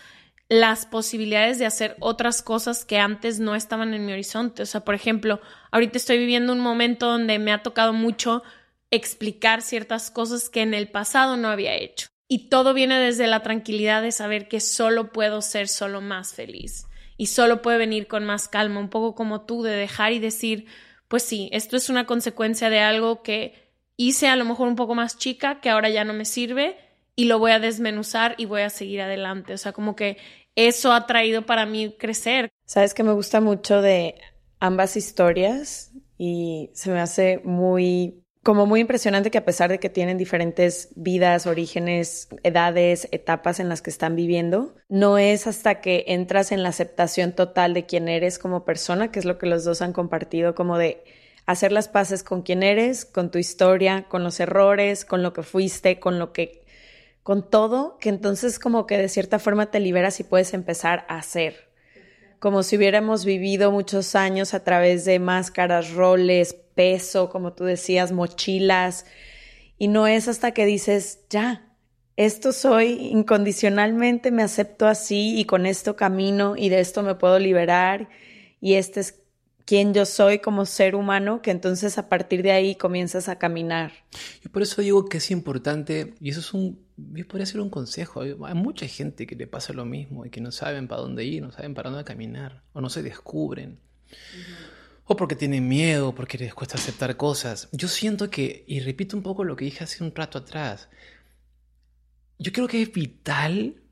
las 0.48 0.84
posibilidades 0.84 1.60
de 1.60 1.66
hacer 1.66 1.96
otras 2.00 2.42
cosas 2.42 2.84
que 2.84 2.98
antes 2.98 3.38
no 3.38 3.54
estaban 3.54 3.94
en 3.94 4.04
mi 4.04 4.12
horizonte. 4.12 4.64
O 4.64 4.66
sea, 4.66 4.80
por 4.80 4.96
ejemplo, 4.96 5.40
ahorita 5.70 5.96
estoy 5.96 6.18
viviendo 6.18 6.52
un 6.52 6.58
momento 6.58 7.06
donde 7.06 7.38
me 7.38 7.52
ha 7.52 7.62
tocado 7.62 7.92
mucho 7.92 8.42
explicar 8.90 9.62
ciertas 9.62 10.10
cosas 10.10 10.48
que 10.48 10.62
en 10.62 10.74
el 10.74 10.88
pasado 10.88 11.36
no 11.36 11.46
había 11.46 11.76
hecho. 11.76 12.08
Y 12.26 12.48
todo 12.48 12.74
viene 12.74 12.98
desde 12.98 13.28
la 13.28 13.44
tranquilidad 13.44 14.02
de 14.02 14.10
saber 14.10 14.48
que 14.48 14.58
solo 14.58 15.12
puedo 15.12 15.40
ser 15.40 15.68
solo 15.68 16.00
más 16.00 16.34
feliz 16.34 16.88
y 17.16 17.26
solo 17.26 17.62
puede 17.62 17.78
venir 17.78 18.08
con 18.08 18.24
más 18.24 18.48
calma, 18.48 18.80
un 18.80 18.90
poco 18.90 19.14
como 19.14 19.42
tú, 19.42 19.62
de 19.62 19.70
dejar 19.70 20.12
y 20.12 20.18
decir, 20.18 20.66
pues 21.06 21.22
sí, 21.22 21.48
esto 21.52 21.76
es 21.76 21.90
una 21.90 22.06
consecuencia 22.06 22.70
de 22.70 22.80
algo 22.80 23.22
que 23.22 23.70
hice 23.96 24.26
a 24.26 24.34
lo 24.34 24.44
mejor 24.44 24.66
un 24.66 24.74
poco 24.74 24.96
más 24.96 25.16
chica, 25.16 25.60
que 25.60 25.70
ahora 25.70 25.90
ya 25.90 26.02
no 26.02 26.12
me 26.12 26.24
sirve 26.24 26.85
y 27.16 27.24
lo 27.24 27.38
voy 27.38 27.52
a 27.52 27.58
desmenuzar 27.58 28.34
y 28.36 28.44
voy 28.44 28.60
a 28.60 28.70
seguir 28.70 29.00
adelante. 29.00 29.54
O 29.54 29.58
sea, 29.58 29.72
como 29.72 29.96
que 29.96 30.18
eso 30.54 30.92
ha 30.92 31.06
traído 31.06 31.46
para 31.46 31.66
mí 31.66 31.96
crecer. 31.98 32.50
Sabes 32.66 32.94
que 32.94 33.02
me 33.02 33.12
gusta 33.12 33.40
mucho 33.40 33.82
de 33.82 34.14
ambas 34.60 34.96
historias 34.96 35.92
y 36.18 36.70
se 36.74 36.90
me 36.90 37.00
hace 37.00 37.40
muy 37.44 38.22
como 38.42 38.64
muy 38.64 38.78
impresionante 38.78 39.32
que 39.32 39.38
a 39.38 39.44
pesar 39.44 39.70
de 39.70 39.80
que 39.80 39.90
tienen 39.90 40.18
diferentes 40.18 40.90
vidas, 40.94 41.48
orígenes, 41.48 42.28
edades, 42.44 43.08
etapas 43.10 43.58
en 43.58 43.68
las 43.68 43.82
que 43.82 43.90
están 43.90 44.14
viviendo, 44.14 44.76
no 44.88 45.18
es 45.18 45.48
hasta 45.48 45.80
que 45.80 46.04
entras 46.06 46.52
en 46.52 46.62
la 46.62 46.68
aceptación 46.68 47.32
total 47.32 47.74
de 47.74 47.86
quién 47.86 48.06
eres 48.06 48.38
como 48.38 48.64
persona, 48.64 49.10
que 49.10 49.18
es 49.18 49.24
lo 49.24 49.36
que 49.36 49.46
los 49.46 49.64
dos 49.64 49.82
han 49.82 49.92
compartido, 49.92 50.54
como 50.54 50.78
de 50.78 51.02
hacer 51.44 51.72
las 51.72 51.88
paces 51.88 52.22
con 52.22 52.42
quién 52.42 52.62
eres, 52.62 53.04
con 53.04 53.32
tu 53.32 53.38
historia, 53.38 54.06
con 54.08 54.22
los 54.22 54.38
errores, 54.38 55.04
con 55.04 55.24
lo 55.24 55.32
que 55.32 55.42
fuiste, 55.42 55.98
con 55.98 56.20
lo 56.20 56.32
que 56.32 56.64
con 57.26 57.50
todo, 57.50 57.98
que 57.98 58.08
entonces 58.08 58.60
como 58.60 58.86
que 58.86 58.98
de 58.98 59.08
cierta 59.08 59.40
forma 59.40 59.66
te 59.72 59.80
liberas 59.80 60.20
y 60.20 60.22
puedes 60.22 60.54
empezar 60.54 61.04
a 61.08 61.18
hacer. 61.18 61.72
Como 62.38 62.62
si 62.62 62.76
hubiéramos 62.76 63.24
vivido 63.24 63.72
muchos 63.72 64.14
años 64.14 64.54
a 64.54 64.62
través 64.62 65.04
de 65.04 65.18
máscaras, 65.18 65.90
roles, 65.90 66.54
peso, 66.76 67.28
como 67.28 67.52
tú 67.52 67.64
decías, 67.64 68.12
mochilas. 68.12 69.06
Y 69.76 69.88
no 69.88 70.06
es 70.06 70.28
hasta 70.28 70.52
que 70.52 70.66
dices, 70.66 71.24
ya, 71.28 71.74
esto 72.14 72.52
soy 72.52 73.08
incondicionalmente, 73.10 74.30
me 74.30 74.44
acepto 74.44 74.86
así 74.86 75.36
y 75.36 75.46
con 75.46 75.66
esto 75.66 75.96
camino 75.96 76.54
y 76.56 76.68
de 76.68 76.78
esto 76.78 77.02
me 77.02 77.16
puedo 77.16 77.40
liberar 77.40 78.08
y 78.60 78.74
este 78.74 79.00
es 79.00 79.20
quién 79.64 79.94
yo 79.94 80.06
soy 80.06 80.38
como 80.38 80.64
ser 80.64 80.94
humano, 80.94 81.42
que 81.42 81.50
entonces 81.50 81.98
a 81.98 82.08
partir 82.08 82.44
de 82.44 82.52
ahí 82.52 82.76
comienzas 82.76 83.28
a 83.28 83.36
caminar. 83.36 83.90
Y 84.44 84.48
por 84.48 84.62
eso 84.62 84.80
digo 84.80 85.06
que 85.06 85.16
es 85.16 85.32
importante, 85.32 86.14
y 86.20 86.30
eso 86.30 86.38
es 86.38 86.54
un, 86.54 86.85
podría 87.28 87.46
ser 87.46 87.60
un 87.60 87.70
consejo, 87.70 88.22
hay 88.22 88.54
mucha 88.54 88.86
gente 88.86 89.26
que 89.26 89.36
le 89.36 89.46
pasa 89.46 89.72
lo 89.72 89.84
mismo 89.84 90.24
y 90.24 90.30
que 90.30 90.40
no 90.40 90.52
saben 90.52 90.88
para 90.88 91.02
dónde 91.02 91.24
ir, 91.24 91.42
no 91.42 91.52
saben 91.52 91.74
para 91.74 91.90
dónde 91.90 92.04
caminar, 92.04 92.62
o 92.72 92.80
no 92.80 92.88
se 92.88 93.02
descubren. 93.02 93.78
O 95.04 95.16
porque 95.16 95.36
tienen 95.36 95.68
miedo, 95.68 96.14
porque 96.14 96.38
les 96.38 96.54
cuesta 96.54 96.76
aceptar 96.76 97.16
cosas. 97.16 97.68
Yo 97.72 97.88
siento 97.88 98.28
que, 98.30 98.64
y 98.66 98.80
repito 98.80 99.16
un 99.16 99.22
poco 99.22 99.44
lo 99.44 99.56
que 99.56 99.66
dije 99.66 99.84
hace 99.84 100.02
un 100.02 100.14
rato 100.14 100.38
atrás, 100.38 100.88
yo 102.38 102.52
creo 102.52 102.66
que 102.66 102.82
es 102.82 102.92
vital 102.92 103.82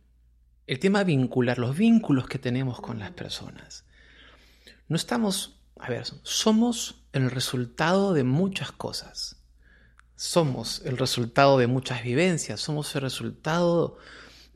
el 0.67 0.79
tema 0.79 1.05
vincular, 1.05 1.59
los 1.59 1.77
vínculos 1.77 2.27
que 2.27 2.39
tenemos 2.39 2.81
con 2.81 2.99
las 2.99 3.13
personas. 3.13 3.85
No 4.89 4.97
estamos 4.97 5.55
a 5.85 5.89
ver, 5.89 6.05
somos 6.23 7.05
el 7.13 7.31
resultado 7.31 8.15
de 8.15 8.25
muchas 8.25 8.73
cosas. 8.73 9.37
Somos 10.25 10.81
el 10.87 10.97
resultado 10.97 11.59
de 11.59 11.67
muchas 11.67 12.03
vivencias, 12.03 12.59
somos 12.59 12.97
el 12.97 13.03
resultado 13.03 13.99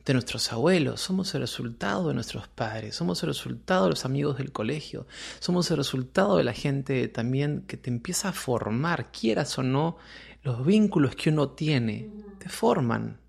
de 0.03 0.13
nuestros 0.13 0.51
abuelos, 0.51 0.99
somos 0.99 1.35
el 1.35 1.41
resultado 1.41 2.07
de 2.07 2.15
nuestros 2.15 2.47
padres, 2.47 2.95
somos 2.95 3.21
el 3.21 3.27
resultado 3.27 3.83
de 3.83 3.91
los 3.91 4.03
amigos 4.03 4.39
del 4.39 4.51
colegio, 4.51 5.05
somos 5.39 5.69
el 5.69 5.77
resultado 5.77 6.37
de 6.37 6.43
la 6.43 6.53
gente 6.53 7.07
también 7.07 7.65
que 7.67 7.77
te 7.77 7.91
empieza 7.91 8.29
a 8.29 8.33
formar, 8.33 9.11
quieras 9.11 9.59
o 9.59 9.63
no, 9.63 9.97
los 10.41 10.65
vínculos 10.65 11.15
que 11.15 11.29
uno 11.29 11.49
tiene, 11.49 12.09
te 12.39 12.49
forman. 12.49 13.19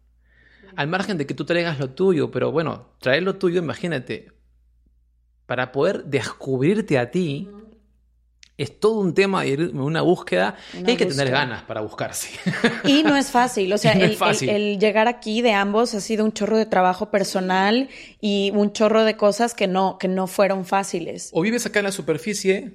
Al 0.77 0.89
margen 0.89 1.19
de 1.19 1.27
que 1.27 1.35
tú 1.35 1.45
traigas 1.45 1.79
lo 1.79 1.91
tuyo, 1.91 2.31
pero 2.31 2.51
bueno, 2.51 2.95
traer 3.01 3.23
lo 3.23 3.37
tuyo, 3.37 3.59
imagínate, 3.59 4.33
para 5.45 5.73
poder 5.73 6.07
descubrirte 6.07 6.99
a 6.99 7.11
ti, 7.11 7.51
es 8.63 8.79
todo 8.79 9.01
un 9.01 9.15
tema 9.15 9.47
y 9.47 9.55
una 9.55 10.03
búsqueda 10.03 10.55
hay 10.85 10.97
que 10.99 11.07
tener 11.07 11.31
ganas 11.31 11.63
para 11.63 11.81
buscarse. 11.81 12.29
Y 12.85 13.03
no 13.03 13.17
es 13.17 13.31
fácil, 13.31 13.73
o 13.73 13.79
sea, 13.79 13.93
el, 13.93 14.79
llegar 14.79 15.09
aquí 15.09 15.41
de 15.41 15.55
ambos 15.55 15.95
ha 15.95 16.01
sido 16.01 16.27
un 16.27 16.33
chorro 16.33 16.59
de 16.59 16.67
trabajo 16.67 17.11
personal 17.11 17.89
y 18.21 18.53
un 18.55 18.73
chorro 18.73 19.05
de 19.05 19.17
cosas 19.17 19.55
que 19.55 19.67
no, 19.67 19.97
que 19.99 20.09
no 20.09 20.27
fueron 20.27 20.67
fáciles. 20.67 21.31
O 21.33 21.41
vives 21.41 21.65
acá 21.65 21.79
en 21.79 21.87
la 21.87 21.93
superficie, 21.93 22.75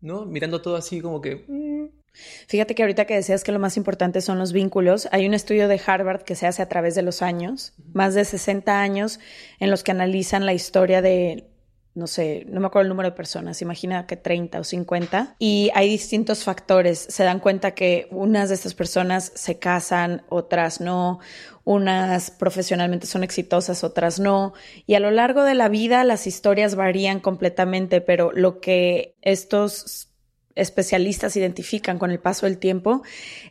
¿no? 0.00 0.26
Mirando 0.26 0.60
todo 0.60 0.74
así 0.74 1.00
como 1.00 1.20
que... 1.20 1.44
Mm. 1.46 1.86
Fíjate 2.48 2.74
que 2.74 2.82
ahorita 2.82 3.04
que 3.04 3.14
decías 3.14 3.44
que 3.44 3.52
lo 3.52 3.58
más 3.58 3.76
importante 3.76 4.20
son 4.22 4.38
los 4.38 4.52
vínculos, 4.52 5.06
hay 5.12 5.26
un 5.26 5.34
estudio 5.34 5.68
de 5.68 5.80
Harvard 5.86 6.22
que 6.22 6.34
se 6.34 6.46
hace 6.46 6.62
a 6.62 6.68
través 6.68 6.94
de 6.94 7.02
los 7.02 7.22
años, 7.22 7.74
más 7.92 8.14
de 8.14 8.24
60 8.24 8.80
años, 8.80 9.20
en 9.60 9.70
los 9.70 9.84
que 9.84 9.92
analizan 9.92 10.46
la 10.46 10.54
historia 10.54 11.02
de 11.02 11.44
no 11.96 12.06
sé, 12.06 12.44
no 12.48 12.60
me 12.60 12.66
acuerdo 12.66 12.82
el 12.82 12.88
número 12.90 13.08
de 13.08 13.16
personas, 13.16 13.62
imagina 13.62 14.06
que 14.06 14.16
30 14.16 14.60
o 14.60 14.64
50, 14.64 15.36
y 15.38 15.70
hay 15.74 15.88
distintos 15.88 16.44
factores. 16.44 16.98
Se 17.08 17.24
dan 17.24 17.40
cuenta 17.40 17.70
que 17.70 18.06
unas 18.10 18.50
de 18.50 18.54
estas 18.54 18.74
personas 18.74 19.32
se 19.34 19.58
casan, 19.58 20.22
otras 20.28 20.82
no, 20.82 21.20
unas 21.64 22.30
profesionalmente 22.30 23.06
son 23.06 23.24
exitosas, 23.24 23.82
otras 23.82 24.20
no, 24.20 24.52
y 24.86 24.94
a 24.94 25.00
lo 25.00 25.10
largo 25.10 25.42
de 25.42 25.54
la 25.54 25.70
vida 25.70 26.04
las 26.04 26.26
historias 26.26 26.74
varían 26.74 27.18
completamente, 27.18 28.02
pero 28.02 28.30
lo 28.30 28.60
que 28.60 29.16
estos 29.22 30.10
especialistas 30.54 31.34
identifican 31.36 31.98
con 31.98 32.10
el 32.10 32.20
paso 32.20 32.44
del 32.44 32.58
tiempo 32.58 33.02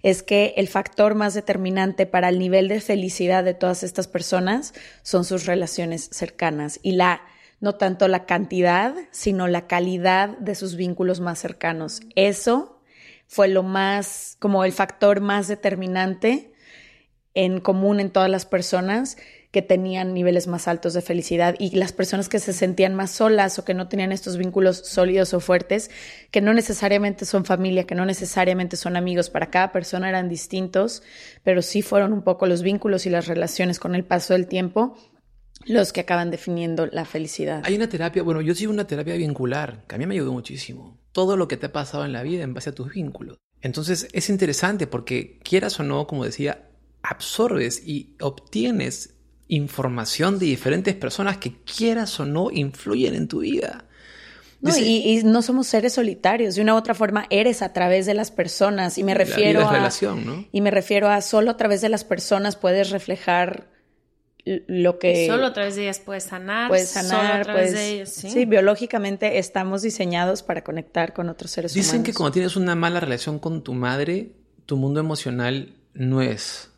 es 0.03 0.21
que 0.21 0.53
el 0.57 0.67
factor 0.67 1.15
más 1.15 1.33
determinante 1.33 2.05
para 2.05 2.29
el 2.29 2.37
nivel 2.37 2.67
de 2.67 2.79
felicidad 2.79 3.43
de 3.43 3.55
todas 3.55 3.81
estas 3.81 4.07
personas 4.07 4.75
son 5.01 5.25
sus 5.25 5.47
relaciones 5.47 6.09
cercanas 6.11 6.79
y 6.83 6.91
la 6.91 7.21
no 7.65 7.73
tanto 7.73 8.07
la 8.07 8.27
cantidad, 8.27 8.93
sino 9.09 9.47
la 9.47 9.65
calidad 9.65 10.37
de 10.37 10.53
sus 10.53 10.75
vínculos 10.75 11.19
más 11.19 11.39
cercanos. 11.39 12.01
Eso 12.15 12.79
fue 13.25 13.47
lo 13.47 13.63
más, 13.63 14.37
como 14.39 14.63
el 14.65 14.71
factor 14.71 15.19
más 15.19 15.47
determinante 15.47 16.53
en 17.33 17.59
común 17.59 17.99
en 17.99 18.11
todas 18.11 18.29
las 18.29 18.45
personas 18.45 19.17
que 19.49 19.63
tenían 19.63 20.13
niveles 20.13 20.45
más 20.45 20.67
altos 20.67 20.93
de 20.93 21.01
felicidad 21.01 21.55
y 21.57 21.71
las 21.75 21.91
personas 21.91 22.29
que 22.29 22.37
se 22.37 22.53
sentían 22.53 22.93
más 22.93 23.09
solas 23.09 23.57
o 23.57 23.65
que 23.65 23.73
no 23.73 23.87
tenían 23.87 24.11
estos 24.11 24.37
vínculos 24.37 24.77
sólidos 24.85 25.33
o 25.33 25.39
fuertes, 25.39 25.89
que 26.29 26.41
no 26.41 26.53
necesariamente 26.53 27.25
son 27.25 27.45
familia, 27.45 27.87
que 27.87 27.95
no 27.95 28.05
necesariamente 28.05 28.77
son 28.77 28.95
amigos, 28.95 29.31
para 29.31 29.49
cada 29.49 29.71
persona 29.71 30.07
eran 30.07 30.29
distintos, 30.29 31.01
pero 31.43 31.63
sí 31.63 31.81
fueron 31.81 32.13
un 32.13 32.21
poco 32.21 32.45
los 32.45 32.61
vínculos 32.61 33.07
y 33.07 33.09
las 33.09 33.25
relaciones 33.25 33.79
con 33.79 33.95
el 33.95 34.03
paso 34.03 34.33
del 34.33 34.45
tiempo 34.45 34.95
los 35.65 35.93
que 35.93 36.01
acaban 36.01 36.31
definiendo 36.31 36.87
la 36.87 37.05
felicidad. 37.05 37.61
Hay 37.65 37.75
una 37.75 37.89
terapia, 37.89 38.23
bueno, 38.23 38.41
yo 38.41 38.53
sigo 38.55 38.71
una 38.71 38.87
terapia 38.87 39.15
vincular, 39.15 39.83
que 39.87 39.95
a 39.95 39.97
mí 39.97 40.05
me 40.05 40.15
ayudó 40.15 40.31
muchísimo. 40.31 40.97
Todo 41.11 41.37
lo 41.37 41.47
que 41.47 41.57
te 41.57 41.67
ha 41.67 41.71
pasado 41.71 42.05
en 42.05 42.13
la 42.13 42.23
vida 42.23 42.43
en 42.43 42.53
base 42.53 42.69
a 42.69 42.75
tus 42.75 42.93
vínculos. 42.93 43.37
Entonces 43.61 44.07
es 44.11 44.29
interesante 44.29 44.85
porque 44.85 45.39
quieras 45.43 45.79
o 45.79 45.83
no, 45.83 46.05
como 46.07 46.25
decía, 46.25 46.69
absorbes 47.01 47.81
y 47.85 48.15
obtienes 48.19 49.15
información 49.47 50.39
de 50.39 50.47
diferentes 50.47 50.95
personas 50.95 51.37
que 51.37 51.53
quieras 51.63 52.19
o 52.19 52.25
no 52.25 52.51
influyen 52.51 53.15
en 53.15 53.27
tu 53.27 53.39
vida. 53.39 53.85
y, 54.61 55.21
no 55.23 55.41
somos 55.41 55.67
seres 55.67 55.93
solitarios. 55.93 56.55
De 56.55 56.61
una 56.61 56.73
u 56.73 56.77
otra 56.77 56.93
forma, 56.93 57.27
eres 57.29 57.61
a 57.61 57.73
través 57.73 58.05
de 58.05 58.13
las 58.13 58.31
personas. 58.31 58.97
Y 58.97 59.03
me 59.03 59.13
refiero 59.13 59.67
a. 59.67 59.71
Relación, 59.71 60.25
¿no? 60.25 60.45
Y 60.51 60.61
me 60.61 60.71
refiero 60.71 61.09
a 61.09 61.21
solo 61.21 61.51
a 61.51 61.57
través 61.57 61.81
de 61.81 61.89
las 61.89 62.03
personas 62.03 62.55
puedes 62.55 62.89
reflejar 62.89 63.74
lo 64.45 64.99
que... 64.99 65.27
Solo 65.27 65.47
a 65.47 65.53
través 65.53 65.75
de 65.75 65.83
ellas 65.83 65.99
puedes 65.99 66.23
sanar. 66.23 66.69
Puedes 66.69 66.89
sanar, 66.89 67.21
solo 67.21 67.33
a 67.33 67.41
través 67.41 67.73
de 67.73 67.89
ellas, 67.93 68.09
¿sí? 68.09 68.45
biológicamente 68.45 69.39
estamos 69.39 69.81
diseñados 69.81 70.43
para 70.43 70.63
conectar 70.63 71.13
con 71.13 71.29
otros 71.29 71.51
seres 71.51 71.73
humanos. 71.73 71.85
Dicen 71.85 72.03
que 72.03 72.13
cuando 72.13 72.33
tienes 72.33 72.55
una 72.55 72.75
mala 72.75 72.99
relación 72.99 73.39
con 73.39 73.63
tu 73.63 73.73
madre, 73.73 74.31
tu 74.65 74.77
mundo 74.77 74.99
emocional 74.99 75.73
no 75.93 76.21
es 76.21 76.71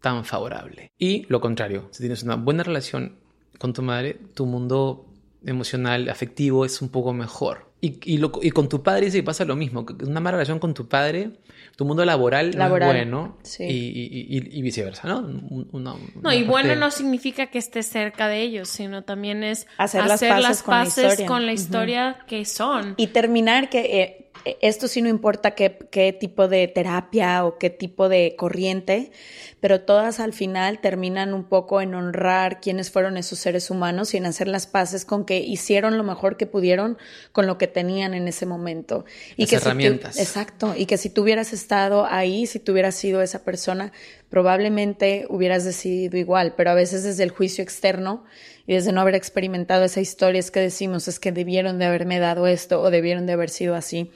tan 0.00 0.24
favorable. 0.24 0.92
Y 0.98 1.26
lo 1.28 1.40
contrario, 1.40 1.88
si 1.92 2.00
tienes 2.00 2.22
una 2.22 2.36
buena 2.36 2.62
relación 2.62 3.16
con 3.58 3.72
tu 3.72 3.82
madre, 3.82 4.18
tu 4.34 4.46
mundo 4.46 5.06
emocional, 5.44 6.08
afectivo 6.08 6.64
es 6.64 6.80
un 6.82 6.88
poco 6.88 7.12
mejor. 7.12 7.71
Y, 7.84 7.98
y, 8.14 8.18
lo- 8.18 8.30
y 8.40 8.52
con 8.52 8.68
tu 8.68 8.80
padre 8.80 9.06
dice 9.06 9.18
que 9.18 9.22
pasa 9.24 9.44
lo 9.44 9.56
mismo. 9.56 9.84
que 9.84 10.04
Una 10.04 10.20
mala 10.20 10.36
relación 10.36 10.60
con 10.60 10.72
tu 10.72 10.86
padre, 10.86 11.30
tu 11.74 11.84
mundo 11.84 12.04
laboral, 12.04 12.52
Laboral, 12.52 12.88
no 12.88 12.94
es 12.94 13.04
bueno. 13.10 13.38
sí. 13.42 13.64
Y, 13.64 13.68
y- 13.68 14.38
y- 14.38 14.58
y 14.58 14.62
viceversa, 14.62 15.08
¿no? 15.08 15.18
Una- 15.72 15.96
No, 16.22 16.32
y 16.32 16.44
bueno 16.44 16.76
no 16.76 16.92
significa 16.92 17.46
que 17.48 17.58
estés 17.58 17.86
cerca 17.86 18.28
de 18.28 18.40
ellos, 18.40 18.68
sino 18.68 19.02
también 19.02 19.42
es 19.42 19.66
Hacer 19.78 20.06
las 20.06 20.20
paces 20.22 20.62
con 20.62 20.76
la 20.76 20.84
historia. 20.84 21.26
con 21.26 21.44
la 21.46 21.52
Ujú. 21.54 21.60
historia 21.60 22.18
que 22.28 22.44
son. 22.44 22.94
Y 22.98 23.08
terminar 23.08 23.68
que 23.68 23.80
eh, 24.00 24.21
esto 24.60 24.88
sí 24.88 25.02
no 25.02 25.08
importa 25.08 25.52
qué, 25.54 25.78
qué 25.90 26.12
tipo 26.12 26.48
de 26.48 26.66
terapia 26.68 27.44
o 27.44 27.58
qué 27.58 27.70
tipo 27.70 28.08
de 28.08 28.34
corriente, 28.36 29.12
pero 29.60 29.82
todas 29.82 30.18
al 30.18 30.32
final 30.32 30.80
terminan 30.80 31.32
un 31.34 31.44
poco 31.44 31.80
en 31.80 31.94
honrar 31.94 32.60
quiénes 32.60 32.90
fueron 32.90 33.16
esos 33.16 33.38
seres 33.38 33.70
humanos 33.70 34.14
y 34.14 34.16
en 34.16 34.26
hacer 34.26 34.48
las 34.48 34.66
paces 34.66 35.04
con 35.04 35.24
que 35.24 35.38
hicieron 35.38 35.96
lo 35.96 36.04
mejor 36.04 36.36
que 36.36 36.46
pudieron 36.46 36.98
con 37.30 37.46
lo 37.46 37.58
que 37.58 37.68
tenían 37.68 38.14
en 38.14 38.26
ese 38.26 38.46
momento. 38.46 39.04
Y 39.36 39.42
Las 39.42 39.50
que 39.50 39.58
si 39.58 39.68
herramientas. 39.68 40.16
exacto, 40.16 40.74
y 40.76 40.86
que 40.86 40.98
si 40.98 41.10
tú 41.10 41.22
hubieras 41.22 41.52
estado 41.52 42.06
ahí, 42.06 42.46
si 42.46 42.58
tú 42.58 42.72
hubieras 42.72 42.96
sido 42.96 43.22
esa 43.22 43.44
persona, 43.44 43.92
probablemente 44.32 45.26
hubieras 45.28 45.62
decidido 45.62 46.16
igual, 46.16 46.54
pero 46.56 46.70
a 46.70 46.74
veces 46.74 47.04
desde 47.04 47.22
el 47.22 47.30
juicio 47.30 47.62
externo 47.62 48.24
y 48.66 48.72
desde 48.72 48.90
no 48.90 49.02
haber 49.02 49.14
experimentado 49.14 49.84
esa 49.84 50.00
historia 50.00 50.38
es 50.38 50.50
que 50.50 50.58
decimos 50.58 51.06
es 51.06 51.20
que 51.20 51.32
debieron 51.32 51.78
de 51.78 51.84
haberme 51.84 52.18
dado 52.18 52.46
esto 52.46 52.80
o 52.80 52.90
debieron 52.90 53.26
de 53.26 53.34
haber 53.34 53.50
sido 53.50 53.74
así. 53.74 54.10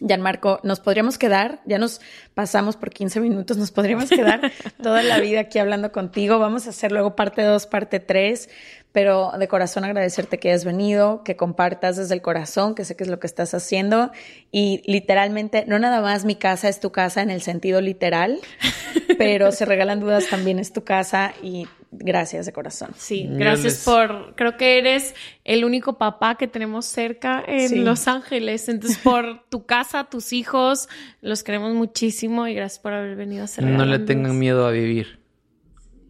Gianmarco, 0.00 0.58
nos 0.62 0.80
podríamos 0.80 1.18
quedar, 1.18 1.60
ya 1.66 1.78
nos 1.78 2.00
pasamos 2.32 2.76
por 2.76 2.92
15 2.92 3.20
minutos, 3.20 3.58
nos 3.58 3.70
podríamos 3.72 4.08
quedar 4.08 4.40
toda 4.82 5.02
la 5.02 5.20
vida 5.20 5.40
aquí 5.40 5.58
hablando 5.58 5.92
contigo. 5.92 6.38
Vamos 6.38 6.66
a 6.66 6.70
hacer 6.70 6.90
luego 6.90 7.14
parte 7.14 7.42
2, 7.42 7.66
parte 7.66 8.00
3, 8.00 8.48
pero 8.92 9.32
de 9.38 9.48
corazón 9.48 9.84
agradecerte 9.84 10.38
que 10.38 10.50
hayas 10.50 10.64
venido, 10.64 11.24
que 11.24 11.34
compartas 11.34 11.96
desde 11.96 12.14
el 12.14 12.22
corazón, 12.22 12.74
que 12.74 12.84
sé 12.84 12.94
que 12.94 13.04
es 13.04 13.10
lo 13.10 13.18
que 13.18 13.26
estás 13.26 13.54
haciendo. 13.54 14.12
Y 14.50 14.82
literalmente, 14.86 15.64
no 15.66 15.78
nada 15.78 16.02
más 16.02 16.24
mi 16.24 16.36
casa 16.36 16.68
es 16.68 16.78
tu 16.78 16.92
casa 16.92 17.22
en 17.22 17.30
el 17.30 17.40
sentido 17.40 17.80
literal, 17.80 18.38
pero 19.18 19.50
se 19.50 19.64
regalan 19.64 20.00
dudas 20.00 20.28
también 20.28 20.58
es 20.58 20.72
tu 20.72 20.84
casa 20.84 21.32
y 21.42 21.66
gracias 21.90 22.46
de 22.46 22.52
corazón. 22.52 22.90
Sí, 22.96 23.26
gracias 23.30 23.82
por, 23.84 24.34
creo 24.34 24.56
que 24.56 24.78
eres 24.78 25.14
el 25.44 25.64
único 25.64 25.98
papá 25.98 26.36
que 26.36 26.46
tenemos 26.46 26.86
cerca 26.86 27.42
en 27.46 27.68
Sí. 27.68 27.76
Los 27.76 28.08
Ángeles. 28.08 28.68
Entonces, 28.68 28.98
por 28.98 29.44
tu 29.48 29.64
casa, 29.64 30.04
tus 30.04 30.32
hijos, 30.32 30.88
los 31.20 31.42
queremos 31.42 31.74
muchísimo 31.74 32.46
y 32.46 32.54
gracias 32.54 32.78
por 32.78 32.92
haber 32.92 33.16
venido 33.16 33.42
a 33.42 33.44
hacer 33.44 33.64
No 33.64 33.86
le 33.86 33.98
tengan 34.00 34.38
miedo 34.38 34.66
a 34.66 34.70
vivir. 34.70 35.21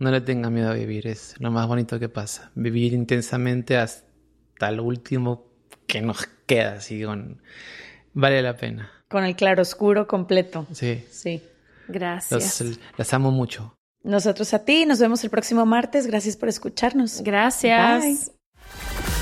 No 0.02 0.10
le 0.10 0.20
tengan 0.20 0.52
miedo 0.52 0.68
a 0.68 0.74
vivir. 0.74 1.06
Es 1.06 1.36
lo 1.38 1.52
más 1.52 1.68
bonito 1.68 2.00
que 2.00 2.08
pasa. 2.08 2.50
Vivir 2.56 2.92
intensamente 2.92 3.76
hasta 3.76 4.72
lo 4.72 4.82
último 4.82 5.46
que 5.86 6.02
nos 6.02 6.26
queda. 6.44 6.72
Así 6.72 7.04
con... 7.04 7.40
Vale 8.12 8.42
la 8.42 8.56
pena. 8.56 8.90
Con 9.08 9.22
el 9.22 9.36
claroscuro 9.36 10.08
completo. 10.08 10.66
Sí. 10.72 11.04
Sí. 11.08 11.40
Gracias. 11.86 12.60
Los, 12.60 12.80
las 12.96 13.14
amo 13.14 13.30
mucho. 13.30 13.76
Nosotros 14.02 14.52
a 14.54 14.64
ti, 14.64 14.86
nos 14.86 14.98
vemos 14.98 15.22
el 15.22 15.30
próximo 15.30 15.66
martes. 15.66 16.08
Gracias 16.08 16.36
por 16.36 16.48
escucharnos. 16.48 17.20
Gracias. 17.22 18.02
Bye. 18.02 19.21